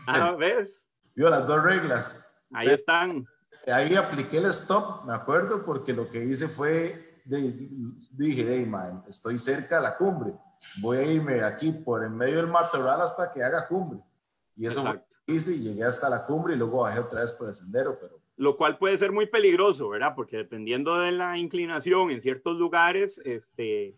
Ah, 0.07 0.33
¿ves? 0.33 0.83
Vio 1.15 1.29
las 1.29 1.47
dos 1.47 1.63
reglas. 1.63 2.27
Ahí 2.53 2.69
están. 2.69 3.27
Ahí 3.67 3.95
apliqué 3.95 4.39
el 4.39 4.47
stop, 4.47 5.05
me 5.05 5.15
acuerdo, 5.15 5.65
porque 5.65 5.93
lo 5.93 6.09
que 6.09 6.25
hice 6.25 6.49
fue, 6.49 7.21
dije, 7.25 8.47
hey, 8.49 8.67
man, 8.67 9.05
estoy 9.07 9.39
cerca 9.39 9.77
de 9.77 9.83
la 9.83 9.97
cumbre. 9.97 10.35
Voy 10.81 10.99
a 10.99 11.05
irme 11.05 11.45
aquí 11.45 11.73
por 11.73 12.03
en 12.05 12.17
medio 12.17 12.37
del 12.37 12.47
matorral 12.47 13.01
hasta 13.01 13.31
que 13.31 13.43
haga 13.43 13.69
cumbre. 13.69 14.01
Y 14.57 14.67
eso 14.67 14.85
hice 15.27 15.53
y 15.53 15.61
llegué 15.61 15.85
hasta 15.85 16.09
la 16.09 16.25
cumbre 16.25 16.55
y 16.55 16.57
luego 16.57 16.81
bajé 16.81 17.01
otra 17.01 17.23
vez 17.23 17.33
por 17.33 17.49
el 17.49 17.55
sendero, 17.55 17.99
pero 18.01 18.22
lo 18.37 18.57
cual 18.57 18.79
puede 18.79 18.99
ser 18.99 19.13
muy 19.13 19.27
peligroso, 19.27 19.89
¿verdad? 19.89 20.15
Porque 20.15 20.37
dependiendo 20.37 20.99
de 20.99 21.13
la 21.13 21.39
inclinación 21.39 22.11
en 22.11 22.21
ciertos 22.21 22.57
lugares, 22.59 23.21
este, 23.25 23.97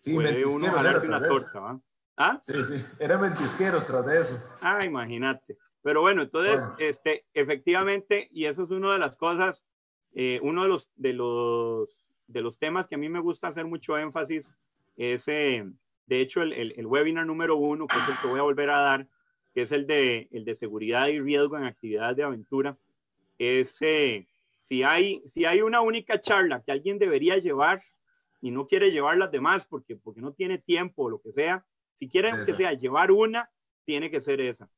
sí, 0.00 0.14
puede 0.14 0.44
uno 0.44 0.66
una 0.66 1.28
torta, 1.28 1.60
¿va? 1.60 1.80
¿Ah? 2.16 2.40
Sí, 2.46 2.64
sí, 2.64 2.84
eran 2.98 3.20
ventisqueros 3.20 3.86
tras 3.86 4.04
de 4.04 4.20
eso. 4.20 4.42
Ah, 4.60 4.84
imagínate. 4.84 5.56
Pero 5.82 6.00
bueno, 6.00 6.22
entonces, 6.22 6.60
este, 6.78 7.24
efectivamente, 7.32 8.28
y 8.32 8.46
eso 8.46 8.64
es 8.64 8.70
una 8.70 8.92
de 8.92 8.98
las 8.98 9.16
cosas, 9.16 9.64
eh, 10.12 10.40
uno 10.42 10.64
de 10.64 10.68
los, 10.68 10.90
de, 10.96 11.12
los, 11.12 11.88
de 12.26 12.42
los 12.42 12.58
temas 12.58 12.88
que 12.88 12.96
a 12.96 12.98
mí 12.98 13.08
me 13.08 13.20
gusta 13.20 13.48
hacer 13.48 13.66
mucho 13.66 13.96
énfasis 13.96 14.52
es, 14.96 15.28
eh, 15.28 15.64
de 16.06 16.20
hecho, 16.20 16.42
el, 16.42 16.52
el, 16.52 16.74
el, 16.76 16.86
webinar 16.86 17.24
número 17.24 17.56
uno, 17.56 17.86
que 17.86 17.96
es 17.96 18.08
el 18.08 18.18
que 18.20 18.26
voy 18.26 18.40
a 18.40 18.42
volver 18.42 18.70
a 18.70 18.80
dar, 18.80 19.06
que 19.54 19.62
es 19.62 19.70
el 19.70 19.86
de, 19.86 20.28
el 20.32 20.44
de 20.44 20.56
seguridad 20.56 21.06
y 21.06 21.20
riesgo 21.20 21.56
en 21.56 21.64
actividades 21.64 22.16
de 22.16 22.24
aventura 22.24 22.76
es 23.38 23.78
si, 24.60 24.82
hay, 24.82 25.22
si 25.26 25.44
hay 25.44 25.62
una 25.62 25.80
única 25.80 26.20
charla 26.20 26.62
que 26.62 26.72
alguien 26.72 26.98
debería 26.98 27.38
llevar 27.38 27.82
y 28.40 28.50
no 28.50 28.66
quiere 28.66 28.90
llevar 28.90 29.16
las 29.16 29.30
demás 29.30 29.66
porque, 29.66 29.96
porque 29.96 30.20
no 30.20 30.32
tiene 30.32 30.58
tiempo 30.58 31.04
o 31.04 31.10
lo 31.10 31.20
que 31.20 31.32
sea, 31.32 31.64
si 31.98 32.08
quieren 32.08 32.34
que 32.44 32.54
sea 32.54 32.72
llevar 32.72 33.10
una, 33.10 33.50
tiene 33.84 34.10
que 34.10 34.20
ser 34.20 34.40
esa. 34.40 34.70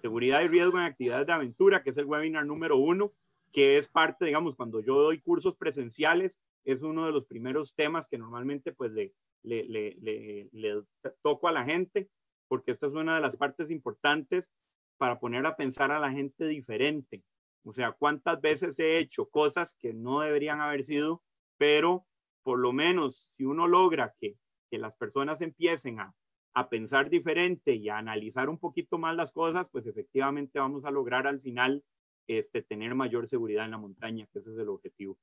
Seguridad 0.00 0.42
y 0.42 0.48
riesgo 0.48 0.78
en 0.78 0.84
actividades 0.84 1.26
de 1.26 1.32
aventura, 1.32 1.82
que 1.82 1.90
es 1.90 1.98
el 1.98 2.06
webinar 2.06 2.46
número 2.46 2.76
uno, 2.76 3.12
que 3.52 3.78
es 3.78 3.88
parte, 3.88 4.24
digamos, 4.24 4.56
cuando 4.56 4.80
yo 4.80 5.00
doy 5.00 5.20
cursos 5.20 5.56
presenciales, 5.56 6.38
es 6.64 6.82
uno 6.82 7.06
de 7.06 7.12
los 7.12 7.26
primeros 7.26 7.74
temas 7.74 8.08
que 8.08 8.18
normalmente 8.18 8.72
pues 8.72 8.92
le, 8.92 9.12
le, 9.42 9.64
le, 9.64 10.48
le 10.52 10.82
toco 11.22 11.48
a 11.48 11.52
la 11.52 11.64
gente, 11.64 12.08
porque 12.48 12.72
esta 12.72 12.86
es 12.86 12.92
una 12.92 13.16
de 13.16 13.20
las 13.20 13.36
partes 13.36 13.70
importantes 13.70 14.52
para 14.98 15.18
poner 15.20 15.46
a 15.46 15.56
pensar 15.56 15.92
a 15.92 16.00
la 16.00 16.10
gente 16.10 16.46
diferente. 16.46 17.22
O 17.64 17.72
sea, 17.72 17.92
cuántas 17.92 18.40
veces 18.40 18.78
he 18.78 18.98
hecho 18.98 19.28
cosas 19.28 19.74
que 19.78 19.92
no 19.92 20.20
deberían 20.20 20.60
haber 20.60 20.84
sido, 20.84 21.22
pero 21.58 22.06
por 22.42 22.58
lo 22.58 22.72
menos 22.72 23.26
si 23.30 23.44
uno 23.44 23.66
logra 23.66 24.14
que, 24.20 24.36
que 24.70 24.78
las 24.78 24.94
personas 24.94 25.40
empiecen 25.40 26.00
a, 26.00 26.14
a 26.54 26.68
pensar 26.68 27.10
diferente 27.10 27.74
y 27.74 27.88
a 27.88 27.98
analizar 27.98 28.48
un 28.48 28.58
poquito 28.58 28.98
más 28.98 29.14
las 29.16 29.32
cosas, 29.32 29.66
pues 29.70 29.86
efectivamente 29.86 30.58
vamos 30.58 30.84
a 30.84 30.90
lograr 30.90 31.26
al 31.26 31.40
final 31.40 31.84
este, 32.26 32.62
tener 32.62 32.94
mayor 32.94 33.28
seguridad 33.28 33.64
en 33.64 33.72
la 33.72 33.78
montaña, 33.78 34.26
que 34.32 34.38
ese 34.38 34.52
es 34.52 34.58
el 34.58 34.68
objetivo. 34.68 35.18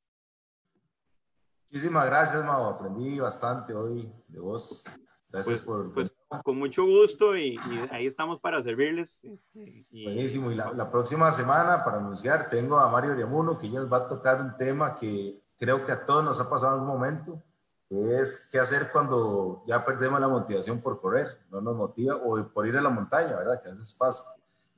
Muchísimas 1.70 2.06
gracias, 2.06 2.46
Mau. 2.46 2.66
Aprendí 2.66 3.20
bastante 3.20 3.74
hoy 3.74 4.14
de 4.28 4.40
vos. 4.40 4.84
Gracias 5.30 5.62
pues, 5.62 5.62
por... 5.64 5.94
Pues 5.94 6.13
con 6.42 6.58
mucho 6.58 6.86
gusto 6.86 7.38
y, 7.38 7.60
ahí 7.92 8.08
estamos 8.08 8.40
para 8.40 8.64
servirles. 8.64 9.20
Este, 9.24 9.86
Buenísimo. 9.92 10.52
Y 10.52 10.56
la, 10.56 10.90
próxima 10.90 11.32
semana, 11.32 11.84
para 11.84 11.98
anunciar, 11.98 12.50
tengo 12.50 12.80
a 12.80 12.90
Mario 12.90 13.16
Diamuno, 13.16 13.58
que 13.58 13.70
ya 13.70 13.80
nos 13.80 13.92
va 13.92 13.98
a 13.98 14.08
tocar 14.08 14.42
un 14.42 14.58
tema 14.58 14.96
que 14.96 15.40
creo 15.58 15.86
que 15.86 15.92
a 15.92 16.06
todos 16.06 16.24
nos 16.24 16.40
ha 16.40 16.50
pasado 16.50 16.74
en 16.74 16.82
algún 16.82 16.96
momento, 16.96 17.44
que 17.88 18.20
es 18.20 18.50
qué 18.52 18.60
hacer 18.60 18.90
cuando 18.92 19.64
ya 19.68 19.86
perdemos 19.86 20.20
la 20.20 20.28
motivación 20.28 20.82
por 20.82 21.00
correr, 21.00 21.28
no 21.52 21.62
nos 21.62 21.76
motiva, 21.76 22.16
o 22.16 22.44
por 22.48 22.68
ir 22.68 22.76
a 22.78 22.82
la 22.82 22.90
montaña, 22.90 23.36
¿verdad? 23.36 23.62
Que 23.62 23.70
a 23.70 23.72
veces 23.72 23.94
pasa. 23.94 24.24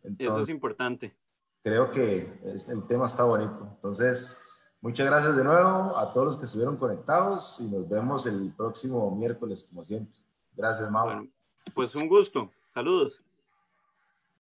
Eso 0.03 0.39
es 0.41 0.49
importante. 0.49 1.15
Creo 1.63 1.89
que 1.89 2.39
el 2.43 2.87
tema 2.87 3.05
está 3.05 3.23
bonito. 3.23 3.67
Entonces, 3.75 4.47
muchas 4.81 5.07
gracias 5.07 5.35
de 5.35 5.43
nuevo 5.43 5.97
a 5.97 6.13
todos 6.13 6.27
los 6.27 6.37
que 6.37 6.45
estuvieron 6.45 6.77
conectados 6.77 7.59
y 7.61 7.71
nos 7.71 7.89
vemos 7.89 8.27
el 8.27 8.53
próximo 8.55 9.09
miércoles, 9.15 9.63
como 9.63 9.83
siempre. 9.83 10.13
Gracias, 10.55 10.89
Mau. 10.91 11.27
Pues 11.73 11.95
un 11.95 12.07
gusto. 12.07 12.51
Saludos. 12.73 13.24